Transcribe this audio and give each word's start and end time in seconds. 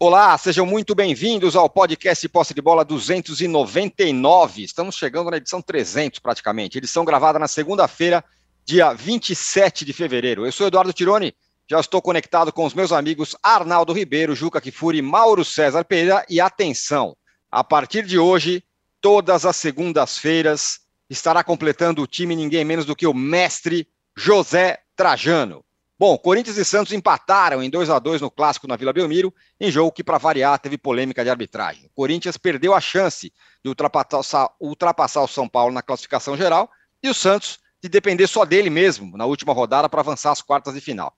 Olá, 0.00 0.38
sejam 0.38 0.64
muito 0.64 0.94
bem-vindos 0.94 1.56
ao 1.56 1.68
podcast 1.68 2.28
Posse 2.28 2.54
de 2.54 2.62
Bola 2.62 2.84
299. 2.84 4.62
Estamos 4.62 4.94
chegando 4.94 5.28
na 5.28 5.38
edição 5.38 5.60
300 5.60 6.20
praticamente. 6.20 6.78
Edição 6.78 7.04
gravada 7.04 7.36
na 7.36 7.48
segunda-feira, 7.48 8.24
dia 8.64 8.92
27 8.92 9.84
de 9.84 9.92
fevereiro. 9.92 10.46
Eu 10.46 10.52
sou 10.52 10.68
Eduardo 10.68 10.92
Tironi, 10.92 11.34
já 11.68 11.80
estou 11.80 12.00
conectado 12.00 12.52
com 12.52 12.64
os 12.64 12.74
meus 12.74 12.92
amigos 12.92 13.34
Arnaldo 13.42 13.92
Ribeiro, 13.92 14.36
Juca 14.36 14.60
Kifuri, 14.60 15.02
Mauro 15.02 15.44
César 15.44 15.84
Pereira 15.84 16.24
e 16.28 16.40
atenção, 16.40 17.16
a 17.50 17.64
partir 17.64 18.06
de 18.06 18.20
hoje, 18.20 18.62
todas 19.00 19.44
as 19.44 19.56
segundas-feiras, 19.56 20.78
estará 21.10 21.42
completando 21.42 22.02
o 22.02 22.06
time 22.06 22.36
ninguém 22.36 22.64
menos 22.64 22.84
do 22.84 22.94
que 22.94 23.08
o 23.08 23.12
mestre 23.12 23.88
José 24.16 24.78
Trajano. 24.94 25.64
Bom, 25.98 26.16
Corinthians 26.16 26.56
e 26.56 26.64
Santos 26.64 26.92
empataram 26.92 27.60
em 27.60 27.68
2 27.68 27.90
a 27.90 27.98
2 27.98 28.20
no 28.20 28.30
clássico 28.30 28.68
na 28.68 28.76
Vila 28.76 28.92
Belmiro, 28.92 29.34
em 29.58 29.68
jogo 29.68 29.90
que, 29.90 30.04
para 30.04 30.16
variar, 30.16 30.56
teve 30.60 30.78
polêmica 30.78 31.24
de 31.24 31.30
arbitragem. 31.30 31.86
O 31.86 31.90
Corinthians 31.90 32.36
perdeu 32.36 32.72
a 32.72 32.80
chance 32.80 33.32
de 33.64 33.68
ultrapassar, 33.68 34.48
ultrapassar 34.60 35.22
o 35.22 35.26
São 35.26 35.48
Paulo 35.48 35.74
na 35.74 35.82
classificação 35.82 36.36
geral 36.36 36.70
e 37.02 37.08
o 37.08 37.14
Santos 37.14 37.58
de 37.82 37.88
depender 37.88 38.28
só 38.28 38.44
dele 38.44 38.70
mesmo 38.70 39.16
na 39.16 39.26
última 39.26 39.52
rodada 39.52 39.88
para 39.88 40.00
avançar 40.00 40.30
às 40.30 40.40
quartas 40.40 40.74
de 40.74 40.80
final. 40.80 41.12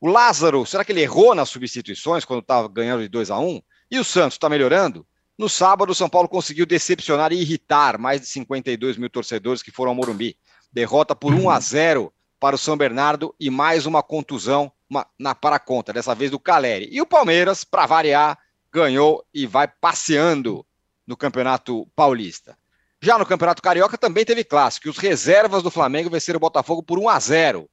O 0.00 0.08
Lázaro, 0.08 0.66
será 0.66 0.84
que 0.84 0.90
ele 0.90 1.02
errou 1.02 1.32
nas 1.32 1.48
substituições 1.48 2.24
quando 2.24 2.40
estava 2.40 2.66
ganhando 2.68 3.02
de 3.02 3.08
2 3.08 3.30
a 3.30 3.38
1 3.38 3.62
E 3.88 4.00
o 4.00 4.04
Santos 4.04 4.34
está 4.34 4.48
melhorando? 4.48 5.06
No 5.38 5.48
sábado, 5.48 5.90
o 5.90 5.94
São 5.94 6.08
Paulo 6.08 6.28
conseguiu 6.28 6.66
decepcionar 6.66 7.32
e 7.32 7.40
irritar 7.40 7.98
mais 7.98 8.20
de 8.20 8.26
52 8.26 8.96
mil 8.96 9.10
torcedores 9.10 9.62
que 9.62 9.70
foram 9.70 9.90
ao 9.90 9.94
Morumbi. 9.94 10.36
Derrota 10.72 11.14
por 11.14 11.32
1 11.32 11.50
a 11.50 11.60
0 11.60 12.12
para 12.44 12.56
o 12.56 12.58
São 12.58 12.76
Bernardo 12.76 13.34
e 13.40 13.48
mais 13.48 13.86
uma 13.86 14.02
contusão 14.02 14.70
uma, 14.86 15.06
na 15.18 15.34
para 15.34 15.58
conta, 15.58 15.94
dessa 15.94 16.14
vez 16.14 16.30
do 16.30 16.38
Caleri. 16.38 16.90
E 16.92 17.00
o 17.00 17.06
Palmeiras, 17.06 17.64
para 17.64 17.86
variar, 17.86 18.38
ganhou 18.70 19.24
e 19.32 19.46
vai 19.46 19.66
passeando 19.66 20.62
no 21.06 21.16
Campeonato 21.16 21.88
Paulista. 21.96 22.54
Já 23.00 23.16
no 23.16 23.24
Campeonato 23.24 23.62
Carioca 23.62 23.96
também 23.96 24.26
teve 24.26 24.44
clássico. 24.44 24.90
Os 24.90 24.98
reservas 24.98 25.62
do 25.62 25.70
Flamengo 25.70 26.10
venceram 26.10 26.36
o 26.36 26.40
Botafogo 26.40 26.82
por 26.82 26.98
1 26.98 27.08
a 27.08 27.18
0. 27.18 27.70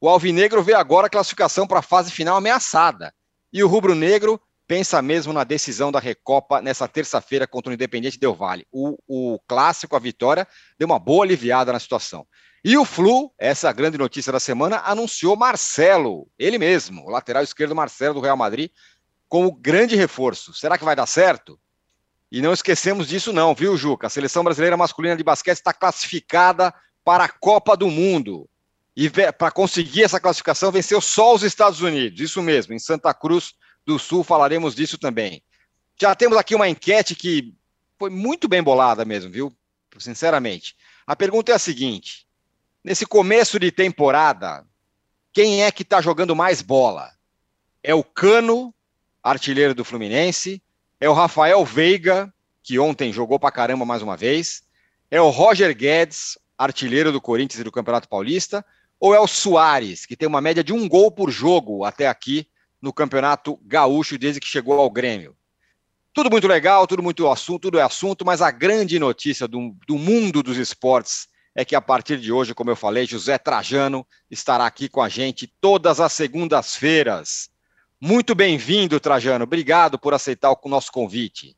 O 0.00 0.08
Alvinegro 0.08 0.62
vê 0.62 0.72
agora 0.72 1.06
a 1.06 1.10
classificação 1.10 1.66
para 1.66 1.80
a 1.80 1.82
fase 1.82 2.10
final 2.10 2.38
ameaçada. 2.38 3.12
E 3.52 3.62
o 3.62 3.68
Rubro 3.68 3.94
Negro 3.94 4.40
pensa 4.66 5.02
mesmo 5.02 5.34
na 5.34 5.44
decisão 5.44 5.92
da 5.92 6.00
Recopa 6.00 6.62
nessa 6.62 6.88
terça-feira 6.88 7.46
contra 7.46 7.70
o 7.70 7.74
Independente 7.74 8.18
Del 8.18 8.34
Vale. 8.34 8.66
O, 8.72 8.96
o 9.06 9.38
clássico, 9.46 9.94
a 9.94 9.98
vitória, 9.98 10.48
deu 10.78 10.86
uma 10.86 10.98
boa 10.98 11.26
aliviada 11.26 11.70
na 11.70 11.78
situação. 11.78 12.26
E 12.64 12.78
o 12.78 12.84
Flu, 12.86 13.30
essa 13.38 13.70
grande 13.72 13.98
notícia 13.98 14.32
da 14.32 14.40
semana, 14.40 14.78
anunciou 14.86 15.36
Marcelo, 15.36 16.26
ele 16.38 16.56
mesmo, 16.56 17.04
o 17.04 17.10
lateral 17.10 17.42
esquerdo 17.42 17.74
Marcelo 17.74 18.14
do 18.14 18.20
Real 18.20 18.38
Madrid, 18.38 18.70
como 19.28 19.52
grande 19.52 19.94
reforço. 19.96 20.54
Será 20.54 20.78
que 20.78 20.84
vai 20.84 20.96
dar 20.96 21.04
certo? 21.04 21.60
E 22.32 22.40
não 22.40 22.54
esquecemos 22.54 23.06
disso 23.06 23.34
não, 23.34 23.54
viu, 23.54 23.76
Juca? 23.76 24.06
A 24.06 24.10
seleção 24.10 24.42
brasileira 24.42 24.78
masculina 24.78 25.14
de 25.14 25.22
basquete 25.22 25.58
está 25.58 25.74
classificada 25.74 26.72
para 27.04 27.24
a 27.24 27.28
Copa 27.28 27.76
do 27.76 27.90
Mundo. 27.90 28.48
E 28.96 29.10
para 29.10 29.50
conseguir 29.50 30.04
essa 30.04 30.18
classificação, 30.18 30.72
venceu 30.72 31.02
só 31.02 31.34
os 31.34 31.42
Estados 31.42 31.82
Unidos. 31.82 32.18
Isso 32.18 32.40
mesmo, 32.40 32.72
em 32.72 32.78
Santa 32.78 33.12
Cruz 33.12 33.52
do 33.84 33.98
Sul 33.98 34.24
falaremos 34.24 34.74
disso 34.74 34.96
também. 34.96 35.42
Já 36.00 36.14
temos 36.14 36.38
aqui 36.38 36.54
uma 36.54 36.68
enquete 36.68 37.14
que 37.14 37.54
foi 37.98 38.08
muito 38.08 38.48
bem 38.48 38.62
bolada 38.62 39.04
mesmo, 39.04 39.30
viu? 39.30 39.54
Sinceramente. 39.98 40.74
A 41.06 41.14
pergunta 41.14 41.52
é 41.52 41.54
a 41.54 41.58
seguinte: 41.58 42.23
Nesse 42.84 43.06
começo 43.06 43.58
de 43.58 43.72
temporada, 43.72 44.62
quem 45.32 45.64
é 45.64 45.72
que 45.72 45.80
está 45.80 46.02
jogando 46.02 46.36
mais 46.36 46.60
bola? 46.60 47.10
É 47.82 47.94
o 47.94 48.04
Cano, 48.04 48.74
artilheiro 49.22 49.74
do 49.74 49.86
Fluminense, 49.86 50.62
é 51.00 51.08
o 51.08 51.14
Rafael 51.14 51.64
Veiga, 51.64 52.30
que 52.62 52.78
ontem 52.78 53.10
jogou 53.10 53.40
pra 53.40 53.50
caramba 53.50 53.86
mais 53.86 54.02
uma 54.02 54.18
vez, 54.18 54.64
é 55.10 55.18
o 55.18 55.30
Roger 55.30 55.74
Guedes, 55.74 56.36
artilheiro 56.58 57.10
do 57.10 57.22
Corinthians 57.22 57.60
e 57.60 57.64
do 57.64 57.72
Campeonato 57.72 58.06
Paulista, 58.06 58.62
ou 59.00 59.14
é 59.14 59.18
o 59.18 59.26
Soares, 59.26 60.04
que 60.04 60.14
tem 60.14 60.28
uma 60.28 60.42
média 60.42 60.62
de 60.62 60.74
um 60.74 60.86
gol 60.86 61.10
por 61.10 61.30
jogo 61.30 61.84
até 61.84 62.06
aqui 62.06 62.46
no 62.82 62.92
Campeonato 62.92 63.58
Gaúcho 63.62 64.18
desde 64.18 64.40
que 64.40 64.46
chegou 64.46 64.78
ao 64.78 64.90
Grêmio? 64.90 65.34
Tudo 66.12 66.30
muito 66.30 66.46
legal, 66.46 66.86
tudo 66.86 67.02
muito 67.02 67.30
assunto, 67.30 67.62
tudo 67.62 67.78
é 67.78 67.82
assunto, 67.82 68.26
mas 68.26 68.42
a 68.42 68.50
grande 68.50 68.98
notícia 68.98 69.48
do, 69.48 69.74
do 69.88 69.96
mundo 69.96 70.42
dos 70.42 70.58
esportes 70.58 71.32
é 71.54 71.64
que 71.64 71.76
a 71.76 71.80
partir 71.80 72.18
de 72.18 72.32
hoje, 72.32 72.54
como 72.54 72.70
eu 72.70 72.76
falei, 72.76 73.06
José 73.06 73.38
Trajano 73.38 74.04
estará 74.30 74.66
aqui 74.66 74.88
com 74.88 75.00
a 75.00 75.08
gente 75.08 75.52
todas 75.60 76.00
as 76.00 76.12
segundas-feiras. 76.12 77.48
Muito 78.00 78.34
bem-vindo, 78.34 78.98
Trajano. 78.98 79.44
Obrigado 79.44 79.98
por 79.98 80.12
aceitar 80.12 80.50
o 80.50 80.68
nosso 80.68 80.90
convite. 80.90 81.56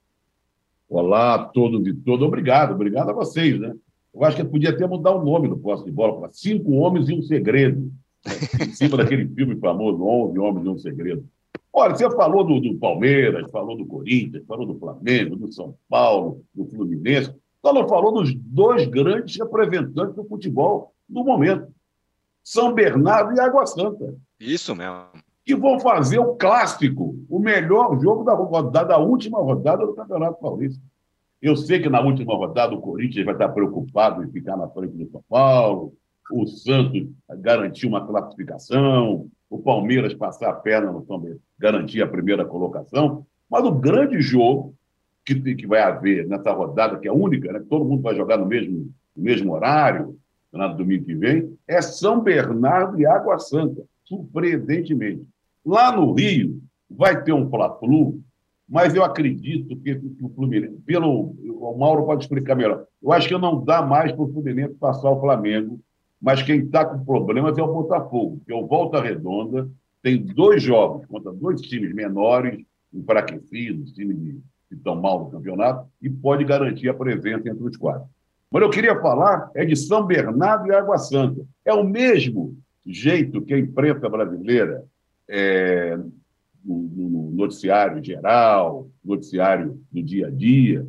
Olá 0.88 1.34
a 1.34 1.38
todos 1.44 1.86
e 1.86 1.94
todas. 1.94 2.26
Obrigado, 2.26 2.74
obrigado 2.74 3.10
a 3.10 3.14
vocês, 3.14 3.58
né? 3.58 3.74
Eu 4.14 4.24
acho 4.24 4.36
que 4.36 4.44
podia 4.44 4.70
até 4.70 4.86
mudar 4.86 5.12
o 5.12 5.24
nome 5.24 5.48
do 5.48 5.56
posto 5.56 5.84
de 5.84 5.90
bola 5.90 6.20
para 6.20 6.32
Cinco 6.32 6.72
Homens 6.72 7.08
e 7.08 7.14
um 7.14 7.22
Segredo. 7.22 7.90
Né? 8.24 8.66
Em 8.66 8.72
cima 8.72 8.96
daquele 8.96 9.26
filme 9.28 9.56
famoso, 9.56 10.02
Onze 10.02 10.38
Homens 10.38 10.66
e 10.66 10.68
um 10.68 10.78
Segredo. 10.78 11.26
Olha, 11.72 11.94
você 11.94 12.08
falou 12.10 12.44
do, 12.44 12.60
do 12.60 12.78
Palmeiras, 12.78 13.50
falou 13.50 13.76
do 13.76 13.84
Corinthians, 13.84 14.46
falou 14.46 14.66
do 14.66 14.78
Flamengo, 14.78 15.36
do 15.36 15.52
São 15.52 15.76
Paulo, 15.88 16.42
do 16.54 16.64
Fluminense. 16.66 17.34
Ela 17.68 17.88
falou 17.88 18.12
dos 18.12 18.34
dois 18.34 18.86
grandes 18.86 19.36
representantes 19.36 20.14
do 20.14 20.24
futebol 20.24 20.94
do 21.08 21.24
momento, 21.24 21.68
São 22.42 22.72
Bernardo 22.72 23.34
e 23.34 23.40
Água 23.40 23.66
Santa. 23.66 24.14
Isso 24.38 24.74
mesmo. 24.74 25.04
Que 25.44 25.54
vão 25.54 25.78
fazer 25.78 26.18
o 26.18 26.34
clássico, 26.34 27.16
o 27.28 27.38
melhor 27.38 28.00
jogo 28.00 28.24
da, 28.24 28.34
rodada, 28.34 28.88
da 28.88 28.98
última 28.98 29.38
rodada 29.38 29.86
do 29.86 29.94
Campeonato 29.94 30.40
Paulista. 30.40 30.82
Eu 31.40 31.56
sei 31.56 31.80
que 31.80 31.88
na 31.88 32.00
última 32.00 32.34
rodada 32.34 32.74
o 32.74 32.80
Corinthians 32.80 33.24
vai 33.24 33.34
estar 33.34 33.50
preocupado 33.50 34.24
em 34.24 34.30
ficar 34.30 34.56
na 34.56 34.68
frente 34.68 34.96
do 34.96 35.10
São 35.10 35.22
Paulo, 35.28 35.92
o 36.32 36.46
Santos 36.46 37.06
garantir 37.38 37.86
uma 37.86 38.04
classificação, 38.04 39.28
o 39.48 39.58
Palmeiras 39.58 40.12
passar 40.14 40.50
a 40.50 40.54
perna 40.54 40.90
no 40.90 41.04
São 41.06 41.22
garantir 41.58 42.02
a 42.02 42.08
primeira 42.08 42.44
colocação. 42.44 43.24
Mas 43.48 43.64
o 43.64 43.70
grande 43.70 44.20
jogo 44.20 44.74
que, 45.26 45.54
que 45.56 45.66
vai 45.66 45.82
haver 45.82 46.26
nessa 46.28 46.52
rodada, 46.52 46.98
que 46.98 47.08
é 47.08 47.12
única, 47.12 47.52
né, 47.52 47.60
todo 47.68 47.84
mundo 47.84 48.02
vai 48.02 48.14
jogar 48.14 48.38
no 48.38 48.46
mesmo, 48.46 48.88
no 49.16 49.24
mesmo 49.24 49.52
horário, 49.52 50.16
no 50.52 50.74
domingo 50.74 51.04
que 51.04 51.14
vem, 51.14 51.52
é 51.66 51.82
São 51.82 52.20
Bernardo 52.20 52.98
e 52.98 53.04
Água 53.04 53.38
Santa, 53.38 53.82
surpreendentemente. 54.04 55.26
Lá 55.64 55.94
no 55.94 56.12
Rio, 56.12 56.62
vai 56.88 57.22
ter 57.22 57.32
um 57.32 57.50
Fla-Flu, 57.50 58.20
mas 58.68 58.94
eu 58.94 59.04
acredito 59.04 59.76
que, 59.76 59.96
que 59.96 60.24
o 60.24 60.28
Fluminense, 60.30 60.76
pelo, 60.86 61.34
o 61.44 61.76
Mauro 61.76 62.06
pode 62.06 62.24
explicar 62.24 62.54
melhor, 62.54 62.86
eu 63.02 63.12
acho 63.12 63.28
que 63.28 63.36
não 63.36 63.62
dá 63.62 63.82
mais 63.82 64.12
para 64.12 64.22
o 64.22 64.32
Fluminense 64.32 64.74
passar 64.74 65.10
o 65.10 65.20
Flamengo, 65.20 65.80
mas 66.20 66.42
quem 66.42 66.60
está 66.60 66.84
com 66.84 67.04
problemas 67.04 67.58
é 67.58 67.62
o 67.62 67.72
Botafogo, 67.72 68.40
que 68.46 68.52
é 68.52 68.56
o 68.56 68.66
Volta 68.66 69.00
Redonda, 69.00 69.68
tem 70.02 70.22
dois 70.22 70.62
jogos 70.62 71.04
contra 71.06 71.32
dois 71.32 71.60
times 71.60 71.92
menores, 71.92 72.64
enfraquecidos, 72.94 73.92
times 73.92 74.16
de 74.22 74.40
que 74.68 74.74
estão 74.74 74.94
mal 74.94 75.24
no 75.24 75.30
campeonato, 75.30 75.88
e 76.00 76.10
pode 76.10 76.44
garantir 76.44 76.88
a 76.88 76.94
presença 76.94 77.48
entre 77.48 77.64
os 77.64 77.76
quatro. 77.76 78.08
Mas 78.50 78.62
eu 78.62 78.70
queria 78.70 79.00
falar 79.00 79.50
é 79.54 79.64
de 79.64 79.76
São 79.76 80.04
Bernardo 80.04 80.68
e 80.68 80.74
Água 80.74 80.98
Santa. 80.98 81.44
É 81.64 81.72
o 81.72 81.84
mesmo 81.84 82.56
jeito 82.84 83.42
que 83.42 83.52
a 83.52 83.58
imprensa 83.58 84.08
brasileira, 84.08 84.84
é, 85.28 85.96
no, 86.64 86.82
no 86.82 87.30
noticiário 87.32 88.02
geral, 88.02 88.88
noticiário 89.04 89.80
do 89.90 90.02
dia 90.02 90.28
a 90.28 90.30
dia, 90.30 90.86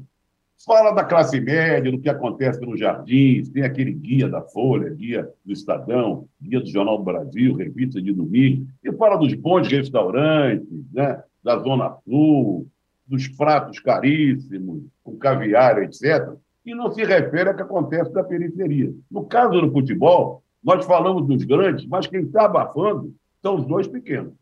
fala 0.65 0.91
da 0.91 1.03
classe 1.03 1.39
média, 1.39 1.91
do 1.91 1.99
que 1.99 2.09
acontece 2.09 2.59
nos 2.61 2.79
jardins, 2.79 3.49
tem 3.49 3.63
aquele 3.63 3.93
guia 3.93 4.27
da 4.27 4.41
Folha, 4.41 4.89
guia 4.89 5.29
do 5.45 5.53
Estadão, 5.53 6.27
guia 6.41 6.59
do 6.59 6.67
Jornal 6.67 6.97
do 6.97 7.03
Brasil, 7.03 7.55
revista 7.55 8.01
de 8.01 8.11
domingo, 8.11 8.67
e 8.83 8.91
fala 8.93 9.17
dos 9.17 9.33
bons 9.33 9.67
restaurantes, 9.67 10.67
né, 10.91 11.21
da 11.43 11.57
Zona 11.59 11.95
Sul, 12.05 12.67
dos 13.07 13.27
pratos 13.29 13.79
caríssimos, 13.79 14.83
com 15.03 15.17
caviar, 15.17 15.81
etc., 15.81 16.33
e 16.65 16.75
não 16.75 16.91
se 16.91 17.03
refere 17.03 17.49
ao 17.49 17.55
que 17.55 17.61
acontece 17.61 18.11
na 18.11 18.23
periferia. 18.23 18.93
No 19.09 19.25
caso 19.25 19.61
do 19.61 19.71
futebol, 19.71 20.43
nós 20.61 20.85
falamos 20.85 21.25
dos 21.25 21.45
grandes, 21.45 21.87
mas 21.87 22.07
quem 22.07 22.21
está 22.21 22.43
abafando 22.43 23.15
são 23.41 23.55
os 23.55 23.65
dois 23.65 23.87
pequenos. 23.87 24.33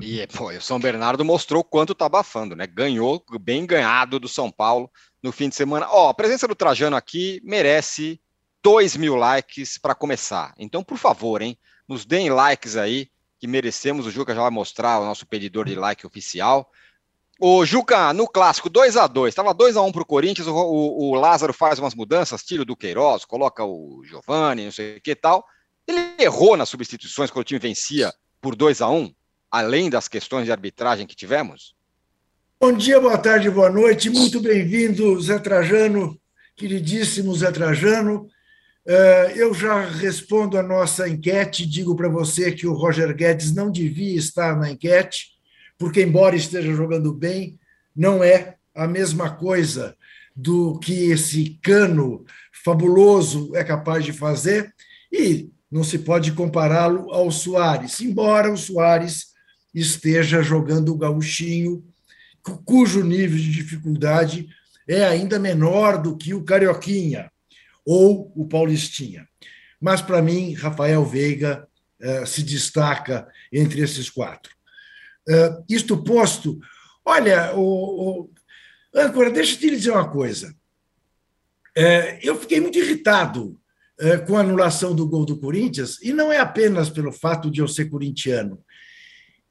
E 0.00 0.26
pô, 0.28 0.48
o 0.48 0.60
São 0.60 0.80
Bernardo 0.80 1.24
mostrou 1.24 1.62
quanto 1.62 1.92
está 1.92 2.06
abafando, 2.06 2.56
né? 2.56 2.66
Ganhou 2.66 3.22
bem 3.40 3.66
ganhado 3.66 4.18
do 4.18 4.26
São 4.26 4.50
Paulo 4.50 4.90
no 5.22 5.30
fim 5.30 5.48
de 5.48 5.54
semana. 5.54 5.86
Ó, 5.90 6.08
a 6.08 6.14
presença 6.14 6.48
do 6.48 6.56
Trajano 6.56 6.96
aqui 6.96 7.40
merece 7.44 8.20
2 8.62 8.96
mil 8.96 9.14
likes 9.14 9.78
para 9.78 9.94
começar. 9.94 10.54
Então, 10.58 10.82
por 10.82 10.98
favor, 10.98 11.40
hein? 11.40 11.56
Nos 11.86 12.04
deem 12.04 12.30
likes 12.30 12.76
aí, 12.76 13.08
que 13.38 13.46
merecemos. 13.46 14.06
O 14.06 14.10
Juca 14.10 14.34
já 14.34 14.42
vai 14.42 14.50
mostrar 14.50 14.98
o 14.98 15.04
nosso 15.04 15.26
pedidor 15.26 15.66
de 15.66 15.74
like 15.74 16.06
oficial. 16.06 16.70
O 17.42 17.64
Juca, 17.64 18.12
no 18.12 18.28
clássico, 18.28 18.68
2 18.68 18.98
a 18.98 19.06
2 19.06 19.32
Estava 19.32 19.54
2 19.54 19.74
a 19.74 19.80
1 19.80 19.92
para 19.92 20.02
o 20.02 20.06
Corinthians, 20.06 20.46
o, 20.46 21.14
Lázaro 21.14 21.54
faz 21.54 21.78
umas 21.78 21.94
mudanças, 21.94 22.42
tira 22.42 22.66
do 22.66 22.76
Queiroz, 22.76 23.24
coloca 23.24 23.64
o 23.64 24.02
Giovani, 24.04 24.66
não 24.66 24.72
sei 24.72 24.98
o 24.98 25.00
que 25.00 25.14
tal. 25.14 25.42
Ele 25.88 25.98
errou 26.18 26.54
nas 26.54 26.68
substituições 26.68 27.30
quando 27.30 27.40
o 27.40 27.44
time 27.46 27.58
vencia 27.58 28.12
por 28.42 28.54
2 28.54 28.82
a 28.82 28.90
1 28.90 29.14
além 29.50 29.88
das 29.88 30.06
questões 30.06 30.44
de 30.44 30.52
arbitragem 30.52 31.06
que 31.06 31.16
tivemos? 31.16 31.74
Bom 32.60 32.74
dia, 32.74 33.00
boa 33.00 33.16
tarde, 33.16 33.50
boa 33.50 33.70
noite. 33.70 34.10
Muito 34.10 34.38
bem-vindo, 34.38 35.18
Zé 35.20 35.38
Trajano, 35.38 36.20
queridíssimo 36.54 37.34
Zé 37.34 37.50
Trajano. 37.50 38.28
Eh, 38.86 39.32
eu 39.36 39.54
já 39.54 39.80
respondo 39.80 40.58
a 40.58 40.62
nossa 40.62 41.08
enquete, 41.08 41.66
digo 41.66 41.96
para 41.96 42.08
você 42.10 42.52
que 42.52 42.66
o 42.66 42.74
Roger 42.74 43.16
Guedes 43.16 43.54
não 43.54 43.70
devia 43.70 44.18
estar 44.18 44.56
na 44.56 44.70
enquete, 44.70 45.39
porque, 45.80 46.02
embora 46.02 46.36
esteja 46.36 46.74
jogando 46.74 47.10
bem, 47.10 47.58
não 47.96 48.22
é 48.22 48.56
a 48.74 48.86
mesma 48.86 49.30
coisa 49.30 49.96
do 50.36 50.78
que 50.78 51.10
esse 51.10 51.58
cano 51.62 52.26
fabuloso 52.52 53.56
é 53.56 53.64
capaz 53.64 54.04
de 54.04 54.12
fazer, 54.12 54.74
e 55.10 55.48
não 55.70 55.82
se 55.82 56.00
pode 56.00 56.32
compará-lo 56.32 57.10
ao 57.10 57.30
Soares, 57.30 57.98
embora 58.02 58.52
o 58.52 58.58
Soares 58.58 59.28
esteja 59.74 60.42
jogando 60.42 60.92
o 60.92 60.98
gauchinho 60.98 61.82
cujo 62.66 63.02
nível 63.02 63.38
de 63.38 63.50
dificuldade 63.50 64.48
é 64.86 65.04
ainda 65.04 65.38
menor 65.38 65.96
do 65.96 66.14
que 66.14 66.34
o 66.34 66.44
Carioquinha 66.44 67.32
ou 67.86 68.30
o 68.36 68.46
Paulistinha. 68.46 69.26
Mas, 69.80 70.02
para 70.02 70.20
mim, 70.20 70.52
Rafael 70.52 71.02
Veiga 71.06 71.66
uh, 72.00 72.26
se 72.26 72.42
destaca 72.42 73.26
entre 73.50 73.80
esses 73.80 74.10
quatro. 74.10 74.59
Uh, 75.28 75.64
isto 75.68 76.02
posto, 76.02 76.58
olha, 77.04 77.54
o, 77.54 77.60
o, 78.22 78.30
Âncora, 78.94 79.30
deixa 79.30 79.54
eu 79.54 79.58
te 79.58 79.70
dizer 79.70 79.90
uma 79.90 80.10
coisa. 80.10 80.54
Uh, 81.76 82.18
eu 82.22 82.36
fiquei 82.36 82.60
muito 82.60 82.78
irritado 82.78 83.58
com 84.26 84.38
a 84.38 84.40
anulação 84.40 84.94
do 84.94 85.06
gol 85.06 85.26
do 85.26 85.38
Corinthians, 85.38 85.98
e 86.00 86.10
não 86.10 86.32
é 86.32 86.38
apenas 86.38 86.88
pelo 86.88 87.12
fato 87.12 87.50
de 87.50 87.60
eu 87.60 87.68
ser 87.68 87.90
corintiano. 87.90 88.58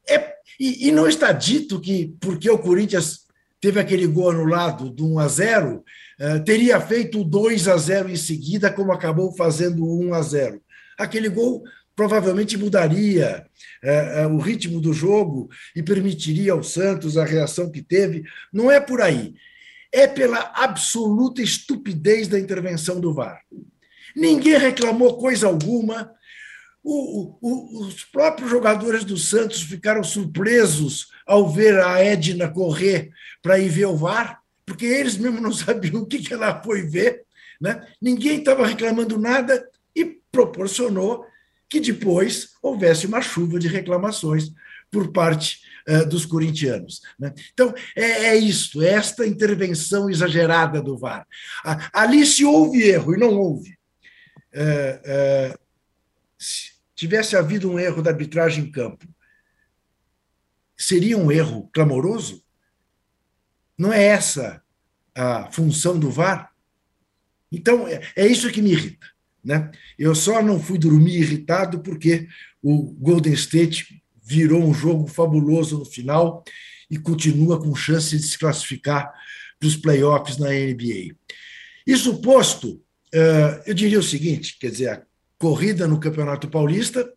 É 0.10 0.39
e, 0.60 0.88
e, 0.88 0.92
não 0.92 1.07
está 1.07 1.31
dito 1.31 1.80
que, 1.80 2.13
porque 2.19 2.50
o 2.50 2.57
Corinthians 2.57 3.21
teve 3.62 3.80
aquele 3.80 4.06
gol 4.07 4.31
anulado 4.31 4.89
do 4.89 5.13
1 5.13 5.19
a 5.19 5.27
0, 5.27 5.83
eh, 6.19 6.39
teria 6.39 6.80
feito 6.81 7.24
2 7.24 7.68
a 7.68 7.77
0 7.77 8.10
em 8.10 8.16
seguida, 8.16 8.71
como 8.71 8.92
acabou 8.92 9.36
fazendo 9.36 9.86
o 9.86 10.00
1 10.01 10.13
a 10.13 10.21
0. 10.21 10.62
Aquele 10.98 11.30
gol 11.30 11.63
provavelmente 11.99 12.55
mudaria 12.55 13.45
eh, 13.83 14.21
eh, 14.21 14.27
o 14.27 14.37
ritmo 14.37 14.79
do 14.79 14.93
jogo 14.93 15.49
e 15.75 15.83
permitiria 15.83 16.53
ao 16.53 16.63
Santos 16.63 17.17
a 17.17 17.25
reação 17.25 17.69
que 17.69 17.81
teve. 17.81 18.23
Não 18.53 18.71
é 18.71 18.79
por 18.79 19.01
aí. 19.01 19.33
É 19.91 20.07
pela 20.07 20.49
absoluta 20.55 21.41
estupidez 21.41 22.29
da 22.29 22.39
intervenção 22.39 23.01
do 23.01 23.13
VAR. 23.13 23.41
Ninguém 24.15 24.57
reclamou 24.57 25.17
coisa 25.17 25.47
alguma, 25.47 26.09
o, 26.81 27.35
o, 27.41 27.81
os 27.81 28.05
próprios 28.05 28.49
jogadores 28.49 29.03
do 29.03 29.17
Santos 29.17 29.61
ficaram 29.61 30.01
surpresos 30.01 31.09
ao 31.27 31.49
ver 31.49 31.81
a 31.81 32.01
Edna 32.01 32.47
correr 32.47 33.09
para 33.41 33.59
ir 33.59 33.67
ver 33.67 33.87
o 33.87 33.97
VAR, 33.97 34.39
porque 34.65 34.85
eles 34.85 35.17
mesmos 35.17 35.41
não 35.41 35.51
sabiam 35.51 36.03
o 36.03 36.05
que, 36.05 36.19
que 36.19 36.33
ela 36.33 36.63
foi 36.63 36.83
ver. 36.83 37.25
Né? 37.59 37.85
Ninguém 38.01 38.37
estava 38.37 38.65
reclamando 38.65 39.19
nada 39.19 39.67
e 39.93 40.17
proporcionou 40.31 41.27
que 41.69 41.80
depois 41.80 42.56
houvesse 42.62 43.06
uma 43.06 43.21
chuva 43.21 43.60
de 43.60 43.68
reclamações 43.68 44.51
por 44.92 45.12
parte 45.12 45.62
uh, 45.88 46.07
dos 46.07 46.25
corintianos. 46.25 47.01
Né? 47.18 47.33
Então, 47.54 47.74
é, 47.95 48.27
é 48.27 48.36
isto, 48.36 48.81
é 48.81 48.89
esta 48.89 49.25
intervenção 49.25 50.10
exagerada 50.10 50.81
do 50.81 50.98
VAR. 50.98 51.27
ali 51.94 52.25
se 52.25 52.44
houve 52.44 52.81
erro, 52.81 53.13
e 53.13 53.19
não 53.19 53.38
houve. 53.38 53.77
Uh, 54.51 55.54
uh, 55.54 55.60
tivesse 56.95 57.36
havido 57.36 57.71
um 57.71 57.80
erro 57.80 58.01
da 58.01 58.10
arbitragem 58.10 58.66
em 58.66 58.71
campo, 58.71 59.07
seria 60.75 61.18
um 61.18 61.31
erro 61.31 61.69
clamoroso? 61.71 62.44
Não 63.77 63.94
é 63.94 64.04
essa 64.04 64.62
a 65.16 65.51
função 65.51 66.00
do 66.00 66.10
VAR? 66.10 66.51
Então, 67.51 67.88
é, 67.88 68.01
é 68.16 68.27
isso 68.27 68.51
que 68.51 68.62
me 68.62 68.71
irrita. 68.71 69.07
Né? 69.44 69.71
Eu 69.97 70.13
só 70.13 70.41
não 70.41 70.59
fui 70.59 70.77
dormir 70.77 71.18
irritado 71.18 71.80
porque 71.80 72.27
o 72.62 72.94
Golden 72.94 73.33
State 73.33 74.01
virou 74.21 74.63
um 74.63 74.74
jogo 74.74 75.07
fabuloso 75.07 75.80
no 75.80 75.86
final 75.86 76.44
e 76.89 76.97
continua 76.97 77.59
com 77.59 77.75
chance 77.75 78.15
de 78.15 78.24
se 78.24 78.38
classificar 78.38 79.12
para 79.59 79.68
os 79.68 79.75
playoffs 79.75 80.38
na 80.38 80.50
NBA. 80.50 81.15
Isso 81.86 82.21
posto, 82.21 82.81
eh, 83.13 83.63
eu 83.65 83.74
diria 83.74 84.00
o 84.00 84.03
seguinte: 84.03 84.57
quer 84.59 84.71
dizer, 84.71 85.03
corrida 85.38 85.88
no 85.88 86.00
Campeonato 86.00 86.47
Paulista, 86.47 87.12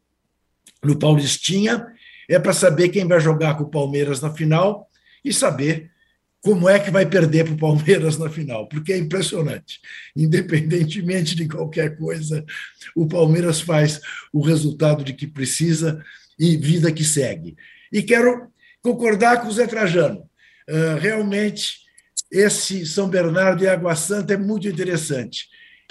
no 0.83 0.99
Paulistinha, 0.99 1.87
é 2.29 2.39
para 2.39 2.53
saber 2.53 2.89
quem 2.89 3.07
vai 3.07 3.21
jogar 3.21 3.57
com 3.57 3.65
o 3.65 3.71
Palmeiras 3.71 4.21
na 4.21 4.33
final 4.33 4.89
e 5.25 5.33
saber 5.33 5.92
como 6.43 6.69
é 6.69 6.79
que 6.79 6.91
vai 6.91 7.07
perder 7.07 7.45
para 7.45 7.55
o 7.55 7.59
Palmeiras 7.59 8.19
na 8.19 8.29
final, 8.29 8.69
porque 8.69 8.93
é 8.93 8.99
impressionante. 8.99 9.81
Independentemente 10.15 11.37
de 11.37 11.49
qualquer 11.49 11.97
coisa, 11.97 12.45
o 12.95 13.07
Palmeiras 13.07 13.61
faz 13.61 14.01
o 14.33 14.41
resultado 14.41 15.05
de 15.05 15.13
que 15.13 15.27
precisa 15.27 16.03
e 16.39 16.57
vida 16.57 16.91
que 16.91 17.05
segue. 17.05 17.57
E 17.93 18.03
quero 18.03 18.49
concordar 18.83 19.41
com 19.41 19.49
o 19.49 19.53
Zé 19.53 19.67
Trajano. 19.67 20.29
Uh, 20.69 20.99
realmente, 21.01 21.79
esse 22.31 22.85
São 22.87 23.09
Bernardo 23.09 23.63
e 23.63 23.69
Água 23.69 23.95
Santa 23.95 24.35
é 24.35 24.37
muito 24.37 24.67
interessante 24.67 25.47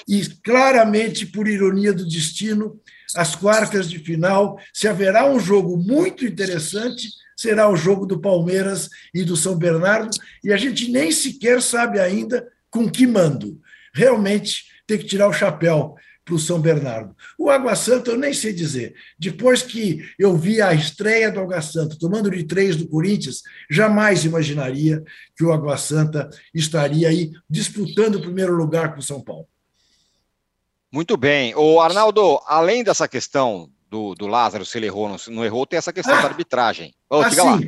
e 0.08 0.26
claramente, 0.44 1.26
por 1.26 1.48
ironia 1.48 1.94
do 1.94 2.08
destino, 2.08 2.80
as 3.16 3.36
quartas 3.36 3.90
de 3.90 4.00
final, 4.00 4.60
se 4.74 4.88
haverá 4.88 5.30
um 5.30 5.40
jogo 5.40 5.78
muito 5.78 6.26
interessante, 6.26 7.08
será 7.42 7.70
o 7.70 7.76
jogo 7.76 8.06
do 8.06 8.20
Palmeiras 8.20 8.90
e 9.14 9.24
do 9.24 9.36
São 9.36 9.58
Bernardo, 9.58 10.16
e 10.44 10.54
a 10.54 10.58
gente 10.58 10.92
nem 10.92 11.12
sequer 11.12 11.62
sabe 11.62 12.00
ainda 12.00 12.48
com 12.70 12.90
que 12.90 13.08
mando. 13.08 13.60
Realmente 13.94 14.66
tem 14.88 14.98
que 14.98 15.06
tirar 15.06 15.28
o 15.28 15.34
chapéu 15.34 15.96
para 16.24 16.36
o 16.36 16.40
São 16.40 16.62
Bernardo. 16.62 17.16
O 17.38 17.50
Água 17.50 17.76
Santa 17.76 18.12
eu 18.12 18.18
nem 18.18 18.34
sei 18.34 18.54
dizer. 18.54 18.94
Depois 19.18 19.64
que 19.64 20.00
eu 20.20 20.38
vi 20.38 20.62
a 20.62 20.74
estreia 20.74 21.32
do 21.32 21.40
Água 21.40 21.62
Santa 21.62 21.98
tomando 22.00 22.30
de 22.30 22.44
três 22.44 22.76
do 22.76 22.88
Corinthians, 22.88 23.42
jamais 23.70 24.24
imaginaria 24.24 25.04
que 25.36 25.44
o 25.44 25.52
Água 25.52 25.78
Santa 25.78 26.30
estaria 26.54 27.10
aí 27.10 27.32
disputando 27.50 28.16
o 28.16 28.22
primeiro 28.22 28.56
lugar 28.56 28.94
com 28.94 29.00
o 29.00 29.04
São 29.04 29.22
Paulo. 29.22 29.48
Muito 30.92 31.18
bem. 31.18 31.56
O 31.56 31.80
Arnaldo, 31.80 32.40
além 32.46 32.84
dessa 32.84 33.08
questão 33.08 33.70
do, 33.92 34.16
do 34.16 34.26
Lázaro, 34.26 34.66
se 34.66 34.78
ele 34.78 34.86
errou 34.86 35.04
ou 35.04 35.10
não, 35.10 35.18
não, 35.36 35.46
errou, 35.46 35.68
tem 35.68 35.78
essa 35.78 35.92
questão 35.92 36.16
ah, 36.16 36.22
da 36.22 36.30
arbitragem. 36.30 36.96
Oh, 37.10 37.20
ah, 37.20 37.30
sim. 37.30 37.42
Lá. 37.42 37.60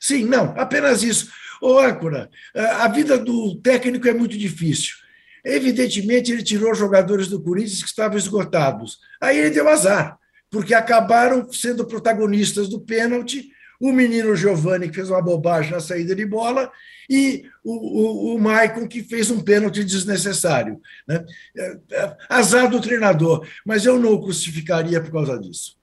sim, 0.00 0.24
não, 0.24 0.52
apenas 0.58 1.04
isso. 1.04 1.30
Ô, 1.62 1.78
âncora, 1.78 2.28
a 2.54 2.88
vida 2.88 3.16
do 3.16 3.54
técnico 3.60 4.08
é 4.08 4.12
muito 4.12 4.36
difícil. 4.36 4.96
Evidentemente, 5.44 6.32
ele 6.32 6.42
tirou 6.42 6.74
jogadores 6.74 7.28
do 7.28 7.40
Corinthians 7.40 7.82
que 7.82 7.88
estavam 7.88 8.18
esgotados. 8.18 8.98
Aí 9.20 9.38
ele 9.38 9.50
deu 9.50 9.68
azar, 9.68 10.18
porque 10.50 10.74
acabaram 10.74 11.50
sendo 11.52 11.86
protagonistas 11.86 12.68
do 12.68 12.80
pênalti 12.80 13.48
o 13.80 13.92
menino 13.92 14.34
Giovanni, 14.34 14.88
que 14.88 14.94
fez 14.94 15.08
uma 15.08 15.22
bobagem 15.22 15.70
na 15.70 15.80
saída 15.80 16.14
de 16.14 16.26
bola, 16.26 16.70
e 17.08 17.44
o, 17.62 18.32
o, 18.32 18.34
o 18.34 18.38
Maicon, 18.38 18.88
que 18.88 19.02
fez 19.02 19.30
um 19.30 19.40
pênalti 19.40 19.84
desnecessário. 19.84 20.80
Né? 21.06 21.24
É, 21.56 21.78
é, 21.92 22.16
azar 22.28 22.68
do 22.68 22.80
treinador, 22.80 23.46
mas 23.64 23.86
eu 23.86 23.98
não 23.98 24.14
o 24.14 24.22
crucificaria 24.22 25.00
por 25.00 25.12
causa 25.12 25.38
disso. 25.38 25.76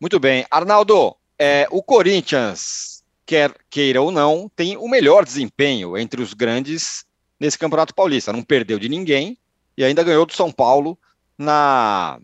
Muito 0.00 0.18
bem. 0.18 0.44
Arnaldo, 0.50 1.16
é, 1.38 1.66
o 1.70 1.82
Corinthians, 1.82 3.04
quer 3.24 3.54
queira 3.70 4.02
ou 4.02 4.10
não, 4.10 4.50
tem 4.54 4.76
o 4.76 4.88
melhor 4.88 5.24
desempenho 5.24 5.96
entre 5.96 6.20
os 6.20 6.34
grandes 6.34 7.04
nesse 7.38 7.58
Campeonato 7.58 7.94
Paulista. 7.94 8.32
Não 8.32 8.42
perdeu 8.42 8.78
de 8.78 8.88
ninguém 8.88 9.38
e 9.76 9.84
ainda 9.84 10.02
ganhou 10.02 10.26
do 10.26 10.34
São 10.34 10.50
Paulo 10.50 10.98
na 11.38 12.18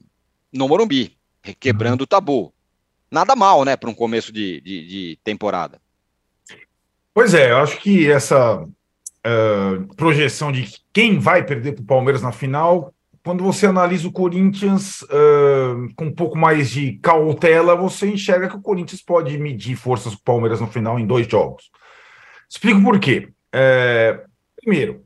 no 0.53 0.67
Morumbi, 0.67 1.17
quebrando 1.61 2.03
o 2.03 2.07
tabu 2.07 2.53
nada 3.11 3.35
mal, 3.35 3.65
né, 3.65 3.77
para 3.77 3.91
um 3.91 3.95
começo 3.95 4.33
de, 4.33 4.61
de, 4.61 4.87
de, 4.87 5.19
temporada. 5.25 5.81
Pois 7.13 7.35
é, 7.35 7.51
eu 7.51 7.59
acho 7.59 7.79
que 7.79 8.11
essa 8.11 8.63
uh, 8.63 9.95
projeção 9.97 10.53
de 10.53 10.71
quem 10.93 11.19
vai 11.19 11.45
perder 11.45 11.73
para 11.73 11.83
o 11.83 11.87
Palmeiras 11.87 12.23
na 12.23 12.33
final, 12.33 12.95
quando 13.25 13.43
você 13.43 13.67
analisa 13.67 14.09
o 14.09 14.13
Corinthians 14.13 15.03
uh, 15.03 15.93
com 15.97 16.07
um 16.07 16.15
pouco 16.15 16.39
mais 16.39 16.71
de 16.71 16.93
cautela, 17.03 17.75
você 17.75 18.09
enxerga 18.09 18.49
que 18.49 18.57
o 18.57 18.63
Corinthians 18.63 19.03
pode 19.03 19.37
medir 19.39 19.77
forças 19.77 20.15
com 20.15 20.21
o 20.21 20.25
Palmeiras 20.25 20.61
no 20.61 20.67
final 20.67 20.99
em 20.99 21.07
dois 21.07 21.27
jogos. 21.27 21.71
Explico 22.49 22.83
por 22.83 22.99
quê. 22.99 23.29
É, 23.53 24.25
primeiro, 24.57 25.05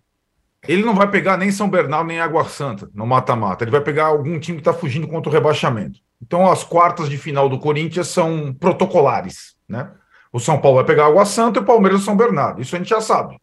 ele 0.66 0.82
não 0.82 0.94
vai 0.94 1.10
pegar 1.10 1.36
nem 1.36 1.50
São 1.50 1.68
Bernardo 1.68 2.08
nem 2.08 2.20
Água 2.20 2.44
Santa 2.44 2.88
no 2.94 3.06
mata-mata. 3.06 3.64
Ele 3.64 3.70
vai 3.70 3.80
pegar 3.80 4.06
algum 4.06 4.38
time 4.38 4.58
que 4.58 4.68
está 4.68 4.72
fugindo 4.72 5.08
contra 5.08 5.28
o 5.28 5.32
rebaixamento. 5.32 5.98
Então, 6.22 6.50
as 6.50 6.64
quartas 6.64 7.08
de 7.08 7.18
final 7.18 7.48
do 7.48 7.58
Corinthians 7.58 8.08
são 8.08 8.52
protocolares, 8.54 9.56
né? 9.68 9.90
O 10.32 10.40
São 10.40 10.60
Paulo 10.60 10.78
vai 10.78 10.84
pegar 10.84 11.06
Água 11.06 11.24
Santa 11.24 11.60
e 11.60 11.62
o 11.62 11.66
Palmeiras 11.66 12.00
o 12.00 12.04
São 12.04 12.16
Bernardo. 12.16 12.60
Isso 12.60 12.74
a 12.74 12.78
gente 12.78 12.88
já 12.88 13.00
sabe. 13.00 13.38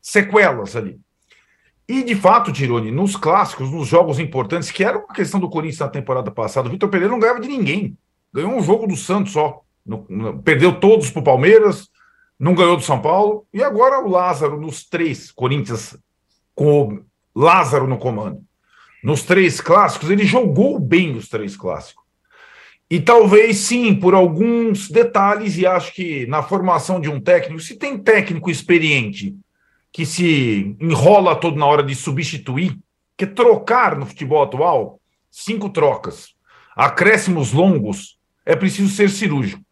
Sequelas 0.00 0.74
ali. 0.74 0.98
E, 1.86 2.02
de 2.02 2.14
fato, 2.14 2.52
Tironi, 2.52 2.90
nos 2.90 3.16
clássicos, 3.16 3.70
nos 3.70 3.88
jogos 3.88 4.18
importantes, 4.18 4.70
que 4.70 4.84
era 4.84 4.96
uma 4.96 5.12
questão 5.12 5.40
do 5.40 5.50
Corinthians 5.50 5.80
na 5.80 5.88
temporada 5.88 6.30
passada, 6.30 6.68
o 6.68 6.70
Vitor 6.70 6.88
Pereira 6.88 7.12
não 7.12 7.18
ganhava 7.18 7.40
de 7.40 7.48
ninguém. 7.48 7.98
Ganhou 8.32 8.52
um 8.52 8.62
jogo 8.62 8.86
do 8.86 8.96
Santos 8.96 9.32
só. 9.32 9.60
No, 9.84 10.06
no, 10.08 10.40
perdeu 10.40 10.78
todos 10.78 11.10
para 11.10 11.20
o 11.20 11.24
Palmeiras, 11.24 11.90
não 12.38 12.54
ganhou 12.54 12.76
do 12.76 12.82
São 12.82 13.02
Paulo, 13.02 13.44
e 13.52 13.62
agora 13.62 13.98
o 13.98 14.08
Lázaro 14.08 14.60
nos 14.60 14.84
três, 14.84 15.32
Corinthians 15.32 15.98
com 16.54 16.94
o 16.94 17.04
Lázaro 17.34 17.86
no 17.86 17.98
comando. 17.98 18.40
Nos 19.02 19.22
três 19.22 19.60
clássicos, 19.60 20.10
ele 20.10 20.24
jogou 20.24 20.78
bem 20.78 21.16
os 21.16 21.28
três 21.28 21.56
clássicos. 21.56 21.99
E 22.90 23.00
talvez 23.00 23.58
sim, 23.58 23.94
por 23.94 24.14
alguns 24.14 24.90
detalhes, 24.90 25.56
e 25.56 25.64
acho 25.64 25.94
que 25.94 26.26
na 26.26 26.42
formação 26.42 27.00
de 27.00 27.08
um 27.08 27.20
técnico, 27.20 27.60
se 27.60 27.76
tem 27.76 27.96
técnico 27.96 28.50
experiente 28.50 29.36
que 29.92 30.04
se 30.04 30.76
enrola 30.80 31.36
todo 31.36 31.56
na 31.56 31.66
hora 31.66 31.84
de 31.84 31.94
substituir, 31.94 32.76
que 33.16 33.26
trocar 33.26 33.96
no 33.96 34.06
futebol 34.06 34.42
atual, 34.42 35.00
cinco 35.30 35.68
trocas, 35.68 36.34
acréscimos 36.74 37.52
longos, 37.52 38.18
é 38.44 38.56
preciso 38.56 38.92
ser 38.92 39.08
cirúrgico. 39.08 39.62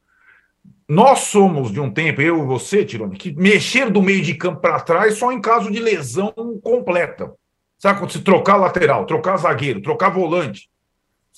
Nós 0.89 1.21
somos 1.21 1.73
de 1.73 1.81
um 1.81 1.91
tempo, 1.91 2.23
eu 2.23 2.39
e 2.39 2.47
você, 2.47 2.85
Tirone, 2.85 3.17
que 3.17 3.33
mexer 3.33 3.91
do 3.91 4.01
meio 4.01 4.23
de 4.23 4.35
campo 4.35 4.61
para 4.61 4.81
trás 4.81 5.19
só 5.19 5.33
em 5.33 5.41
caso 5.41 5.71
de 5.71 5.81
lesão 5.81 6.33
completa. 6.63 7.33
Sabe 7.77 7.99
quando 7.99 8.13
se 8.13 8.21
trocar 8.21 8.57
lateral, 8.57 9.07
trocar 9.07 9.37
zagueiro, 9.37 9.83
trocar 9.83 10.09
volante? 10.09 10.71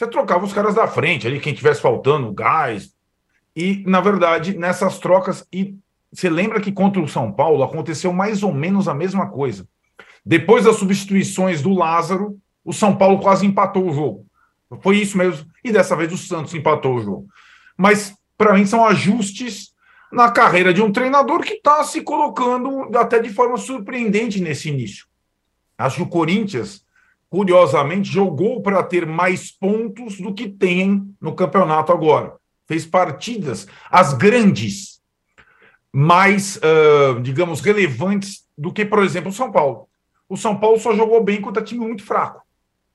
Você 0.00 0.06
trocava 0.06 0.46
os 0.46 0.54
caras 0.54 0.74
da 0.74 0.88
frente, 0.88 1.26
ali, 1.26 1.38
quem 1.38 1.52
tivesse 1.52 1.82
faltando, 1.82 2.32
gás. 2.32 2.94
E, 3.54 3.84
na 3.86 4.00
verdade, 4.00 4.56
nessas 4.56 4.98
trocas, 4.98 5.46
e 5.52 5.76
você 6.10 6.30
lembra 6.30 6.58
que 6.58 6.72
contra 6.72 7.02
o 7.02 7.06
São 7.06 7.30
Paulo 7.30 7.62
aconteceu 7.62 8.10
mais 8.10 8.42
ou 8.42 8.50
menos 8.50 8.88
a 8.88 8.94
mesma 8.94 9.28
coisa. 9.28 9.68
Depois 10.24 10.64
das 10.64 10.76
substituições 10.76 11.60
do 11.60 11.74
Lázaro, 11.74 12.38
o 12.64 12.72
São 12.72 12.96
Paulo 12.96 13.20
quase 13.20 13.44
empatou 13.44 13.90
o 13.90 13.92
jogo. 13.92 14.26
Foi 14.80 14.96
isso 14.96 15.18
mesmo. 15.18 15.46
E 15.62 15.70
dessa 15.70 15.94
vez 15.94 16.10
o 16.10 16.16
Santos 16.16 16.54
empatou 16.54 16.94
o 16.94 17.02
jogo. 17.02 17.28
Mas, 17.76 18.14
para 18.38 18.54
mim, 18.54 18.64
são 18.64 18.86
ajustes 18.86 19.74
na 20.10 20.30
carreira 20.30 20.72
de 20.72 20.80
um 20.80 20.90
treinador 20.90 21.42
que 21.42 21.52
está 21.52 21.84
se 21.84 22.00
colocando 22.00 22.88
até 22.96 23.18
de 23.18 23.28
forma 23.28 23.58
surpreendente 23.58 24.40
nesse 24.40 24.70
início. 24.70 25.04
Acho 25.76 25.96
que 25.96 26.02
o 26.04 26.08
Corinthians, 26.08 26.86
curiosamente, 27.30 28.10
jogou 28.10 28.60
para 28.60 28.82
ter 28.82 29.06
mais 29.06 29.52
pontos 29.52 30.20
do 30.20 30.34
que 30.34 30.48
tem 30.48 31.14
no 31.20 31.32
campeonato 31.32 31.92
agora. 31.92 32.34
Fez 32.66 32.84
partidas, 32.84 33.68
as 33.88 34.12
grandes, 34.12 35.00
mais, 35.92 36.56
uh, 36.56 37.20
digamos, 37.20 37.60
relevantes 37.60 38.44
do 38.58 38.72
que, 38.72 38.84
por 38.84 39.02
exemplo, 39.02 39.30
o 39.30 39.32
São 39.32 39.50
Paulo. 39.50 39.88
O 40.28 40.36
São 40.36 40.56
Paulo 40.58 40.78
só 40.78 40.94
jogou 40.94 41.22
bem 41.22 41.40
contra 41.40 41.62
time 41.62 41.84
muito 41.84 42.04
fraco. 42.04 42.42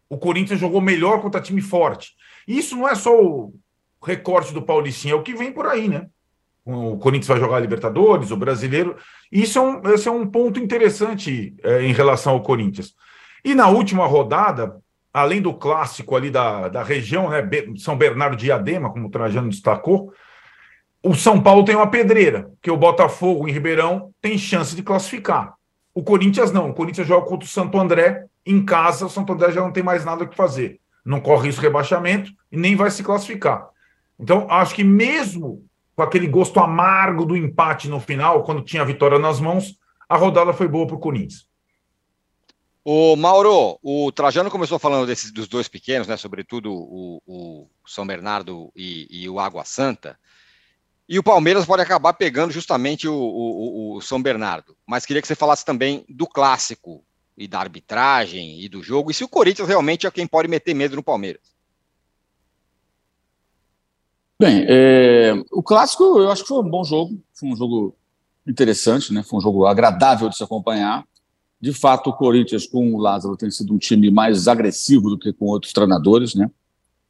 O 0.09 0.17
Corinthians 0.17 0.59
jogou 0.59 0.81
melhor 0.81 1.21
contra 1.21 1.41
time 1.41 1.61
forte. 1.61 2.11
Isso 2.47 2.75
não 2.75 2.87
é 2.87 2.93
só 2.93 3.11
o 3.17 3.53
recorte 4.03 4.53
do 4.53 4.61
Paulistinha, 4.61 5.13
é 5.13 5.17
o 5.17 5.23
que 5.23 5.33
vem 5.33 5.51
por 5.51 5.65
aí, 5.65 5.87
né? 5.87 6.07
O 6.63 6.97
Corinthians 6.97 7.27
vai 7.27 7.39
jogar 7.39 7.57
a 7.57 7.59
Libertadores, 7.59 8.31
o 8.31 8.37
brasileiro. 8.37 8.97
Isso 9.31 9.59
é 9.59 9.61
um, 9.61 9.93
esse 9.93 10.07
é 10.07 10.11
um 10.11 10.25
ponto 10.25 10.59
interessante 10.59 11.55
é, 11.63 11.83
em 11.83 11.93
relação 11.93 12.33
ao 12.33 12.41
Corinthians. 12.41 12.93
E 13.45 13.53
na 13.53 13.69
última 13.69 14.07
rodada, 14.07 14.77
além 15.13 15.39
do 15.39 15.53
clássico 15.53 16.15
ali 16.15 16.31
da, 16.31 16.67
da 16.67 16.81
região, 16.81 17.29
né, 17.29 17.47
São 17.77 17.95
Bernardo 17.95 18.35
de 18.35 18.45
Diadema, 18.45 18.91
como 18.91 19.07
o 19.07 19.11
Trajano 19.11 19.49
destacou, 19.49 20.11
o 21.03 21.13
São 21.13 21.39
Paulo 21.39 21.63
tem 21.63 21.75
uma 21.75 21.85
pedreira, 21.85 22.51
que 22.59 22.71
o 22.71 22.75
Botafogo 22.75 23.47
em 23.47 23.51
Ribeirão 23.51 24.11
tem 24.19 24.35
chance 24.35 24.75
de 24.75 24.81
classificar. 24.81 25.53
O 25.93 26.01
Corinthians 26.01 26.51
não. 26.51 26.71
O 26.71 26.73
Corinthians 26.73 27.07
joga 27.07 27.27
contra 27.27 27.45
o 27.45 27.49
Santo 27.49 27.79
André 27.79 28.25
em 28.43 28.65
casa. 28.65 29.05
O 29.05 29.09
Santo 29.09 29.31
André 29.31 29.51
já 29.51 29.61
não 29.61 29.71
tem 29.71 29.83
mais 29.83 30.03
nada 30.03 30.25
que 30.25 30.35
fazer. 30.35 30.79
Não 31.05 31.21
corre 31.21 31.51
de 31.51 31.59
rebaixamento 31.59 32.31
e 32.51 32.57
nem 32.57 32.75
vai 32.75 32.89
se 32.89 33.03
classificar. 33.03 33.69
Então, 34.19 34.47
acho 34.49 34.73
que 34.73 34.83
mesmo 34.83 35.63
com 35.95 36.01
aquele 36.01 36.27
gosto 36.27 36.59
amargo 36.59 37.25
do 37.25 37.37
empate 37.37 37.87
no 37.87 37.99
final, 37.99 38.43
quando 38.43 38.63
tinha 38.63 38.81
a 38.81 38.85
vitória 38.85 39.19
nas 39.19 39.39
mãos, 39.39 39.77
a 40.09 40.17
rodada 40.17 40.51
foi 40.51 40.67
boa 40.67 40.87
para 40.87 40.95
o 40.95 40.99
Corinthians. 40.99 41.47
O 42.87 43.15
Mauro, 43.15 43.79
o 43.81 44.11
Trajano 44.11 44.51
começou 44.51 44.77
falando 44.77 45.07
desses, 45.07 45.31
dos 45.31 45.47
dois 45.47 45.67
pequenos, 45.67 46.07
né? 46.07 46.15
Sobretudo 46.17 46.71
o, 46.71 47.19
o 47.25 47.67
São 47.83 48.05
Bernardo 48.05 48.71
e, 48.75 49.07
e, 49.09 49.27
o 49.27 49.39
Água 49.39 49.65
Santa. 49.65 50.19
E 51.09 51.17
o 51.17 51.23
Palmeiras 51.23 51.65
pode 51.65 51.81
acabar 51.81 52.13
pegando 52.13 52.53
justamente 52.53 53.07
o, 53.07 53.15
o, 53.15 53.95
o 53.95 54.01
São 54.01 54.21
Bernardo. 54.21 54.77
Mas 54.85 55.03
queria 55.03 55.19
que 55.19 55.27
você 55.27 55.33
falasse 55.33 55.65
também 55.65 56.05
do 56.07 56.27
clássico 56.27 57.03
e 57.35 57.47
da 57.47 57.59
arbitragem 57.59 58.61
e 58.61 58.69
do 58.69 58.83
jogo. 58.83 59.09
E 59.09 59.15
se 59.15 59.23
o 59.23 59.29
Corinthians 59.29 59.67
realmente 59.67 60.05
é 60.05 60.11
quem 60.11 60.27
pode 60.27 60.47
meter 60.47 60.75
medo 60.75 60.95
no 60.95 61.01
Palmeiras. 61.01 61.41
Bem, 64.39 64.63
é, 64.69 65.33
o 65.51 65.63
clássico 65.63 66.03
eu 66.19 66.29
acho 66.29 66.43
que 66.43 66.49
foi 66.49 66.59
um 66.59 66.69
bom 66.69 66.83
jogo, 66.83 67.19
foi 67.33 67.49
um 67.49 67.55
jogo 67.55 67.95
interessante, 68.45 69.11
né? 69.11 69.23
Foi 69.23 69.39
um 69.39 69.41
jogo 69.41 69.65
agradável 69.65 70.29
de 70.29 70.37
se 70.37 70.43
acompanhar. 70.43 71.03
De 71.65 71.73
fato, 71.73 72.11
o 72.11 72.13
Corinthians 72.13 72.67
com 72.67 72.93
o 72.93 72.99
Lázaro 72.99 73.35
tem 73.35 73.49
sido 73.49 73.73
um 73.73 73.79
time 73.79 74.11
mais 74.11 74.47
agressivo 74.47 75.09
do 75.09 75.17
que 75.17 75.33
com 75.33 75.45
outros 75.45 75.73
treinadores, 75.73 76.35
né? 76.35 76.47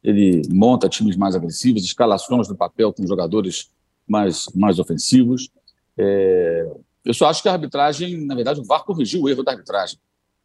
Ele 0.02 0.44
monta 0.48 0.88
times 0.88 1.18
mais 1.18 1.36
agressivos, 1.36 1.84
escalações 1.84 2.48
no 2.48 2.56
papel 2.56 2.94
com 2.94 3.06
jogadores 3.06 3.70
mais, 4.08 4.46
mais 4.56 4.80
ofensivos. 4.80 5.50
É, 5.98 6.72
eu 7.04 7.14
só 7.14 7.28
acho 7.28 7.44
que 7.44 7.50
a 7.50 7.52
arbitragem, 7.52 8.26
na 8.26 8.34
verdade, 8.34 8.62
o 8.62 8.64
VAR 8.64 8.86
corrigiu 8.86 9.24
o 9.24 9.30
erro 9.30 9.44
da 9.44 9.52
arbitragem. 9.52 10.00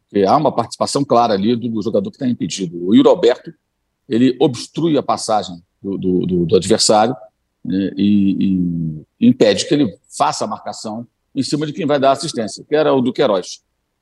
Porque 0.09 0.25
há 0.25 0.35
uma 0.35 0.51
participação 0.51 1.05
clara 1.05 1.33
ali 1.33 1.55
do 1.55 1.81
jogador 1.81 2.11
que 2.11 2.17
está 2.17 2.27
impedido. 2.27 2.85
O 2.85 2.93
Yuri 2.93 3.07
Alberto, 3.07 3.53
ele 4.09 4.35
obstrui 4.41 4.97
a 4.97 5.03
passagem 5.03 5.63
do, 5.81 5.97
do, 5.97 6.45
do 6.47 6.55
adversário 6.57 7.15
né, 7.63 7.93
e, 7.95 9.05
e, 9.21 9.27
impede 9.29 9.69
que 9.69 9.73
ele 9.73 9.97
faça 10.17 10.43
a 10.43 10.47
marcação 10.49 11.07
em 11.33 11.43
cima 11.43 11.65
de 11.65 11.71
quem 11.71 11.85
vai 11.85 11.97
dar 11.97 12.11
assistência, 12.11 12.65
que 12.67 12.75
era 12.75 12.93
o 12.93 12.99
do 12.99 13.13
Queiroz. 13.13 13.61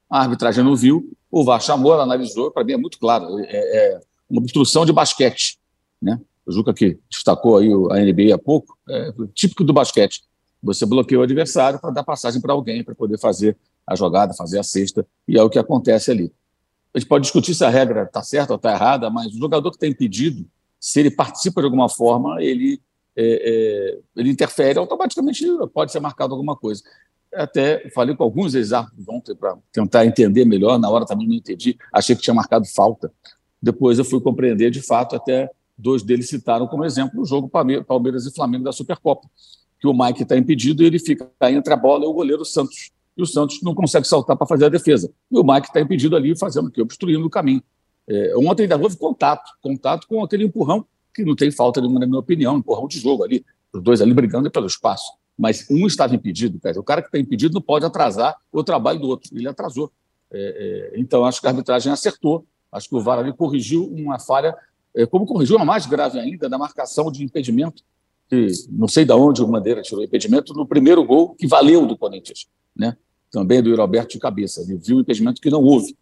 A 0.10 0.22
arbitragem 0.22 0.64
não 0.64 0.76
viu, 0.76 1.12
o 1.32 1.44
VAR 1.44 1.62
chamou, 1.62 1.94
ela 1.94 2.04
analisou, 2.04 2.52
para 2.52 2.64
mim 2.64 2.74
é 2.74 2.78
muito 2.78 2.98
claro, 2.98 3.40
é, 3.40 3.46
é, 3.46 4.02
uma 4.30 4.42
obstrução 4.42 4.86
de 4.86 4.92
basquete. 4.92 5.60
Né? 6.02 6.20
O 6.46 6.52
Juca 6.52 6.74
que 6.74 7.00
destacou 7.10 7.58
aí 7.58 7.70
a 7.72 8.04
NBA 8.04 8.34
há 8.34 8.38
pouco, 8.38 8.78
é 8.90 9.12
típico 9.34 9.64
do 9.64 9.74
basquete. 9.74 10.24
Você 10.62 10.86
bloqueia 10.86 11.20
o 11.20 11.24
adversário 11.24 11.80
para 11.80 11.92
dar 11.92 12.04
passagem 12.04 12.42
para 12.42 12.54
alguém, 12.54 12.84
para 12.84 12.96
poder 12.96 13.20
fazer 13.20 13.56
a 13.86 13.96
jogada, 13.96 14.34
fazer 14.34 14.60
a 14.60 14.64
cesta, 14.64 15.06
e 15.28 15.38
é 15.38 15.44
o 15.44 15.50
que 15.50 15.60
acontece 15.60 16.12
ali. 16.12 16.32
A 16.94 17.00
gente 17.00 17.08
pode 17.08 17.24
discutir 17.24 17.54
se 17.54 17.64
a 17.64 17.70
regra 17.70 18.04
está 18.04 18.22
certa 18.24 18.54
ou 18.54 18.58
está 18.58 18.72
errada, 18.74 19.10
mas 19.10 19.28
o 19.28 19.38
jogador 19.38 19.70
que 19.70 19.78
está 19.78 19.88
impedido, 19.88 20.46
se 20.80 21.00
ele 21.00 21.12
participa 21.12 21.62
de 21.62 21.66
alguma 21.66 21.88
forma, 21.88 22.42
ele, 22.42 22.82
é, 23.16 23.24
é, 23.24 24.00
ele 24.16 24.30
interfere, 24.30 24.80
automaticamente 24.80 25.46
pode 25.74 25.92
ser 25.92 26.00
marcado 26.00 26.34
alguma 26.34 26.56
coisa. 26.56 26.84
Até 27.34 27.90
falei 27.92 28.16
com 28.16 28.24
alguns 28.24 28.56
ex-árbitros 28.56 29.08
ontem 29.08 29.36
para 29.36 29.58
tentar 29.72 30.06
entender 30.06 30.46
melhor, 30.46 30.80
na 30.80 30.90
hora 30.90 31.06
também 31.06 31.28
não 31.28 31.36
entendi, 31.36 31.78
achei 31.94 32.16
que 32.16 32.22
tinha 32.22 32.34
marcado 32.34 32.66
falta. 32.66 33.12
Depois 33.62 34.00
eu 34.00 34.06
fui 34.06 34.20
compreender, 34.20 34.72
de 34.72 34.82
fato, 34.82 35.16
até 35.16 35.50
dois 35.78 36.02
deles 36.04 36.28
citaram 36.28 36.68
como 36.68 36.84
exemplo 36.86 37.22
o 37.22 37.26
jogo 37.26 37.50
Palmeiras 37.50 38.26
e 38.26 38.34
Flamengo 38.34 38.64
da 38.64 38.72
Supercopa, 38.72 39.28
que 39.80 39.88
o 39.88 39.94
Mike 39.94 40.24
está 40.24 40.38
impedido 40.38 40.84
e 40.84 40.86
ele 40.86 41.00
fica 41.00 41.30
entre 41.44 41.74
a 41.74 41.78
bola 41.78 42.04
e 42.06 42.08
o 42.08 42.14
goleiro 42.14 42.44
Santos. 42.44 42.92
E 43.16 43.22
o 43.22 43.26
Santos 43.26 43.62
não 43.62 43.76
consegue 43.76 44.08
saltar 44.08 44.38
para 44.38 44.48
fazer 44.48 44.66
a 44.66 44.70
defesa. 44.70 45.12
E 45.30 45.38
o 45.38 45.44
Mike 45.44 45.68
está 45.68 45.82
impedido 45.82 46.16
ali, 46.16 46.38
fazendo 46.38 46.68
o 46.68 46.72
quê? 46.72 46.82
Obstruindo 46.82 47.26
o 47.26 47.30
caminho. 47.30 47.62
É, 48.08 48.34
ontem 48.38 48.64
ainda 48.64 48.78
houve 48.78 48.98
contato, 48.98 49.52
contato 49.62 50.08
com 50.08 50.24
aquele 50.24 50.46
empurrão, 50.46 50.86
que 51.14 51.24
não 51.24 51.36
tem 51.36 51.52
falta 51.52 51.82
nenhuma, 51.82 52.00
na 52.00 52.08
minha 52.08 52.20
opinião, 52.20 52.58
empurrão 52.58 52.88
de 52.88 53.00
jogo 53.00 53.24
ali, 53.24 53.46
os 53.74 53.84
dois 53.84 54.02
ali 54.02 54.14
brigando 54.14 54.50
pelo 54.50 54.68
espaço. 54.68 55.12
Mas 55.40 55.66
um 55.72 55.88
estava 55.88 56.14
impedido, 56.14 56.60
o 56.76 56.84
cara 56.84 57.02
que 57.02 57.08
está 57.08 57.18
impedido 57.18 57.54
não 57.54 57.62
pode 57.62 57.86
atrasar 57.86 58.36
o 58.52 58.62
trabalho 58.62 59.00
do 59.00 59.08
outro, 59.08 59.30
ele 59.34 59.48
atrasou. 59.48 59.90
É, 60.30 60.92
é, 60.94 61.00
então, 61.00 61.24
acho 61.24 61.40
que 61.40 61.48
a 61.48 61.50
arbitragem 61.50 61.90
acertou, 61.90 62.46
acho 62.70 62.90
que 62.90 62.96
o 62.96 63.00
VAR 63.00 63.20
ali 63.20 63.32
corrigiu 63.32 63.86
uma 63.86 64.20
falha, 64.20 64.54
é, 64.94 65.06
como 65.06 65.26
corrigiu 65.26 65.56
uma 65.56 65.64
mais 65.64 65.86
grave 65.86 66.20
ainda, 66.20 66.50
da 66.50 66.58
marcação 66.58 67.10
de 67.10 67.24
impedimento, 67.24 67.84
que 68.28 68.48
não 68.70 68.90
sei 68.90 69.06
de 69.06 69.14
onde 69.14 69.42
o 69.42 69.48
Bandeira 69.48 69.82
tirou 69.82 70.02
o 70.02 70.04
impedimento, 70.04 70.54
no 70.54 70.68
primeiro 70.68 71.06
gol 71.06 71.34
que 71.36 71.48
valeu 71.48 71.86
do 71.86 71.98
Corinthians, 71.98 72.50
né? 72.76 72.98
também 73.32 73.64
do 73.64 73.74
Roberto 73.74 74.12
de 74.12 74.20
cabeça, 74.20 74.62
ele 74.62 74.76
viu 74.76 74.98
o 74.98 75.00
impedimento 75.00 75.40
que 75.40 75.50
não 75.50 75.64
houve. 75.64 75.96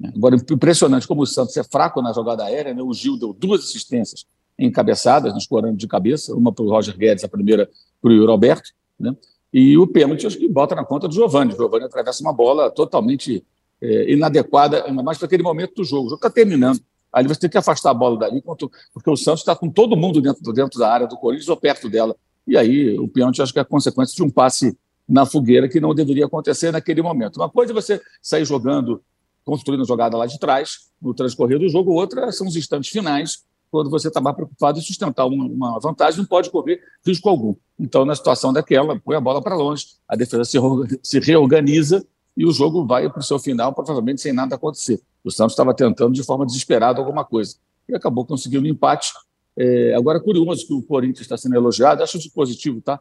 Né? 0.00 0.10
Agora, 0.16 0.34
impressionante 0.36 1.06
como 1.06 1.22
o 1.22 1.26
Santos 1.26 1.54
é 1.58 1.62
fraco 1.62 2.00
na 2.00 2.14
jogada 2.14 2.44
aérea, 2.44 2.72
né? 2.72 2.82
o 2.82 2.94
Gil 2.94 3.18
deu 3.18 3.34
duas 3.34 3.60
assistências 3.64 4.26
encabeçadas, 4.58 5.36
escorando 5.36 5.76
de 5.76 5.86
cabeça, 5.86 6.34
uma 6.34 6.52
para 6.52 6.64
o 6.64 6.68
Roger 6.68 6.96
Guedes, 6.96 7.24
a 7.24 7.28
primeira 7.28 7.68
para 8.00 8.10
o 8.10 8.12
Yuri 8.12 8.30
Alberto, 8.30 8.70
né? 8.98 9.14
e 9.52 9.76
o 9.78 9.86
pênalti 9.86 10.26
acho 10.26 10.38
que 10.38 10.48
bota 10.48 10.74
na 10.74 10.84
conta 10.84 11.06
do 11.06 11.14
Giovani. 11.14 11.52
O 11.52 11.56
Giovani 11.56 11.84
atravessa 11.84 12.22
uma 12.22 12.32
bola 12.32 12.70
totalmente 12.70 13.44
é, 13.80 14.12
inadequada, 14.12 14.84
ainda 14.84 15.02
mais 15.02 15.18
para 15.18 15.26
aquele 15.26 15.42
momento 15.42 15.74
do 15.76 15.84
jogo. 15.84 16.06
O 16.06 16.10
jogo 16.10 16.16
está 16.16 16.30
terminando. 16.30 16.80
Ali 17.12 17.28
você 17.28 17.40
tem 17.40 17.50
que 17.50 17.56
afastar 17.56 17.90
a 17.90 17.94
bola 17.94 18.18
dali, 18.18 18.42
porque 18.42 19.10
o 19.10 19.16
Santos 19.16 19.40
está 19.40 19.56
com 19.56 19.70
todo 19.70 19.96
mundo 19.96 20.20
dentro, 20.20 20.52
dentro 20.52 20.78
da 20.78 20.92
área 20.92 21.06
do 21.06 21.16
Corinthians 21.16 21.48
ou 21.48 21.56
perto 21.56 21.88
dela. 21.88 22.14
E 22.46 22.56
aí 22.56 22.98
o 22.98 23.08
pênalti 23.08 23.40
acho 23.40 23.52
que 23.52 23.58
é 23.58 23.64
consequência 23.64 24.14
de 24.14 24.22
um 24.22 24.28
passe 24.28 24.76
na 25.08 25.24
fogueira 25.24 25.68
que 25.68 25.80
não 25.80 25.94
deveria 25.94 26.26
acontecer 26.26 26.70
naquele 26.70 27.00
momento. 27.00 27.36
Uma 27.36 27.48
coisa 27.48 27.72
é 27.72 27.74
você 27.74 28.00
sair 28.20 28.44
jogando 28.44 29.02
construindo 29.48 29.80
a 29.80 29.86
jogada 29.86 30.14
lá 30.14 30.26
de 30.26 30.38
trás, 30.38 30.90
no 31.00 31.14
transcorrer 31.14 31.58
do 31.58 31.70
jogo, 31.70 31.92
outra 31.92 32.30
são 32.30 32.46
os 32.46 32.54
instantes 32.54 32.90
finais, 32.90 33.44
quando 33.70 33.90
você 33.90 34.08
está 34.08 34.20
mais 34.20 34.34
preocupado 34.34 34.78
em 34.78 34.82
sustentar 34.82 35.26
uma, 35.26 35.44
uma, 35.44 35.80
vantagem, 35.80 36.18
não 36.18 36.26
pode 36.26 36.50
correr 36.50 36.80
risco 37.06 37.28
algum. 37.28 37.54
Então, 37.78 38.04
na 38.04 38.14
situação 38.14 38.52
daquela, 38.52 38.98
põe 38.98 39.16
a 39.16 39.20
bola 39.20 39.42
para 39.42 39.54
longe, 39.54 39.86
a 40.08 40.16
defesa 40.16 40.44
se, 40.44 40.58
se 41.02 41.18
reorganiza 41.20 42.06
e 42.36 42.46
o 42.46 42.52
jogo 42.52 42.86
vai 42.86 43.08
para 43.10 43.20
o 43.20 43.22
seu 43.22 43.38
final, 43.38 43.72
provavelmente 43.72 44.20
sem 44.20 44.32
nada 44.32 44.54
acontecer. 44.54 45.00
O 45.24 45.30
Santos 45.30 45.52
estava 45.52 45.74
tentando 45.74 46.12
de 46.12 46.22
forma 46.22 46.46
desesperada 46.46 47.00
alguma 47.00 47.24
coisa 47.24 47.56
e 47.88 47.94
acabou 47.94 48.24
conseguindo 48.24 48.64
um 48.64 48.70
empate. 48.70 49.12
É, 49.56 49.94
agora, 49.94 50.20
curioso 50.20 50.66
que 50.66 50.72
o 50.72 50.82
Corinthians 50.82 51.22
está 51.22 51.36
sendo 51.36 51.56
elogiado, 51.56 52.02
acho 52.02 52.16
isso 52.16 52.30
positivo, 52.32 52.80
tá? 52.80 53.00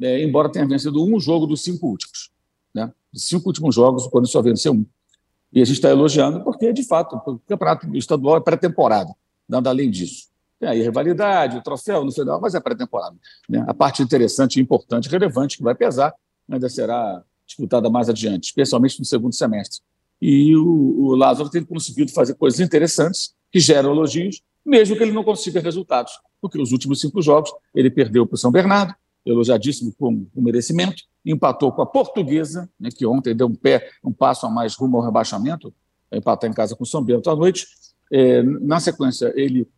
É, 0.00 0.22
embora 0.22 0.50
tenha 0.50 0.66
vencido 0.66 1.04
um 1.04 1.20
jogo 1.20 1.46
dos 1.46 1.62
cinco 1.62 1.88
últimos. 1.88 2.30
Né? 2.74 2.90
Dos 3.12 3.26
cinco 3.26 3.48
últimos 3.48 3.74
jogos, 3.74 4.06
o 4.06 4.10
Corinthians 4.10 4.32
só 4.32 4.40
venceu 4.40 4.72
um. 4.72 4.86
E 5.52 5.60
a 5.60 5.64
gente 5.64 5.76
está 5.76 5.90
elogiando 5.90 6.42
porque, 6.42 6.72
de 6.72 6.82
fato, 6.82 7.16
o 7.26 7.38
campeonato 7.40 7.96
estadual 7.96 8.36
é 8.36 8.40
pré-temporada, 8.40 9.14
nada 9.48 9.70
além 9.70 9.90
disso. 9.90 10.28
Tem 10.58 10.68
aí 10.68 10.80
a 10.80 10.84
rivalidade, 10.84 11.56
o 11.56 11.62
troféu, 11.62 12.08
sei 12.10 12.24
lá, 12.24 12.38
mas 12.40 12.54
é 12.54 12.60
pré-temporada. 12.60 13.16
Né? 13.48 13.64
A 13.66 13.72
parte 13.72 14.02
interessante, 14.02 14.60
importante, 14.60 15.08
relevante, 15.08 15.56
que 15.56 15.62
vai 15.62 15.74
pesar, 15.74 16.12
ainda 16.50 16.68
será 16.68 17.22
disputada 17.46 17.88
mais 17.88 18.08
adiante, 18.08 18.46
especialmente 18.46 18.98
no 18.98 19.04
segundo 19.04 19.34
semestre. 19.34 19.80
E 20.20 20.54
o, 20.56 20.64
o 20.64 21.14
Lázaro 21.14 21.48
tem 21.48 21.64
conseguido 21.64 22.12
fazer 22.12 22.34
coisas 22.34 22.60
interessantes 22.60 23.34
que 23.52 23.60
geram 23.60 23.92
elogios, 23.92 24.42
mesmo 24.64 24.96
que 24.96 25.02
ele 25.02 25.12
não 25.12 25.24
consiga 25.24 25.60
resultados, 25.60 26.12
porque 26.40 26.60
os 26.60 26.72
últimos 26.72 27.00
cinco 27.00 27.22
jogos 27.22 27.50
ele 27.74 27.90
perdeu 27.90 28.26
para 28.26 28.34
o 28.34 28.38
São 28.38 28.50
Bernardo, 28.50 28.94
elogiadíssimo 29.24 29.92
com 29.98 30.26
o 30.34 30.42
merecimento, 30.42 31.02
empatou 31.24 31.72
com 31.72 31.82
a 31.82 31.86
Portuguesa, 31.86 32.68
né, 32.78 32.90
que 32.90 33.06
ontem 33.06 33.34
deu 33.34 33.46
um 33.46 33.54
pé, 33.54 33.90
um 34.02 34.12
passo 34.12 34.46
a 34.46 34.50
mais 34.50 34.74
rumo 34.74 34.96
ao 34.96 35.04
rebaixamento, 35.04 35.72
empatar 36.12 36.50
em 36.50 36.52
casa 36.52 36.74
com 36.74 36.84
o 36.84 36.86
São 36.86 37.02
Bento 37.02 37.28
à 37.30 37.36
noite. 37.36 37.66
É, 38.12 38.42
na 38.42 38.80
sequência, 38.80 39.32
ele 39.36 39.68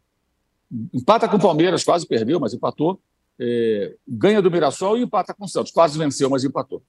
empata 0.93 1.29
com 1.29 1.37
o 1.37 1.41
Palmeiras, 1.41 1.85
quase 1.85 2.07
perdeu, 2.07 2.39
mas 2.39 2.55
empatou. 2.55 3.01
É, 3.39 3.97
ganha 4.07 4.43
do 4.43 4.51
Mirassol 4.51 4.99
e 4.99 5.03
empata 5.03 5.35
com 5.35 5.45
o 5.45 5.49
Santos. 5.49 5.73
Quase 5.73 5.99
venceu, 5.99 6.29
mas 6.31 6.45
empatou. 6.45 6.83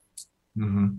Uhum. 0.55 0.97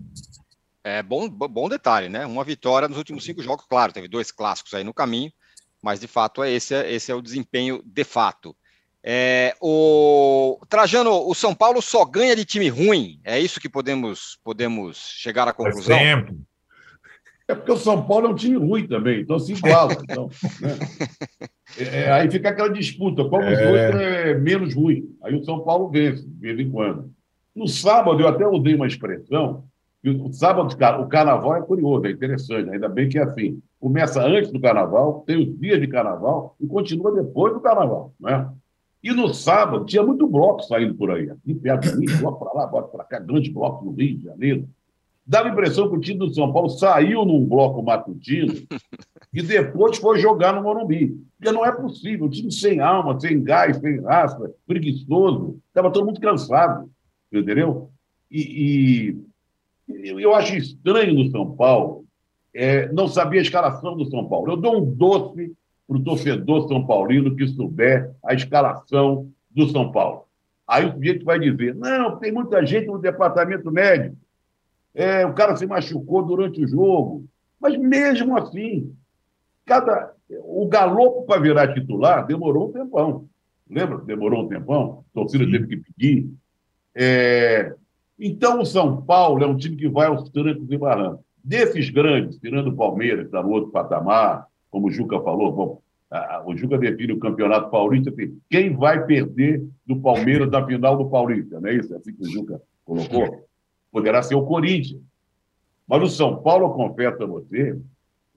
É 0.83 1.01
bom, 1.01 1.29
bom 1.29 1.69
detalhe, 1.69 2.09
né? 2.09 2.25
Uma 2.25 2.43
vitória 2.43 2.87
nos 2.87 2.97
últimos 2.97 3.23
cinco 3.23 3.41
jogos, 3.41 3.65
claro, 3.69 3.93
teve 3.93 4.07
dois 4.07 4.31
clássicos 4.31 4.73
aí 4.73 4.83
no 4.83 4.93
caminho, 4.93 5.31
mas 5.81 5.99
de 5.99 6.07
fato 6.07 6.43
é 6.43 6.51
esse, 6.51 6.75
esse 6.87 7.11
é 7.11 7.15
o 7.15 7.21
desempenho 7.21 7.81
de 7.85 8.03
fato. 8.03 8.55
É, 9.01 9.55
o 9.61 10.59
Trajano, 10.69 11.27
o 11.27 11.33
São 11.35 11.53
Paulo 11.53 11.81
só 11.81 12.05
ganha 12.05 12.35
de 12.35 12.45
time 12.45 12.69
ruim. 12.69 13.19
É 13.23 13.37
isso 13.37 13.59
que 13.59 13.67
podemos 13.67 14.39
podemos 14.43 14.97
chegar 14.97 15.47
à 15.47 15.53
conclusão. 15.53 15.97
Exemplo. 15.97 16.37
É 17.47 17.55
porque 17.55 17.71
o 17.71 17.77
São 17.77 18.05
Paulo 18.05 18.27
é 18.27 18.29
um 18.29 18.35
time 18.35 18.55
ruim 18.55 18.87
também, 18.87 19.21
então 19.21 19.37
se 19.37 19.53
iguala. 19.53 19.93
Então, 20.03 20.29
né? 20.61 20.77
é, 21.77 22.11
aí 22.11 22.31
fica 22.31 22.49
aquela 22.49 22.69
disputa, 22.69 23.25
qual 23.25 23.41
dos 23.41 23.57
é... 23.57 23.67
dois 23.67 24.01
é 24.01 24.33
menos 24.39 24.73
ruim. 24.73 25.09
Aí 25.21 25.35
o 25.35 25.43
São 25.43 25.59
Paulo 25.59 25.89
vence, 25.89 26.25
de 26.25 26.39
vez 26.39 26.59
em 26.59 26.69
quando. 26.69 27.11
No 27.55 27.67
sábado, 27.67 28.19
eu 28.21 28.27
até 28.27 28.47
usei 28.47 28.75
uma 28.75 28.87
expressão, 28.87 29.65
o 30.05 30.33
sábado, 30.33 30.75
o 31.01 31.07
carnaval 31.07 31.55
é 31.55 31.61
curioso, 31.61 32.05
é 32.05 32.11
interessante, 32.11 32.69
ainda 32.69 32.89
bem 32.89 33.07
que 33.07 33.17
é 33.17 33.23
assim. 33.23 33.61
Começa 33.79 34.21
antes 34.21 34.51
do 34.51 34.59
carnaval, 34.59 35.23
tem 35.25 35.37
os 35.37 35.57
dias 35.59 35.79
de 35.79 35.87
carnaval 35.87 36.55
e 36.59 36.67
continua 36.67 37.13
depois 37.13 37.53
do 37.53 37.61
carnaval. 37.61 38.13
Né? 38.19 38.49
E 39.01 39.13
no 39.13 39.33
sábado 39.33 39.85
tinha 39.85 40.03
muito 40.03 40.27
bloco 40.27 40.61
saindo 40.63 40.95
por 40.95 41.09
aí. 41.11 41.29
Aqui 41.29 41.53
perto 41.53 41.91
do 41.91 41.99
Rio, 42.01 42.17
bloco 42.19 42.43
para 42.43 42.53
lá, 42.53 42.67
bloco 42.67 42.91
para 42.91 43.05
cá, 43.05 43.19
grande 43.19 43.49
bloco 43.49 43.85
no 43.85 43.91
Rio 43.91 44.17
de 44.17 44.23
Janeiro. 44.23 44.67
Dava 45.25 45.47
a 45.47 45.51
impressão 45.51 45.89
que 45.89 45.95
o 45.95 46.01
time 46.01 46.19
do 46.19 46.33
São 46.33 46.51
Paulo 46.51 46.69
saiu 46.69 47.23
num 47.23 47.45
bloco 47.45 47.81
matutino 47.81 48.53
e 49.33 49.41
depois 49.41 49.97
foi 49.97 50.19
jogar 50.19 50.53
no 50.53 50.61
Morumbi. 50.61 51.17
Porque 51.37 51.51
não 51.51 51.65
é 51.65 51.71
possível, 51.71 52.25
um 52.25 52.29
time 52.29 52.51
sem 52.51 52.79
alma, 52.79 53.19
sem 53.19 53.41
gás, 53.41 53.77
sem 53.77 54.01
raça, 54.01 54.51
preguiçoso. 54.67 55.59
Estava 55.67 55.91
todo 55.91 56.05
mundo 56.05 56.19
cansado, 56.19 56.89
entendeu? 57.31 57.89
E, 58.29 59.17
e 59.87 60.21
eu 60.21 60.35
acho 60.35 60.55
estranho 60.55 61.13
no 61.13 61.29
São 61.31 61.55
Paulo, 61.55 62.05
é, 62.53 62.91
não 62.91 63.07
sabia 63.07 63.39
a 63.39 63.43
escalação 63.43 63.95
do 63.95 64.05
São 64.05 64.27
Paulo. 64.27 64.51
Eu 64.51 64.57
dou 64.57 64.81
um 64.81 64.93
doce 64.93 65.53
para 65.87 65.97
o 65.97 66.03
torcedor 66.03 66.67
São 66.67 66.85
Paulino 66.85 67.35
que 67.35 67.47
souber 67.47 68.11
a 68.23 68.33
escalação 68.33 69.31
do 69.49 69.69
São 69.69 69.91
Paulo. 69.91 70.25
Aí 70.67 70.85
o 70.85 70.93
sujeito 70.93 71.25
vai 71.25 71.39
dizer: 71.39 71.75
não, 71.75 72.17
tem 72.17 72.31
muita 72.31 72.65
gente 72.65 72.87
no 72.87 72.99
departamento 72.99 73.71
médico. 73.71 74.17
É, 74.93 75.25
o 75.25 75.33
cara 75.33 75.55
se 75.55 75.65
machucou 75.65 76.23
durante 76.23 76.63
o 76.63 76.67
jogo. 76.67 77.25
Mas 77.59 77.77
mesmo 77.77 78.37
assim, 78.37 78.93
cada 79.65 80.13
o 80.29 80.67
galopo 80.67 81.25
para 81.25 81.41
virar 81.41 81.73
titular 81.73 82.25
demorou 82.25 82.69
um 82.69 82.71
tempão. 82.71 83.27
Lembra? 83.69 83.97
Demorou 83.99 84.43
um 84.43 84.47
tempão. 84.47 85.03
A 85.11 85.13
torcida 85.13 85.45
teve 85.45 85.67
que 85.67 85.77
pedir. 85.77 86.29
É... 86.95 87.73
Então, 88.19 88.61
o 88.61 88.65
São 88.65 89.01
Paulo 89.01 89.43
é 89.43 89.47
um 89.47 89.57
time 89.57 89.75
que 89.75 89.89
vai 89.89 90.07
aos 90.07 90.29
trancos 90.29 90.69
e 90.69 90.77
barrancos. 90.77 91.25
Desses 91.43 91.89
grandes, 91.89 92.37
tirando 92.37 92.67
o 92.67 92.75
Palmeiras, 92.75 93.21
que 93.21 93.25
está 93.25 93.41
no 93.41 93.49
outro 93.49 93.71
patamar, 93.71 94.47
como 94.69 94.87
o 94.87 94.91
Juca 94.91 95.19
falou, 95.21 95.51
bom, 95.51 95.81
a, 96.09 96.43
o 96.45 96.55
Juca 96.55 96.77
define 96.77 97.13
o 97.13 97.19
campeonato 97.19 97.69
paulista, 97.69 98.11
assim, 98.11 98.37
quem 98.49 98.75
vai 98.75 99.05
perder 99.05 99.63
do 99.85 99.99
Palmeiras 99.99 100.49
na 100.49 100.65
final 100.65 100.97
do 100.97 101.09
Paulista, 101.09 101.59
não 101.59 101.69
é 101.69 101.75
isso? 101.75 101.93
É 101.93 101.97
assim 101.97 102.13
que 102.13 102.21
o 102.21 102.29
Juca 102.29 102.61
colocou? 102.85 103.45
Poderá 103.93 104.23
ser 104.23 104.33
o 104.33 104.45
Corinthians. 104.45 104.99
Mas 105.87 106.01
o 106.01 106.09
São 106.09 106.41
Paulo, 106.41 106.65
eu 106.65 106.71
confesso 106.71 107.21
a 107.21 107.27
você, 107.27 107.79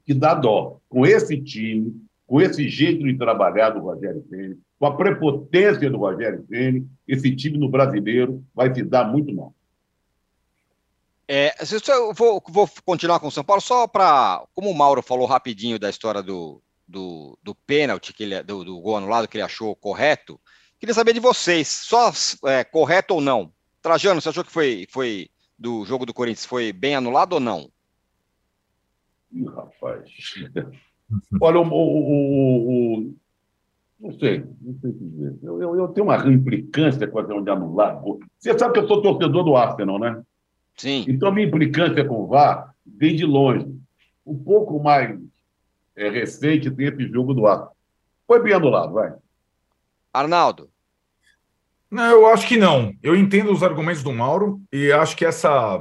que 0.04 0.12
dá 0.12 0.34
dó. 0.34 0.78
Com 0.88 1.06
esse 1.06 1.40
time, 1.40 1.98
com 2.26 2.40
esse 2.40 2.68
jeito 2.68 3.02
de 3.02 3.16
trabalhar 3.16 3.70
do 3.70 3.80
Rogério 3.80 4.22
Ceni, 4.28 4.58
com 4.78 4.86
a 4.86 4.94
prepotência 4.94 5.90
do 5.90 5.96
Rogério 5.96 6.44
Ceni, 6.48 6.86
esse 7.08 7.34
time 7.34 7.56
no 7.56 7.70
brasileiro 7.70 8.44
vai 8.54 8.72
se 8.74 8.82
dar 8.82 9.10
muito 9.10 9.34
mal. 9.34 9.54
É, 11.28 11.54
eu 11.88 12.12
vou, 12.12 12.42
vou 12.48 12.68
continuar 12.84 13.18
com 13.18 13.28
o 13.28 13.32
São 13.32 13.42
Paulo 13.42 13.62
só 13.62 13.88
para, 13.88 14.44
como 14.54 14.70
o 14.70 14.74
Mauro 14.74 15.02
falou 15.02 15.26
rapidinho 15.26 15.78
da 15.78 15.90
história 15.90 16.22
do, 16.22 16.62
do, 16.86 17.36
do 17.42 17.54
pênalti, 17.54 18.12
que 18.12 18.22
ele, 18.22 18.42
do, 18.42 18.62
do 18.62 18.80
gol 18.80 18.96
anulado 18.96 19.26
que 19.26 19.36
ele 19.36 19.42
achou 19.42 19.74
correto, 19.74 20.38
queria 20.78 20.94
saber 20.94 21.14
de 21.14 21.20
vocês, 21.20 21.66
só 21.66 22.12
é, 22.44 22.62
correto 22.62 23.14
ou 23.14 23.20
não? 23.20 23.52
Trajano, 23.82 24.20
você 24.20 24.28
achou 24.28 24.44
que 24.44 24.52
foi, 24.52 24.86
foi 24.90 25.28
do 25.58 25.84
jogo 25.84 26.06
do 26.06 26.14
Corinthians 26.14 26.44
foi 26.44 26.72
bem 26.72 26.94
anulado 26.94 27.34
ou 27.34 27.40
não? 27.40 27.70
Ih, 29.32 29.46
rapaz. 29.46 30.10
Olha, 31.40 31.60
o, 31.60 31.62
o, 31.62 31.72
o, 31.72 32.98
o, 32.98 33.14
não 34.00 34.12
sei, 34.18 34.44
não 34.60 34.78
sei 34.80 34.92
dizer. 34.92 35.38
Eu, 35.42 35.62
eu, 35.62 35.76
eu, 35.76 35.88
tenho 35.88 36.06
uma 36.06 36.16
implicância 36.28 37.06
com 37.06 37.18
a 37.18 37.24
questão 37.24 37.42
de 37.42 37.50
anular. 37.50 38.00
Você 38.38 38.58
sabe 38.58 38.74
que 38.74 38.80
eu 38.80 38.88
sou 38.88 39.02
torcedor 39.02 39.44
do 39.44 39.56
Arsenal, 39.56 39.98
né? 39.98 40.22
Sim. 40.76 41.04
Então, 41.08 41.28
a 41.28 41.32
minha 41.32 41.46
implicância 41.46 42.04
com 42.04 42.22
o 42.22 42.26
VAR 42.26 42.74
vem 42.84 43.16
de 43.16 43.24
longe. 43.24 43.66
Um 44.24 44.36
pouco 44.36 44.82
mais 44.82 45.18
é, 45.94 46.10
recente 46.10 46.70
tem 46.70 46.88
esse 46.88 47.08
jogo 47.08 47.32
do 47.32 47.46
ar. 47.46 47.70
Foi 48.26 48.42
bem 48.42 48.52
anulado, 48.52 48.92
vai. 48.92 49.14
Arnaldo. 50.12 50.68
Não, 51.90 52.04
eu 52.04 52.26
acho 52.26 52.46
que 52.46 52.56
não. 52.56 52.92
Eu 53.02 53.14
entendo 53.14 53.52
os 53.52 53.62
argumentos 53.62 54.02
do 54.02 54.12
Mauro 54.12 54.60
e 54.72 54.92
acho 54.92 55.16
que 55.16 55.24
essa 55.24 55.80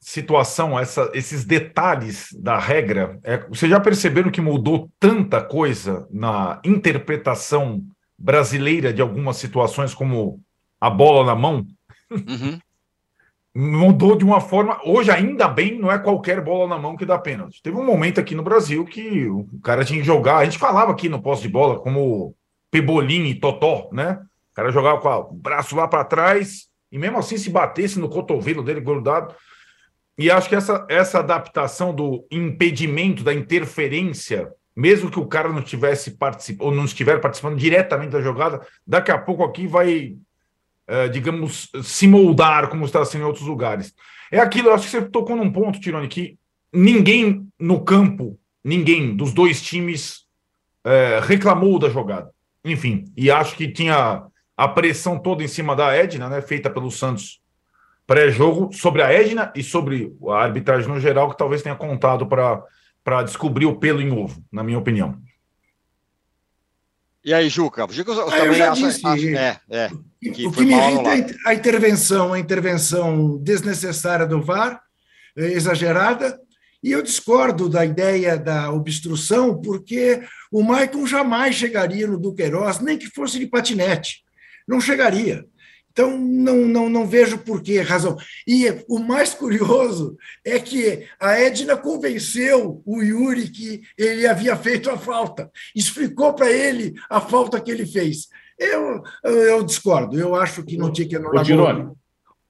situação, 0.00 0.78
essa, 0.78 1.10
esses 1.14 1.44
detalhes 1.44 2.28
da 2.38 2.58
regra, 2.58 3.18
é, 3.24 3.38
vocês 3.48 3.70
já 3.70 3.80
perceberam 3.80 4.30
que 4.30 4.40
mudou 4.40 4.90
tanta 5.00 5.42
coisa 5.42 6.06
na 6.10 6.60
interpretação 6.64 7.82
brasileira 8.16 8.92
de 8.92 9.02
algumas 9.02 9.36
situações, 9.36 9.94
como 9.94 10.40
a 10.80 10.90
bola 10.90 11.24
na 11.24 11.34
mão? 11.34 11.66
Uhum 12.10 12.58
mudou 13.58 14.16
de 14.16 14.24
uma 14.24 14.40
forma. 14.40 14.78
Hoje, 14.84 15.10
ainda 15.10 15.48
bem, 15.48 15.78
não 15.78 15.90
é 15.90 15.98
qualquer 15.98 16.40
bola 16.40 16.68
na 16.68 16.78
mão 16.78 16.96
que 16.96 17.04
dá 17.04 17.18
pênalti. 17.18 17.60
Teve 17.60 17.76
um 17.76 17.84
momento 17.84 18.20
aqui 18.20 18.34
no 18.34 18.42
Brasil 18.42 18.84
que 18.84 19.26
o 19.28 19.46
cara 19.62 19.84
tinha 19.84 19.98
que 19.98 20.06
jogar. 20.06 20.36
A 20.38 20.44
gente 20.44 20.58
falava 20.58 20.92
aqui 20.92 21.08
no 21.08 21.20
posto 21.20 21.42
de 21.42 21.48
bola 21.48 21.80
como 21.80 22.34
Pebolim 22.70 23.24
e 23.24 23.34
Totó, 23.34 23.88
né? 23.92 24.20
Cara 24.58 24.72
jogava 24.72 25.00
com 25.00 25.08
o 25.08 25.38
braço 25.38 25.76
lá 25.76 25.86
para 25.86 26.02
trás 26.02 26.66
e 26.90 26.98
mesmo 26.98 27.16
assim 27.16 27.38
se 27.38 27.48
batesse 27.48 27.96
no 27.96 28.08
cotovelo 28.08 28.60
dele 28.60 28.80
grudado. 28.80 29.32
E 30.18 30.32
acho 30.32 30.48
que 30.48 30.56
essa, 30.56 30.84
essa 30.90 31.20
adaptação 31.20 31.94
do 31.94 32.26
impedimento, 32.28 33.22
da 33.22 33.32
interferência, 33.32 34.50
mesmo 34.74 35.12
que 35.12 35.20
o 35.20 35.28
cara 35.28 35.48
não 35.48 35.62
tivesse 35.62 36.10
participando 36.10 36.66
ou 36.66 36.74
não 36.74 36.86
estiver 36.86 37.20
participando 37.20 37.56
diretamente 37.56 38.10
da 38.10 38.20
jogada, 38.20 38.60
daqui 38.84 39.12
a 39.12 39.18
pouco 39.18 39.44
aqui 39.44 39.68
vai 39.68 40.16
uh, 40.88 41.08
digamos, 41.08 41.70
se 41.84 42.08
moldar 42.08 42.68
como 42.68 42.84
está 42.84 43.04
sendo 43.04 43.22
em 43.22 43.26
outros 43.26 43.46
lugares. 43.46 43.94
É 44.28 44.40
aquilo, 44.40 44.72
acho 44.72 44.86
que 44.86 44.90
você 44.90 45.02
tocou 45.02 45.36
num 45.36 45.52
ponto, 45.52 45.78
Tirone, 45.78 46.08
que 46.08 46.36
ninguém 46.72 47.46
no 47.60 47.84
campo, 47.84 48.36
ninguém 48.64 49.14
dos 49.14 49.32
dois 49.32 49.62
times 49.62 50.24
uh, 50.84 51.22
reclamou 51.22 51.78
da 51.78 51.88
jogada. 51.88 52.32
Enfim, 52.64 53.04
e 53.16 53.30
acho 53.30 53.54
que 53.54 53.70
tinha 53.70 54.26
a 54.58 54.66
pressão 54.66 55.16
toda 55.16 55.44
em 55.44 55.46
cima 55.46 55.76
da 55.76 55.94
Edna, 55.94 56.28
né, 56.28 56.42
feita 56.42 56.68
pelo 56.68 56.90
Santos 56.90 57.40
pré-jogo, 58.04 58.72
sobre 58.72 59.02
a 59.02 59.12
Edna 59.12 59.52
e 59.54 59.62
sobre 59.62 60.12
a 60.30 60.34
arbitragem 60.34 60.88
no 60.88 60.98
geral, 60.98 61.30
que 61.30 61.38
talvez 61.38 61.62
tenha 61.62 61.76
contado 61.76 62.26
para 62.26 63.22
descobrir 63.22 63.66
o 63.66 63.76
pelo 63.76 64.00
em 64.00 64.10
ovo, 64.10 64.42
na 64.50 64.64
minha 64.64 64.78
opinião. 64.78 65.16
E 67.24 67.32
aí, 67.32 67.48
Juca? 67.48 67.86
Juca 67.88 68.12
ah, 68.12 68.24
também 68.24 68.46
eu 68.46 68.54
já 68.54 68.70
disse, 68.70 69.06
acha, 69.06 69.28
é, 69.28 69.60
é, 69.70 69.90
que 70.32 70.46
o 70.46 70.50
que 70.50 70.64
me 70.64 70.72
irrita 70.72 71.16
é 71.16 71.26
a 71.46 71.54
intervenção, 71.54 72.32
a 72.32 72.38
intervenção 72.38 73.38
desnecessária 73.38 74.26
do 74.26 74.42
VAR, 74.42 74.82
é, 75.36 75.52
exagerada, 75.52 76.40
e 76.82 76.90
eu 76.90 77.02
discordo 77.02 77.68
da 77.68 77.84
ideia 77.84 78.36
da 78.36 78.72
obstrução, 78.72 79.60
porque 79.60 80.20
o 80.50 80.64
Maicon 80.64 81.06
jamais 81.06 81.54
chegaria 81.54 82.08
no 82.08 82.18
Duqueiroz, 82.18 82.80
nem 82.80 82.98
que 82.98 83.06
fosse 83.06 83.38
de 83.38 83.46
patinete. 83.46 84.26
Não 84.68 84.80
chegaria. 84.80 85.44
Então, 85.90 86.16
não, 86.16 86.58
não, 86.58 86.88
não 86.88 87.06
vejo 87.06 87.38
por 87.38 87.60
que 87.60 87.80
razão. 87.80 88.16
E 88.46 88.66
o 88.88 89.00
mais 89.00 89.34
curioso 89.34 90.16
é 90.44 90.60
que 90.60 91.04
a 91.18 91.40
Edna 91.40 91.76
convenceu 91.76 92.80
o 92.86 93.02
Yuri 93.02 93.48
que 93.48 93.82
ele 93.98 94.24
havia 94.24 94.54
feito 94.54 94.88
a 94.90 94.96
falta, 94.96 95.50
explicou 95.74 96.34
para 96.34 96.52
ele 96.52 96.94
a 97.10 97.20
falta 97.20 97.60
que 97.60 97.70
ele 97.70 97.84
fez. 97.84 98.28
Eu, 98.56 99.02
eu 99.24 99.64
discordo, 99.64 100.16
eu 100.16 100.36
acho 100.36 100.62
que 100.62 100.76
não 100.76 100.92
tinha 100.92 101.08
que 101.08 101.16
anular. 101.16 101.44
Ô, 101.44 101.94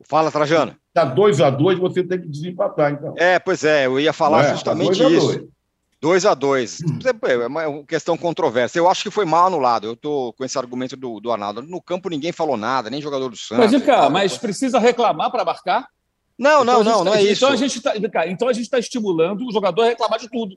Fala, 0.05 0.31
Trajano. 0.31 0.77
Está 0.89 1.05
2 1.05 1.41
a 1.41 1.49
2 1.49 1.79
você 1.79 2.03
tem 2.03 2.21
que 2.21 2.29
desempatar, 2.29 2.93
então. 2.93 3.15
É, 3.17 3.39
pois 3.39 3.65
é, 3.65 3.87
eu 3.87 3.99
ia 3.99 4.13
falar 4.13 4.45
é, 4.45 4.51
justamente 4.51 4.99
tá 4.99 5.09
isso. 5.09 5.49
2 6.01 6.27
a 6.27 6.35
2 6.35 6.79
hum. 6.81 6.99
É 7.29 7.67
uma 7.67 7.85
questão 7.85 8.17
controversa. 8.17 8.79
Eu 8.79 8.89
acho 8.89 9.03
que 9.03 9.11
foi 9.11 9.25
mal 9.25 9.47
anulado. 9.47 9.87
Eu 9.87 9.95
estou 9.95 10.33
com 10.33 10.45
esse 10.45 10.57
argumento 10.57 10.97
do, 10.97 11.21
do 11.21 11.33
Arnaldo. 11.33 11.63
No 11.63 11.83
campo 11.83 12.09
ninguém 12.09 12.33
falou 12.33 12.57
nada, 12.57 12.89
nem 12.89 13.03
jogador 13.03 13.29
do 13.29 13.37
Santos. 13.37 13.73
Mas, 13.73 13.83
cara, 13.85 14.09
mas 14.09 14.39
precisa 14.39 14.79
reclamar 14.79 15.31
para 15.31 15.45
marcar? 15.45 15.89
Não, 16.39 16.65
não, 16.65 16.83
então, 16.83 16.99
não, 16.99 17.05
não 17.05 17.15
é 17.15 17.23
isso. 17.23 17.45
Então 17.45 17.51
a 17.51 17.57
gente 17.57 17.79
está 17.79 17.97
então 18.29 18.49
tá 18.71 18.79
estimulando 18.79 19.45
o 19.45 19.53
jogador 19.53 19.83
a 19.83 19.87
reclamar 19.87 20.21
de 20.21 20.31
tudo. 20.31 20.57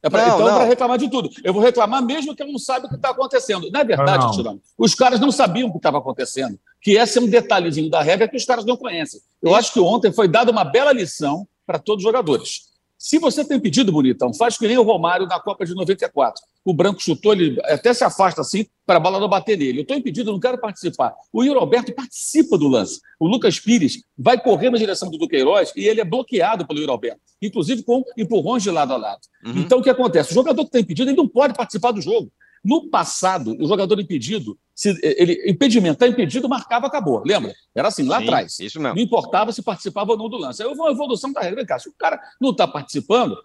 É 0.00 0.08
pra, 0.08 0.28
não, 0.28 0.34
então, 0.36 0.54
para 0.54 0.64
reclamar 0.64 0.96
de 0.96 1.10
tudo. 1.10 1.28
Eu 1.42 1.52
vou 1.52 1.60
reclamar 1.60 2.00
mesmo 2.00 2.34
que 2.34 2.42
eu 2.42 2.46
não 2.46 2.58
saiba 2.58 2.86
o 2.86 2.88
que 2.88 2.94
está 2.94 3.10
acontecendo. 3.10 3.68
Na 3.72 3.82
verdade, 3.82 4.24
não. 4.24 4.30
Tirano, 4.30 4.62
os 4.76 4.94
caras 4.94 5.18
não 5.18 5.32
sabiam 5.32 5.68
o 5.68 5.72
que 5.72 5.78
estava 5.78 5.98
acontecendo. 5.98 6.56
Que 6.80 6.92
esse 6.92 7.18
é 7.18 7.20
um 7.20 7.26
detalhezinho 7.26 7.90
da 7.90 8.00
regra 8.00 8.28
que 8.28 8.36
os 8.36 8.44
caras 8.44 8.64
não 8.64 8.76
conhecem. 8.76 9.20
Eu 9.42 9.50
Isso. 9.50 9.58
acho 9.58 9.72
que 9.72 9.80
ontem 9.80 10.12
foi 10.12 10.28
dada 10.28 10.52
uma 10.52 10.62
bela 10.62 10.92
lição 10.92 11.48
para 11.66 11.80
todos 11.80 12.04
os 12.04 12.08
jogadores. 12.08 12.68
Se 12.98 13.16
você 13.18 13.44
tem 13.44 13.60
pedido, 13.60 13.92
bonitão, 13.92 14.34
faz 14.34 14.58
que 14.58 14.66
nem 14.66 14.76
o 14.76 14.82
Romário 14.82 15.26
na 15.26 15.38
Copa 15.38 15.64
de 15.64 15.72
94. 15.72 16.42
O 16.64 16.74
branco 16.74 17.00
chutou, 17.00 17.32
ele 17.32 17.56
até 17.64 17.94
se 17.94 18.02
afasta 18.02 18.40
assim 18.40 18.66
para 18.84 18.96
a 18.96 19.00
bola 19.00 19.20
não 19.20 19.28
bater 19.28 19.56
nele. 19.56 19.78
Eu 19.78 19.82
estou 19.82 19.96
impedido, 19.96 20.32
não 20.32 20.40
quero 20.40 20.58
participar. 20.58 21.14
O 21.32 21.44
Yuri 21.44 21.58
Alberto 21.58 21.94
participa 21.94 22.58
do 22.58 22.66
lance. 22.66 23.00
O 23.20 23.28
Lucas 23.28 23.60
Pires 23.60 24.02
vai 24.18 24.42
correr 24.42 24.68
na 24.68 24.78
direção 24.78 25.08
do 25.08 25.16
Duqueiroz 25.16 25.72
e 25.76 25.86
ele 25.86 26.00
é 26.00 26.04
bloqueado 26.04 26.66
pelo 26.66 26.80
Yuri 26.80 26.90
Alberto, 26.90 27.20
inclusive 27.40 27.84
com 27.84 28.02
empurrões 28.16 28.64
de 28.64 28.70
lado 28.70 28.92
a 28.92 28.96
lado. 28.96 29.20
Uhum. 29.46 29.58
Então, 29.58 29.78
o 29.78 29.82
que 29.82 29.90
acontece? 29.90 30.32
O 30.32 30.34
jogador 30.34 30.64
que 30.64 30.72
tem 30.72 30.80
impedido, 30.80 31.08
ele 31.08 31.16
não 31.16 31.28
pode 31.28 31.54
participar 31.54 31.92
do 31.92 32.02
jogo. 32.02 32.32
No 32.64 32.88
passado, 32.90 33.56
o 33.60 33.66
jogador 33.66 33.98
impedido, 34.00 34.58
se 34.74 34.96
ele 35.02 35.50
impedimento 35.50 35.94
está 35.94 36.06
impedido, 36.06 36.48
marcava, 36.48 36.86
acabou. 36.86 37.22
Lembra? 37.24 37.52
Era 37.74 37.88
assim, 37.88 38.04
lá 38.04 38.18
Sim, 38.18 38.24
atrás. 38.24 38.58
Isso 38.60 38.80
mesmo. 38.80 38.96
Não 38.96 39.02
importava 39.02 39.52
se 39.52 39.62
participava 39.62 40.12
ou 40.12 40.18
não 40.18 40.28
do 40.28 40.36
lance. 40.36 40.62
Aí 40.62 40.68
houve 40.68 40.80
uma 40.80 40.90
evolução 40.90 41.32
da 41.32 41.40
regra. 41.40 41.66
Cá, 41.66 41.78
se 41.78 41.88
o 41.88 41.94
cara 41.98 42.20
não 42.40 42.50
está 42.50 42.66
participando, 42.66 43.36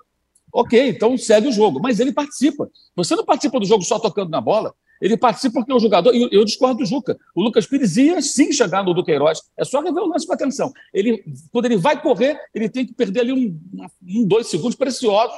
ok, 0.51 0.89
então 0.89 1.17
segue 1.17 1.47
o 1.47 1.51
jogo. 1.51 1.79
Mas 1.81 1.99
ele 1.99 2.11
participa. 2.11 2.69
Você 2.95 3.15
não 3.15 3.25
participa 3.25 3.59
do 3.59 3.65
jogo 3.65 3.83
só 3.83 3.99
tocando 3.99 4.29
na 4.29 4.41
bola. 4.41 4.73
Ele 5.01 5.17
participa 5.17 5.55
porque 5.55 5.73
o 5.73 5.79
jogador. 5.79 6.15
Eu, 6.15 6.29
eu 6.31 6.45
discordo 6.45 6.77
do 6.77 6.85
Juca. 6.85 7.17
O 7.35 7.41
Lucas 7.41 7.65
Pires 7.65 7.97
ia 7.97 8.21
sim 8.21 8.51
chegar 8.51 8.83
no 8.83 8.93
Duqueiroz. 8.93 9.41
É 9.57 9.65
só 9.65 9.81
rever 9.81 10.03
o 10.03 10.07
lance 10.07 10.25
com 10.25 10.33
atenção. 10.33 10.71
Ele, 10.93 11.23
quando 11.51 11.65
ele 11.65 11.77
vai 11.77 12.01
correr, 12.01 12.39
ele 12.53 12.69
tem 12.69 12.85
que 12.85 12.93
perder 12.93 13.21
ali 13.21 13.33
um, 13.33 13.59
um 14.07 14.25
dois 14.25 14.47
segundos 14.47 14.75
preciosos 14.75 15.35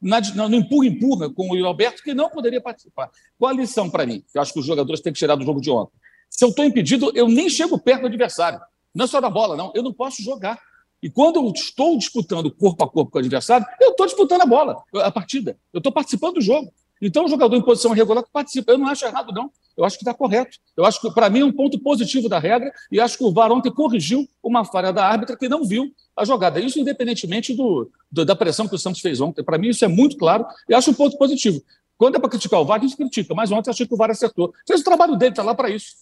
na, 0.00 0.20
no 0.48 0.56
empurra-empurra 0.56 1.28
com 1.30 1.50
o 1.50 1.66
Alberto, 1.66 2.02
que 2.02 2.14
não 2.14 2.30
poderia 2.30 2.60
participar. 2.60 3.10
Qual 3.38 3.50
a 3.50 3.54
lição 3.54 3.90
para 3.90 4.06
mim? 4.06 4.24
Eu 4.34 4.40
acho 4.40 4.52
que 4.52 4.60
os 4.60 4.66
jogadores 4.66 5.00
têm 5.00 5.12
que 5.12 5.18
tirar 5.18 5.34
do 5.34 5.44
jogo 5.44 5.60
de 5.60 5.70
ontem. 5.70 5.92
Se 6.28 6.44
eu 6.44 6.50
estou 6.50 6.64
impedido, 6.64 7.12
eu 7.14 7.28
nem 7.28 7.50
chego 7.50 7.78
perto 7.78 8.02
do 8.02 8.06
adversário. 8.06 8.60
Não 8.94 9.04
é 9.04 9.08
só 9.08 9.20
da 9.20 9.28
bola, 9.28 9.56
não. 9.56 9.72
Eu 9.74 9.82
não 9.82 9.92
posso 9.92 10.22
jogar. 10.22 10.58
E 11.02 11.10
quando 11.10 11.36
eu 11.36 11.50
estou 11.50 11.96
disputando 11.96 12.50
corpo 12.50 12.84
a 12.84 12.88
corpo 12.88 13.10
com 13.10 13.18
o 13.18 13.20
adversário, 13.20 13.66
eu 13.80 13.90
estou 13.90 14.06
disputando 14.06 14.42
a 14.42 14.46
bola, 14.46 14.82
a 14.94 15.10
partida. 15.10 15.56
Eu 15.72 15.78
estou 15.78 15.92
participando 15.92 16.34
do 16.34 16.40
jogo. 16.40 16.72
Então, 17.00 17.24
o 17.24 17.28
jogador 17.28 17.56
em 17.56 17.62
posição 17.62 17.94
irregular 17.94 18.22
participa. 18.30 18.72
Eu 18.72 18.78
não 18.78 18.86
acho 18.86 19.06
errado, 19.06 19.32
não. 19.32 19.50
Eu 19.76 19.84
acho 19.84 19.96
que 19.96 20.02
está 20.02 20.12
correto. 20.12 20.58
Eu 20.76 20.84
acho 20.84 21.00
que, 21.00 21.10
para 21.12 21.30
mim, 21.30 21.40
é 21.40 21.44
um 21.44 21.52
ponto 21.52 21.78
positivo 21.78 22.28
da 22.28 22.38
regra 22.38 22.70
e 22.92 23.00
acho 23.00 23.16
que 23.16 23.24
o 23.24 23.32
VAR 23.32 23.50
ontem 23.50 23.72
corrigiu 23.72 24.28
uma 24.42 24.64
falha 24.64 24.92
da 24.92 25.06
árbitra 25.06 25.36
que 25.36 25.48
não 25.48 25.64
viu 25.64 25.90
a 26.20 26.24
jogada. 26.24 26.60
Isso 26.60 26.78
independentemente 26.78 27.54
do, 27.54 27.90
do 28.10 28.24
da 28.24 28.36
pressão 28.36 28.68
que 28.68 28.74
o 28.74 28.78
Santos 28.78 29.00
fez 29.00 29.20
ontem. 29.20 29.42
Para 29.42 29.58
mim, 29.58 29.68
isso 29.68 29.84
é 29.84 29.88
muito 29.88 30.16
claro 30.16 30.46
e 30.68 30.74
acho 30.74 30.90
um 30.90 30.94
ponto 30.94 31.16
positivo. 31.16 31.62
Quando 31.96 32.16
é 32.16 32.18
para 32.18 32.30
criticar 32.30 32.60
o 32.60 32.64
VAR, 32.64 32.78
a 32.78 32.82
gente 32.82 32.96
critica, 32.96 33.34
mas 33.34 33.52
ontem 33.52 33.70
achei 33.70 33.86
que 33.86 33.92
o 33.92 33.96
VAR 33.96 34.10
acertou. 34.10 34.54
Fez 34.66 34.80
o 34.80 34.84
trabalho 34.84 35.16
dele, 35.16 35.32
está 35.32 35.42
lá 35.42 35.54
para 35.54 35.68
isso. 35.68 35.96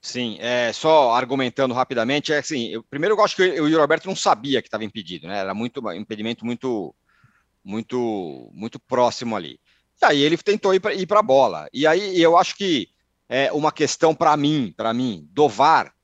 Sim, 0.00 0.36
é, 0.38 0.72
só 0.72 1.14
argumentando 1.14 1.72
rapidamente, 1.72 2.32
é 2.32 2.38
assim, 2.38 2.68
eu, 2.68 2.82
primeiro 2.82 3.14
eu 3.14 3.24
acho 3.24 3.36
que 3.36 3.42
o 3.42 3.68
Yuri 3.68 4.00
não 4.04 4.14
sabia 4.14 4.60
que 4.60 4.68
estava 4.68 4.84
impedido, 4.84 5.26
né? 5.26 5.38
Era 5.38 5.54
muito 5.54 5.80
impedimento 5.92 6.44
muito, 6.44 6.94
muito, 7.64 8.50
muito 8.52 8.78
próximo 8.78 9.34
ali. 9.34 9.58
E 10.00 10.04
aí 10.04 10.20
ele 10.20 10.36
tentou 10.36 10.74
ir 10.74 11.06
para 11.06 11.20
a 11.20 11.22
bola. 11.22 11.68
E 11.72 11.86
aí 11.86 12.20
eu 12.20 12.36
acho 12.36 12.54
que 12.56 12.88
é 13.28 13.50
uma 13.52 13.72
questão 13.72 14.14
para 14.14 14.36
mim, 14.36 14.74
para 14.76 14.92
mim, 14.92 15.26
do 15.32 15.48
VAR, 15.48 15.94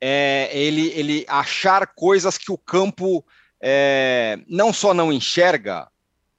é 0.00 0.50
ele, 0.52 0.88
ele 0.94 1.24
achar 1.28 1.86
coisas 1.86 2.36
que 2.36 2.52
o 2.52 2.58
campo 2.58 3.24
é, 3.60 4.38
não 4.48 4.72
só 4.72 4.92
não 4.92 5.12
enxerga, 5.12 5.88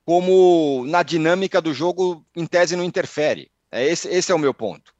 como 0.05 0.85
na 0.87 1.03
dinâmica 1.03 1.61
do 1.61 1.73
jogo, 1.73 2.25
em 2.35 2.45
tese, 2.45 2.75
não 2.75 2.83
interfere. 2.83 3.51
É 3.71 3.85
esse, 3.85 4.07
esse 4.07 4.31
é 4.31 4.35
o 4.35 4.39
meu 4.39 4.53
ponto. 4.53 4.93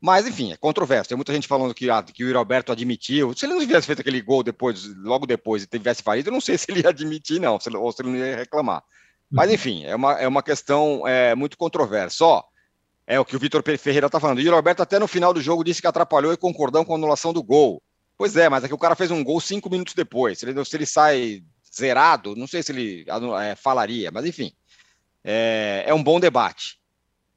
Mas, 0.00 0.26
enfim, 0.26 0.52
é 0.52 0.56
controverso. 0.58 1.08
Tem 1.08 1.16
muita 1.16 1.32
gente 1.32 1.48
falando 1.48 1.72
que, 1.72 1.88
ah, 1.88 2.02
que 2.02 2.22
o 2.22 2.26
Yuri 2.26 2.36
Alberto 2.36 2.70
admitiu. 2.70 3.34
Se 3.34 3.46
ele 3.46 3.54
não 3.54 3.60
tivesse 3.60 3.86
feito 3.86 4.00
aquele 4.00 4.20
gol 4.20 4.42
depois, 4.42 4.84
logo 4.98 5.24
depois, 5.24 5.62
e 5.62 5.66
tivesse 5.66 6.02
falido, 6.02 6.28
eu 6.28 6.32
não 6.34 6.42
sei 6.42 6.58
se 6.58 6.70
ele 6.70 6.82
ia 6.82 6.90
admitir, 6.90 7.40
não, 7.40 7.54
ou 7.54 7.90
se 7.90 8.02
ele 8.02 8.10
não 8.10 8.18
ia 8.18 8.36
reclamar. 8.36 8.84
Mas, 9.30 9.48
uhum. 9.48 9.54
enfim, 9.54 9.84
é 9.86 9.96
uma, 9.96 10.12
é 10.20 10.28
uma 10.28 10.42
questão 10.42 11.08
é, 11.08 11.34
muito 11.34 11.56
controversa. 11.56 12.22
Ó, 12.22 12.42
é 13.06 13.20
o 13.20 13.24
que 13.24 13.36
o 13.36 13.38
Vitor 13.38 13.62
Ferreira 13.78 14.06
está 14.06 14.18
falando. 14.18 14.40
E 14.40 14.48
o 14.48 14.54
Roberto 14.54 14.82
até 14.82 14.98
no 14.98 15.06
final 15.06 15.32
do 15.32 15.40
jogo 15.40 15.64
disse 15.64 15.80
que 15.80 15.86
atrapalhou 15.86 16.32
e 16.32 16.36
concordou 16.36 16.84
com 16.84 16.92
a 16.92 16.96
anulação 16.96 17.32
do 17.32 17.42
gol. 17.42 17.82
Pois 18.16 18.36
é, 18.36 18.48
mas 18.48 18.64
é 18.64 18.68
que 18.68 18.74
o 18.74 18.78
cara 18.78 18.94
fez 18.94 19.10
um 19.10 19.24
gol 19.24 19.40
cinco 19.40 19.68
minutos 19.68 19.94
depois. 19.94 20.38
Se 20.38 20.46
ele, 20.46 20.64
se 20.64 20.76
ele 20.76 20.86
sai 20.86 21.42
zerado, 21.74 22.36
não 22.36 22.46
sei 22.46 22.62
se 22.62 22.72
ele 22.72 23.04
é, 23.42 23.54
falaria, 23.56 24.10
mas 24.12 24.24
enfim. 24.24 24.52
É, 25.22 25.84
é, 25.86 25.94
um 25.94 26.02
bom 26.02 26.20
debate. 26.20 26.78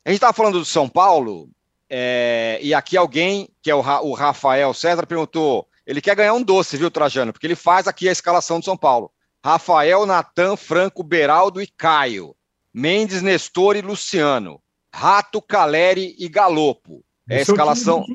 A 0.06 0.10
gente 0.10 0.18
estava 0.18 0.34
falando 0.34 0.60
do 0.60 0.66
São 0.66 0.88
Paulo, 0.88 1.50
é, 1.90 2.60
e 2.62 2.74
aqui 2.74 2.96
alguém, 2.96 3.50
que 3.62 3.72
é 3.72 3.76
o, 3.76 3.80
o 3.80 4.14
Rafael 4.14 4.74
César, 4.74 5.08
perguntou: 5.08 5.68
ele 5.86 6.02
quer 6.02 6.16
ganhar 6.16 6.34
um 6.34 6.44
doce, 6.44 6.78
viu, 6.78 6.92
Trajano? 6.92 7.34
Porque 7.34 7.48
ele 7.48 7.56
faz 7.56 7.88
aqui 7.88 8.08
a 8.08 8.12
escalação 8.12 8.60
do 8.60 8.66
São 8.66 8.78
Paulo. 8.78 9.12
Rafael, 9.44 10.06
Natan, 10.06 10.56
Franco, 10.56 11.02
Beraldo 11.02 11.62
e 11.62 11.68
Caio. 11.68 12.36
Mendes, 12.74 13.22
Nestor 13.22 13.76
e 13.76 13.82
Luciano. 13.82 14.62
Rato, 14.94 15.42
Caleri 15.42 16.16
e 16.18 16.28
Galopo. 16.28 17.04
É 17.30 17.40
a 17.40 17.42
escalação. 17.42 18.06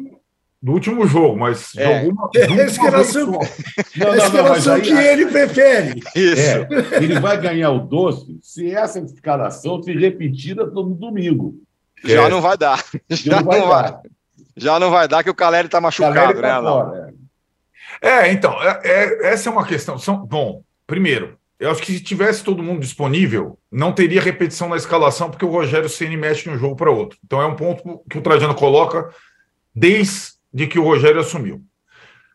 Do 0.60 0.72
último 0.72 1.04
jogo, 1.08 1.36
mas 1.36 1.74
é. 1.76 2.04
jogou 2.04 2.12
uma, 2.12 2.30
é 2.36 2.62
a 2.62 2.66
escalação, 2.66 3.32
não, 3.32 3.40
não, 3.96 4.14
escalação 4.14 4.76
não, 4.76 4.80
que 4.80 4.92
aí, 4.92 5.08
ele 5.08 5.26
prefere. 5.26 6.00
Isso. 6.14 6.40
É, 6.40 6.68
ele 7.02 7.18
vai 7.18 7.36
ganhar 7.40 7.70
o 7.70 7.80
doce 7.80 8.38
se 8.40 8.72
essa 8.72 9.00
escalação 9.00 9.82
se 9.82 9.92
repetida 9.92 10.64
no 10.64 10.94
domingo. 10.94 11.56
Já 12.04 12.26
é. 12.26 12.28
não 12.28 12.40
vai 12.40 12.56
dar. 12.56 12.84
Já 13.10 13.40
não 13.40 13.44
vai, 13.44 13.58
não 13.58 13.68
vai, 13.68 13.82
dar. 13.82 14.02
Já 14.56 14.78
não 14.78 14.90
vai 14.92 15.08
dar, 15.08 15.24
que 15.24 15.30
o 15.30 15.34
Caleri 15.34 15.66
está 15.66 15.80
machucado, 15.80 16.14
Caleri 16.14 16.40
tá 16.40 16.62
né, 16.62 16.68
fora, 16.68 17.14
é. 18.00 18.08
é, 18.08 18.32
então, 18.32 18.56
é, 18.62 19.32
essa 19.32 19.48
é 19.48 19.52
uma 19.52 19.66
questão. 19.66 19.98
São, 19.98 20.24
bom, 20.24 20.62
primeiro, 20.86 21.36
eu 21.62 21.70
acho 21.70 21.80
que 21.80 21.92
se 21.92 22.02
tivesse 22.02 22.42
todo 22.42 22.62
mundo 22.62 22.80
disponível, 22.80 23.56
não 23.70 23.92
teria 23.92 24.20
repetição 24.20 24.68
na 24.68 24.76
escalação, 24.76 25.30
porque 25.30 25.44
o 25.44 25.50
Rogério 25.50 25.88
Ceni 25.88 26.16
mexe 26.16 26.42
de 26.42 26.50
um 26.50 26.58
jogo 26.58 26.74
para 26.74 26.90
outro. 26.90 27.16
Então 27.24 27.40
é 27.40 27.46
um 27.46 27.54
ponto 27.54 28.02
que 28.10 28.18
o 28.18 28.20
Trajano 28.20 28.52
coloca 28.52 29.08
desde 29.72 30.66
que 30.68 30.76
o 30.76 30.82
Rogério 30.82 31.20
assumiu. 31.20 31.62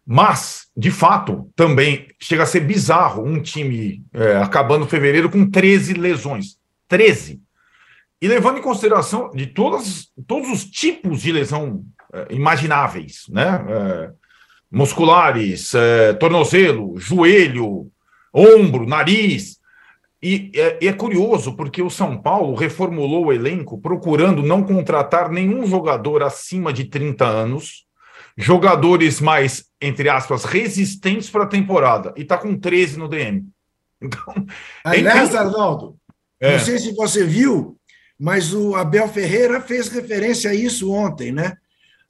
Mas, 0.05 0.67
de 0.77 0.89
fato, 0.89 1.51
também 1.57 2.07
chega 2.17 2.43
a 2.43 2.45
ser 2.45 2.61
bizarro 2.61 3.21
um 3.21 3.41
time 3.41 4.01
é, 4.13 4.37
acabando 4.37 4.87
fevereiro 4.87 5.29
com 5.29 5.49
13 5.49 5.95
lesões. 5.95 6.57
13. 6.87 7.41
E 8.21 8.27
levando 8.29 8.59
em 8.59 8.61
consideração 8.61 9.29
de 9.31 9.47
todas, 9.47 10.07
todos 10.25 10.49
os 10.49 10.63
tipos 10.63 11.21
de 11.21 11.33
lesão 11.33 11.83
é, 12.13 12.33
imagináveis, 12.33 13.25
né? 13.27 13.65
É, 13.67 14.11
musculares, 14.71 15.73
é, 15.75 16.13
tornozelo, 16.13 16.97
joelho, 16.97 17.91
ombro, 18.37 18.85
nariz. 18.85 19.57
E 20.21 20.51
é, 20.55 20.87
é, 20.87 20.93
curioso 20.93 21.55
porque 21.55 21.81
o 21.81 21.89
São 21.89 22.17
Paulo 22.17 22.55
reformulou 22.55 23.25
o 23.25 23.33
elenco 23.33 23.79
procurando 23.79 24.41
não 24.41 24.63
contratar 24.63 25.29
nenhum 25.29 25.65
jogador 25.65 26.23
acima 26.23 26.73
de 26.73 26.85
30 26.85 27.25
anos, 27.25 27.85
jogadores 28.35 29.21
mais, 29.21 29.65
entre 29.79 30.09
aspas, 30.09 30.43
resistentes 30.43 31.29
para 31.29 31.43
a 31.43 31.47
temporada. 31.47 32.13
E 32.17 32.21
está 32.21 32.37
com 32.37 32.57
13 32.57 32.97
no 32.97 33.07
DM. 33.07 33.45
Então, 33.99 34.45
Aliás, 34.83 35.33
é 35.33 35.37
Arnaldo, 35.39 35.97
é. 36.39 36.51
não 36.51 36.59
sei 36.63 36.77
se 36.77 36.93
você 36.93 37.23
viu, 37.23 37.75
mas 38.19 38.53
o 38.53 38.75
Abel 38.75 39.07
Ferreira 39.07 39.59
fez 39.59 39.87
referência 39.87 40.51
a 40.51 40.53
isso 40.53 40.91
ontem, 40.91 41.31
né? 41.31 41.57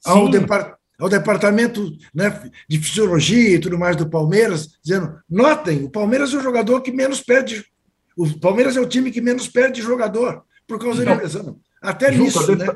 Ao, 0.04 0.28
depart, 0.28 0.74
ao 0.98 1.08
departamento 1.08 1.96
né, 2.12 2.50
de 2.68 2.78
fisiologia 2.78 3.54
e 3.54 3.58
tudo 3.58 3.78
mais 3.78 3.96
do 3.96 4.08
Palmeiras, 4.08 4.78
dizendo: 4.82 5.18
notem, 5.30 5.84
o 5.84 5.90
Palmeiras 5.90 6.34
é 6.34 6.36
o 6.36 6.42
jogador 6.42 6.80
que 6.80 6.90
menos 6.90 7.20
perde. 7.20 7.64
O 8.16 8.38
Palmeiras 8.40 8.76
é 8.76 8.80
o 8.80 8.88
time 8.88 9.10
que 9.10 9.20
menos 9.20 9.46
perde 9.46 9.80
jogador 9.80 10.42
por 10.66 10.78
causa 10.78 11.04
da 11.04 11.14
lesão. 11.14 11.58
Até 11.80 12.12
Juca, 12.12 12.24
nisso, 12.24 12.56
né? 12.56 12.66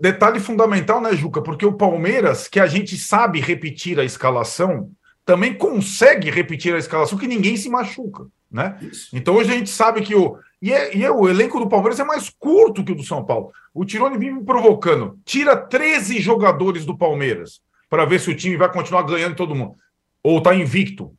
Detalhe 0.00 0.40
fundamental, 0.40 1.00
né, 1.02 1.14
Juca? 1.14 1.42
Porque 1.42 1.66
o 1.66 1.74
Palmeiras, 1.74 2.48
que 2.48 2.58
a 2.58 2.66
gente 2.66 2.96
sabe 2.96 3.40
repetir 3.40 4.00
a 4.00 4.04
escalação, 4.04 4.90
também 5.24 5.52
consegue 5.52 6.30
repetir 6.30 6.74
a 6.74 6.78
escalação 6.78 7.18
que 7.18 7.26
ninguém 7.26 7.58
se 7.58 7.68
machuca, 7.68 8.26
né? 8.50 8.78
Isso. 8.80 9.08
Então 9.12 9.34
hoje 9.34 9.50
a 9.50 9.54
gente 9.54 9.70
sabe 9.70 10.00
que 10.02 10.14
o 10.14 10.38
e, 10.60 10.72
é, 10.72 10.96
e 10.96 11.04
é, 11.04 11.10
o 11.10 11.28
elenco 11.28 11.58
do 11.58 11.68
Palmeiras 11.68 12.00
é 12.00 12.04
mais 12.04 12.30
curto 12.30 12.84
que 12.84 12.92
o 12.92 12.96
do 12.96 13.04
São 13.04 13.24
Paulo. 13.24 13.52
O 13.72 13.84
Tirone 13.84 14.18
vive 14.18 14.34
me 14.34 14.44
provocando. 14.44 15.18
Tira 15.24 15.56
13 15.56 16.20
jogadores 16.20 16.84
do 16.84 16.96
Palmeiras 16.96 17.60
para 17.88 18.04
ver 18.04 18.18
se 18.18 18.30
o 18.30 18.34
time 18.34 18.56
vai 18.56 18.70
continuar 18.70 19.02
ganhando 19.02 19.36
todo 19.36 19.54
mundo. 19.54 19.76
Ou 20.22 20.42
tá 20.42 20.54
invicto. 20.54 21.14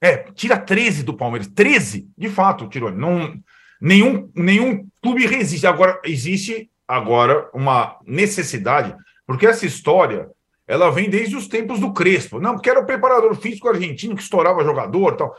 É, 0.00 0.16
tira 0.16 0.56
13 0.56 1.02
do 1.02 1.12
Palmeiras. 1.12 1.48
13, 1.48 2.08
de 2.16 2.28
fato, 2.28 2.68
Tirone. 2.68 2.96
Não, 2.96 3.34
nenhum, 3.80 4.30
nenhum 4.34 4.86
clube 5.02 5.26
resiste. 5.26 5.66
Agora, 5.66 6.00
existe 6.04 6.70
agora 6.86 7.50
uma 7.52 7.98
necessidade, 8.06 8.94
porque 9.26 9.46
essa 9.46 9.66
história 9.66 10.30
ela 10.66 10.90
vem 10.90 11.10
desde 11.10 11.34
os 11.34 11.48
tempos 11.48 11.80
do 11.80 11.92
Crespo. 11.92 12.38
Não, 12.38 12.54
porque 12.54 12.70
era 12.70 12.80
o 12.80 12.86
preparador 12.86 13.34
físico 13.34 13.68
argentino 13.68 14.14
que 14.14 14.22
estourava 14.22 14.62
jogador 14.62 15.16
tal. 15.16 15.34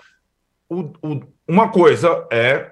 O, 0.70 0.82
o, 1.02 1.22
uma 1.48 1.70
coisa 1.70 2.28
é 2.32 2.72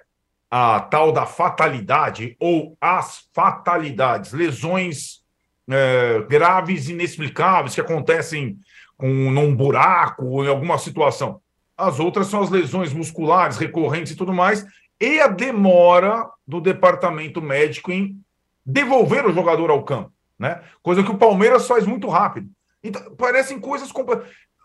a 0.49 0.79
tal 0.79 1.11
da 1.11 1.25
fatalidade 1.25 2.37
ou 2.39 2.77
as 2.79 3.27
fatalidades, 3.33 4.31
lesões 4.31 5.21
é, 5.69 6.21
graves, 6.29 6.87
inexplicáveis 6.87 7.75
que 7.75 7.81
acontecem 7.81 8.57
com, 8.95 9.07
num 9.31 9.53
buraco 9.55 10.25
ou 10.25 10.45
em 10.45 10.47
alguma 10.47 10.77
situação. 10.77 11.41
As 11.75 11.99
outras 11.99 12.27
são 12.27 12.41
as 12.41 12.49
lesões 12.49 12.93
musculares 12.93 13.57
recorrentes 13.57 14.13
e 14.13 14.15
tudo 14.15 14.33
mais, 14.33 14.65
e 14.99 15.19
a 15.19 15.27
demora 15.27 16.27
do 16.47 16.61
departamento 16.61 17.41
médico 17.41 17.91
em 17.91 18.19
devolver 18.65 19.25
o 19.25 19.33
jogador 19.33 19.69
ao 19.69 19.83
campo, 19.83 20.11
né? 20.39 20.61
Coisa 20.81 21.03
que 21.03 21.11
o 21.11 21.17
Palmeiras 21.17 21.67
faz 21.67 21.85
muito 21.85 22.07
rápido. 22.07 22.49
Então, 22.83 23.15
parecem 23.15 23.59
coisas 23.59 23.91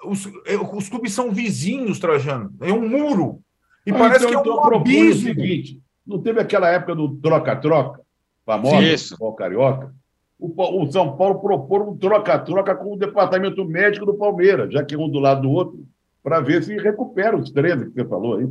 os, 0.04 0.26
é, 0.46 0.56
os 0.56 0.88
clubes 0.88 1.12
são 1.12 1.30
vizinhos, 1.30 1.98
Trajano. 1.98 2.52
É 2.60 2.72
um 2.72 2.88
muro. 2.88 3.40
E 3.86 3.90
ah, 3.90 3.98
parece 3.98 4.26
então, 4.26 4.42
que 4.42 4.48
é 4.48 4.52
um 4.52 4.56
então, 4.56 4.74
abismo. 4.74 5.30
O 5.30 5.34
seguinte, 5.34 5.80
não 6.06 6.18
teve 6.20 6.40
aquela 6.40 6.68
época 6.68 6.94
do 6.94 7.16
troca-troca, 7.16 8.00
famosa, 8.44 8.82
Isso. 8.82 9.16
o 9.18 9.32
carioca? 9.32 9.94
O, 10.38 10.82
o 10.82 10.90
São 10.90 11.16
Paulo 11.16 11.40
propôs 11.40 11.88
um 11.88 11.96
troca-troca 11.96 12.74
com 12.74 12.94
o 12.94 12.98
departamento 12.98 13.64
médico 13.64 14.06
do 14.06 14.14
Palmeiras, 14.14 14.72
já 14.72 14.84
que 14.84 14.96
um 14.96 15.08
do 15.08 15.18
lado 15.18 15.42
do 15.42 15.50
outro, 15.50 15.84
para 16.22 16.40
ver 16.40 16.62
se 16.62 16.76
recupera 16.76 17.36
os 17.36 17.50
13 17.50 17.86
que 17.86 17.92
você 17.92 18.04
falou 18.04 18.38
aí. 18.38 18.48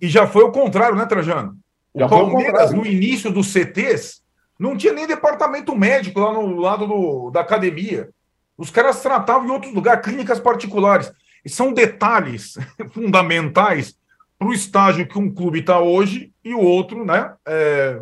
E 0.00 0.08
já 0.08 0.26
foi 0.26 0.44
o 0.44 0.52
contrário, 0.52 0.96
né, 0.96 1.06
Trajano? 1.06 1.56
O 1.92 2.00
já 2.00 2.08
Palmeiras, 2.08 2.72
no 2.72 2.86
início 2.86 3.32
dos 3.32 3.48
CTs, 3.48 4.22
não 4.58 4.76
tinha 4.76 4.92
nem 4.92 5.06
departamento 5.06 5.74
médico 5.74 6.20
lá 6.20 6.32
no 6.32 6.56
lado 6.56 6.86
do, 6.86 7.30
da 7.30 7.40
academia. 7.40 8.10
Os 8.58 8.70
caras 8.70 9.00
tratavam 9.00 9.46
em 9.46 9.52
outros 9.52 9.72
lugares, 9.72 10.04
clínicas 10.04 10.40
particulares. 10.40 11.12
E 11.44 11.48
são 11.48 11.72
detalhes 11.72 12.58
fundamentais 12.92 13.96
para 14.36 14.48
o 14.48 14.52
estágio 14.52 15.06
que 15.06 15.18
um 15.18 15.32
clube 15.32 15.60
está 15.60 15.78
hoje 15.78 16.32
e 16.44 16.52
o 16.52 16.60
outro 16.60 17.04
né, 17.04 17.32
é, 17.46 18.00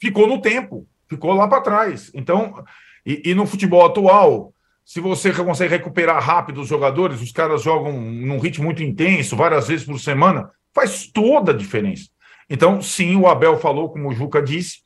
ficou 0.00 0.28
no 0.28 0.40
tempo, 0.40 0.86
ficou 1.08 1.32
lá 1.34 1.48
para 1.48 1.60
trás. 1.60 2.10
Então, 2.14 2.64
e, 3.04 3.30
e, 3.30 3.34
no 3.34 3.46
futebol 3.46 3.84
atual, 3.84 4.52
se 4.84 5.00
você 5.00 5.32
consegue 5.32 5.74
recuperar 5.74 6.22
rápido 6.22 6.60
os 6.60 6.68
jogadores, 6.68 7.20
os 7.20 7.32
caras 7.32 7.62
jogam 7.62 7.92
num 8.00 8.38
ritmo 8.38 8.64
muito 8.64 8.82
intenso, 8.82 9.36
várias 9.36 9.68
vezes 9.68 9.84
por 9.84 9.98
semana, 9.98 10.50
faz 10.72 11.06
toda 11.06 11.52
a 11.52 11.56
diferença. 11.56 12.08
Então, 12.48 12.80
sim, 12.80 13.16
o 13.16 13.26
Abel 13.26 13.58
falou, 13.58 13.88
como 13.88 14.08
o 14.08 14.14
Juca 14.14 14.40
disse, 14.40 14.78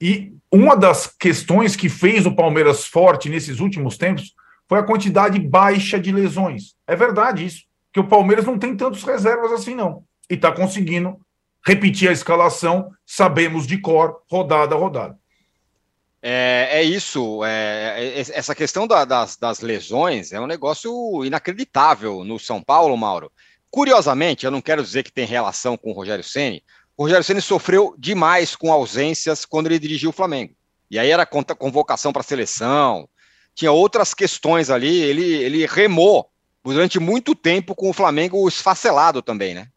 e 0.00 0.32
uma 0.50 0.76
das 0.76 1.06
questões 1.06 1.76
que 1.76 1.88
fez 1.88 2.26
o 2.26 2.34
Palmeiras 2.34 2.86
forte 2.86 3.28
nesses 3.28 3.60
últimos 3.60 3.96
tempos 3.96 4.34
foi 4.70 4.78
a 4.78 4.84
quantidade 4.84 5.38
baixa 5.38 6.00
de 6.00 6.10
lesões. 6.10 6.74
É 6.86 6.96
verdade 6.96 7.44
isso, 7.44 7.64
que 7.92 8.00
o 8.00 8.08
Palmeiras 8.08 8.46
não 8.46 8.58
tem 8.58 8.74
tantos 8.74 9.02
reservas 9.02 9.52
assim, 9.52 9.74
não 9.74 10.02
e 10.30 10.34
está 10.34 10.52
conseguindo 10.52 11.18
repetir 11.66 12.08
a 12.08 12.12
escalação, 12.12 12.90
sabemos 13.04 13.66
de 13.66 13.78
cor, 13.78 14.22
rodada 14.30 14.74
a 14.74 14.78
rodada. 14.78 15.18
É, 16.22 16.68
é 16.72 16.82
isso. 16.82 17.44
É, 17.44 17.96
é, 17.98 18.20
essa 18.20 18.54
questão 18.54 18.86
da, 18.86 19.04
das, 19.04 19.36
das 19.36 19.60
lesões 19.60 20.32
é 20.32 20.40
um 20.40 20.46
negócio 20.46 21.24
inacreditável 21.24 22.24
no 22.24 22.38
São 22.38 22.62
Paulo, 22.62 22.96
Mauro. 22.96 23.32
Curiosamente, 23.70 24.46
eu 24.46 24.50
não 24.50 24.60
quero 24.60 24.82
dizer 24.82 25.02
que 25.02 25.12
tem 25.12 25.26
relação 25.26 25.76
com 25.76 25.90
o 25.90 25.94
Rogério 25.94 26.24
Ceni. 26.24 26.62
O 26.96 27.04
Rogério 27.04 27.24
Ceni 27.24 27.42
sofreu 27.42 27.94
demais 27.98 28.54
com 28.54 28.72
ausências 28.72 29.44
quando 29.44 29.66
ele 29.66 29.78
dirigiu 29.78 30.10
o 30.10 30.14
Flamengo. 30.14 30.54
E 30.90 30.98
aí 30.98 31.10
era 31.10 31.26
convocação 31.26 32.12
para 32.12 32.20
a 32.20 32.24
seleção, 32.24 33.08
tinha 33.60 33.72
outras 33.72 34.14
questões 34.14 34.70
ali. 34.70 35.00
Ele, 35.02 35.22
ele 35.22 35.66
remou 35.66 36.30
durante 36.64 36.98
muito 36.98 37.34
tempo 37.34 37.74
com 37.74 37.90
o 37.90 37.92
Flamengo 37.92 38.48
esfacelado 38.48 39.20
também, 39.20 39.54
né? 39.54 39.68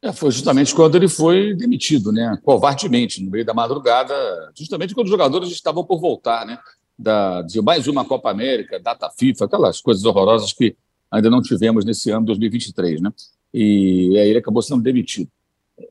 É, 0.00 0.12
foi 0.12 0.30
justamente 0.30 0.74
quando 0.74 0.94
ele 0.94 1.08
foi 1.08 1.54
demitido, 1.54 2.12
né? 2.12 2.38
covardemente, 2.42 3.22
no 3.22 3.30
meio 3.30 3.44
da 3.44 3.54
madrugada, 3.54 4.14
justamente 4.54 4.94
quando 4.94 5.06
os 5.06 5.10
jogadores 5.10 5.50
estavam 5.50 5.84
por 5.84 6.00
voltar, 6.00 6.46
né? 6.46 6.58
Da, 6.98 7.42
de 7.42 7.60
mais 7.60 7.86
uma 7.86 8.04
Copa 8.04 8.30
América, 8.30 8.80
data 8.80 9.10
FIFA, 9.10 9.44
aquelas 9.44 9.80
coisas 9.82 10.04
horrorosas 10.04 10.52
que 10.52 10.74
ainda 11.10 11.28
não 11.28 11.42
tivemos 11.42 11.84
nesse 11.84 12.10
ano 12.10 12.24
2023, 12.26 13.02
né? 13.02 13.12
E 13.52 14.18
aí 14.18 14.30
ele 14.30 14.38
acabou 14.38 14.62
sendo 14.62 14.82
demitido. 14.82 15.30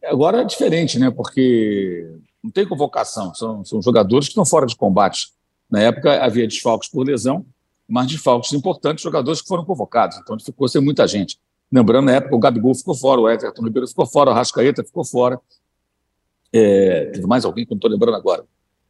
Agora 0.04 0.42
é 0.42 0.46
diferente, 0.46 0.98
né? 0.98 1.12
Porque 1.12 2.10
não 2.44 2.50
tem 2.50 2.68
convocação, 2.68 3.36
são, 3.36 3.64
são 3.64 3.82
jogadores 3.82 4.28
que 4.28 4.32
estão 4.32 4.46
fora 4.46 4.66
de 4.66 4.76
combate. 4.76 5.36
Na 5.70 5.82
época 5.82 6.24
havia 6.24 6.48
desfalques 6.48 6.90
por 6.90 7.06
lesão, 7.06 7.46
mas 7.88 8.08
desfalques 8.08 8.54
importantes, 8.54 9.04
jogadores 9.04 9.42
que 9.42 9.48
foram 9.48 9.66
convocados, 9.66 10.18
então 10.18 10.40
ficou 10.40 10.68
sem 10.68 10.82
muita 10.82 11.08
gente. 11.08 11.40
Lembrando, 11.72 12.06
na 12.06 12.14
época, 12.14 12.36
o 12.36 12.40
Gabigol 12.40 12.76
ficou 12.76 12.96
fora, 12.96 13.22
o 13.22 13.30
Everton 13.30 13.64
Ribeiro 13.64 13.88
ficou 13.88 14.06
fora, 14.06 14.32
o 14.32 14.34
Rascaeta 14.34 14.84
ficou 14.84 15.04
fora. 15.04 15.40
É, 16.54 17.06
teve 17.12 17.28
mais 17.28 17.44
alguém 17.44 17.66
que 17.66 17.72
não 17.72 17.78
estou 17.78 17.90
lembrando 17.90 18.16
agora. 18.16 18.46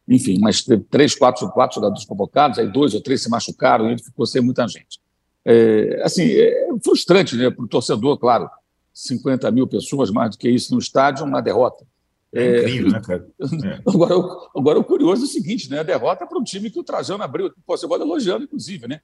Enfim, 0.07 0.37
mas 0.39 0.61
teve 0.61 0.83
três, 0.83 1.15
quatro, 1.15 1.49
quatro 1.49 1.75
jogadores 1.75 2.05
convocados, 2.05 2.59
aí 2.59 2.71
dois 2.71 2.93
ou 2.93 3.01
três 3.01 3.23
se 3.23 3.29
machucaram 3.29 3.87
e 3.87 3.93
ele 3.93 4.03
ficou 4.03 4.25
sem 4.25 4.41
muita 4.41 4.67
gente. 4.67 4.99
É, 5.43 6.01
assim, 6.03 6.23
é 6.23 6.67
frustrante 6.83 7.35
né, 7.35 7.49
para 7.49 7.63
o 7.63 7.67
torcedor, 7.67 8.17
claro. 8.17 8.49
50 8.93 9.49
mil 9.51 9.67
pessoas, 9.67 10.09
mais 10.09 10.31
do 10.31 10.37
que 10.37 10.49
isso 10.49 10.73
no 10.73 10.79
estádio, 10.79 11.25
uma 11.25 11.41
derrota. 11.41 11.85
É 12.33 12.59
incrível, 12.59 12.91
né, 12.91 13.01
cara? 13.05 13.27
É. 13.65 13.81
Agora, 13.87 14.15
agora, 14.55 14.79
o 14.79 14.83
curioso 14.83 15.23
é 15.23 15.25
o 15.25 15.29
seguinte, 15.29 15.69
né? 15.69 15.79
A 15.79 15.83
derrota 15.83 16.23
é 16.23 16.27
para 16.27 16.37
um 16.37 16.43
time 16.43 16.69
que 16.69 16.79
o 16.79 16.83
Trajano 16.83 17.23
abriu. 17.23 17.51
Pô, 17.65 17.77
você 17.77 17.87
pode 17.87 18.03
elogiando, 18.03 18.43
inclusive, 18.43 18.87
né? 18.87 18.99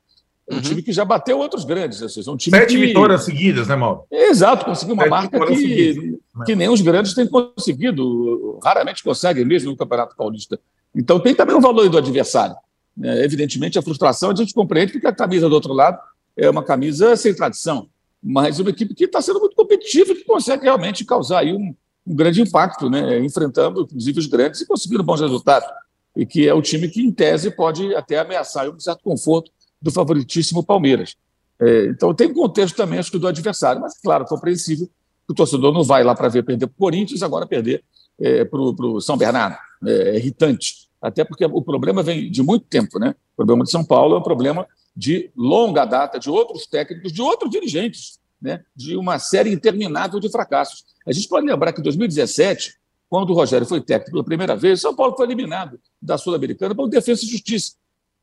um 0.50 0.56
uhum. 0.56 0.62
time 0.62 0.82
que 0.82 0.92
já 0.92 1.06
bateu 1.06 1.40
outros 1.40 1.64
grandes. 1.64 2.02
Assim, 2.02 2.20
um 2.30 2.36
time 2.36 2.58
Sete 2.58 2.76
que... 2.76 2.86
vitórias 2.88 3.24
seguidas, 3.24 3.68
né, 3.68 3.76
Mauro? 3.76 4.04
Exato, 4.12 4.66
conseguiu 4.66 4.94
uma 4.94 5.04
Sete 5.04 5.10
marca 5.10 5.46
que, 5.48 6.20
que 6.46 6.56
nem 6.56 6.70
os 6.70 6.82
grandes 6.82 7.14
têm 7.14 7.28
conseguido. 7.28 8.60
Raramente 8.64 9.04
conseguem, 9.04 9.46
mesmo 9.46 9.72
no 9.72 9.78
Campeonato 9.78 10.16
Paulista. 10.16 10.60
Então 10.96 11.20
tem 11.20 11.34
também 11.34 11.56
o 11.56 11.62
valor 11.62 11.88
do 11.90 11.98
adversário. 11.98 12.56
É, 13.02 13.24
evidentemente, 13.24 13.80
a 13.80 13.82
frustração 13.82 14.32
a 14.32 14.36
gente 14.36 14.54
compreende 14.54 14.92
porque 14.92 15.08
a 15.08 15.16
camisa 15.16 15.48
do 15.48 15.56
outro 15.56 15.74
lado 15.74 15.98
é 16.36 16.50
uma 16.50 16.64
camisa 16.64 17.16
sem 17.16 17.34
tradição, 17.34 17.88
mas 18.22 18.60
uma 18.60 18.70
equipe 18.70 18.94
que 18.94 19.06
está 19.06 19.22
sendo 19.22 19.40
muito 19.40 19.56
competitiva 19.56 20.12
e 20.12 20.16
que 20.16 20.26
consegue 20.26 20.64
realmente 20.64 21.06
causar 21.06 21.40
aí 21.40 21.54
um, 21.54 21.74
um 22.06 22.16
grande 22.16 22.42
impacto, 22.42 22.90
né? 22.90 23.20
enfrentando, 23.20 23.82
inclusive, 23.82 24.20
os 24.20 24.28
grandes 24.28 24.62
e 24.62 24.68
conseguindo 24.68 25.04
bons 25.04 25.22
resultados. 25.22 25.70
E 26.16 26.26
que 26.26 26.48
é 26.48 26.54
o 26.54 26.62
time 26.62 26.88
que, 26.90 27.02
em 27.02 27.12
tese, 27.12 27.52
pode 27.52 27.94
até 27.96 28.20
ameaçar 28.20 28.70
um 28.70 28.80
certo 28.80 29.02
conforto 29.04 29.52
do 29.82 29.92
favoritíssimo 29.92 30.64
Palmeiras. 30.64 31.16
É, 31.60 31.86
então 31.86 32.14
tem 32.14 32.28
um 32.28 32.34
contexto 32.34 32.76
também, 32.76 33.00
acho 33.00 33.12
que, 33.12 33.20
do 33.20 33.28
adversário, 33.28 33.82
mas, 33.82 33.98
claro, 34.00 34.26
compreensível 34.26 34.88
que 34.88 35.32
o 35.32 35.36
torcedor 35.36 35.72
não 35.74 35.84
vai 35.84 36.04
lá 36.04 36.16
para 36.16 36.28
ver 36.28 36.44
perder 36.44 36.68
para 36.68 36.74
o 36.74 36.78
Corinthians, 36.78 37.22
agora 37.22 37.46
perder 37.46 37.84
é, 38.20 38.44
para 38.44 38.60
o 38.60 39.00
São 39.00 39.16
Bernardo. 39.16 39.58
É, 39.86 40.10
é 40.10 40.18
irritante. 40.18 40.90
Até 41.02 41.24
porque 41.24 41.46
o 41.46 41.62
problema 41.62 42.04
vem 42.04 42.30
de 42.30 42.44
muito 42.44 42.66
tempo, 42.66 43.00
né? 43.00 43.16
O 43.34 43.38
problema 43.38 43.64
de 43.64 43.72
São 43.72 43.84
Paulo 43.84 44.16
é 44.16 44.20
um 44.20 44.24
problema 44.24 44.68
de 44.96 45.32
longa 45.36 45.86
data, 45.86 46.20
de 46.20 46.30
outros 46.30 46.68
técnicos, 46.68 47.12
de 47.12 47.22
outros 47.22 47.50
dirigentes, 47.50 48.20
né? 48.42 48.64
de 48.76 48.96
uma 48.96 49.20
série 49.20 49.52
interminável 49.52 50.20
de 50.20 50.30
fracassos. 50.30 50.84
A 51.06 51.12
gente 51.12 51.28
pode 51.28 51.46
lembrar 51.46 51.72
que 51.74 51.80
em 51.80 51.84
2017, 51.84 52.74
quando 53.10 53.30
o 53.30 53.34
Rogério 53.34 53.68
foi 53.68 53.82
técnico 53.82 54.12
pela 54.12 54.24
primeira 54.24 54.56
vez, 54.56 54.82
São 54.82 54.96
Paulo 54.96 55.16
foi 55.16 55.26
eliminado 55.26 55.80
da 56.02 56.18
Sul-Americana 56.18 56.74
pelo 56.74 56.88
Defesa 56.88 57.24
e 57.24 57.28
Justiça. 57.28 57.74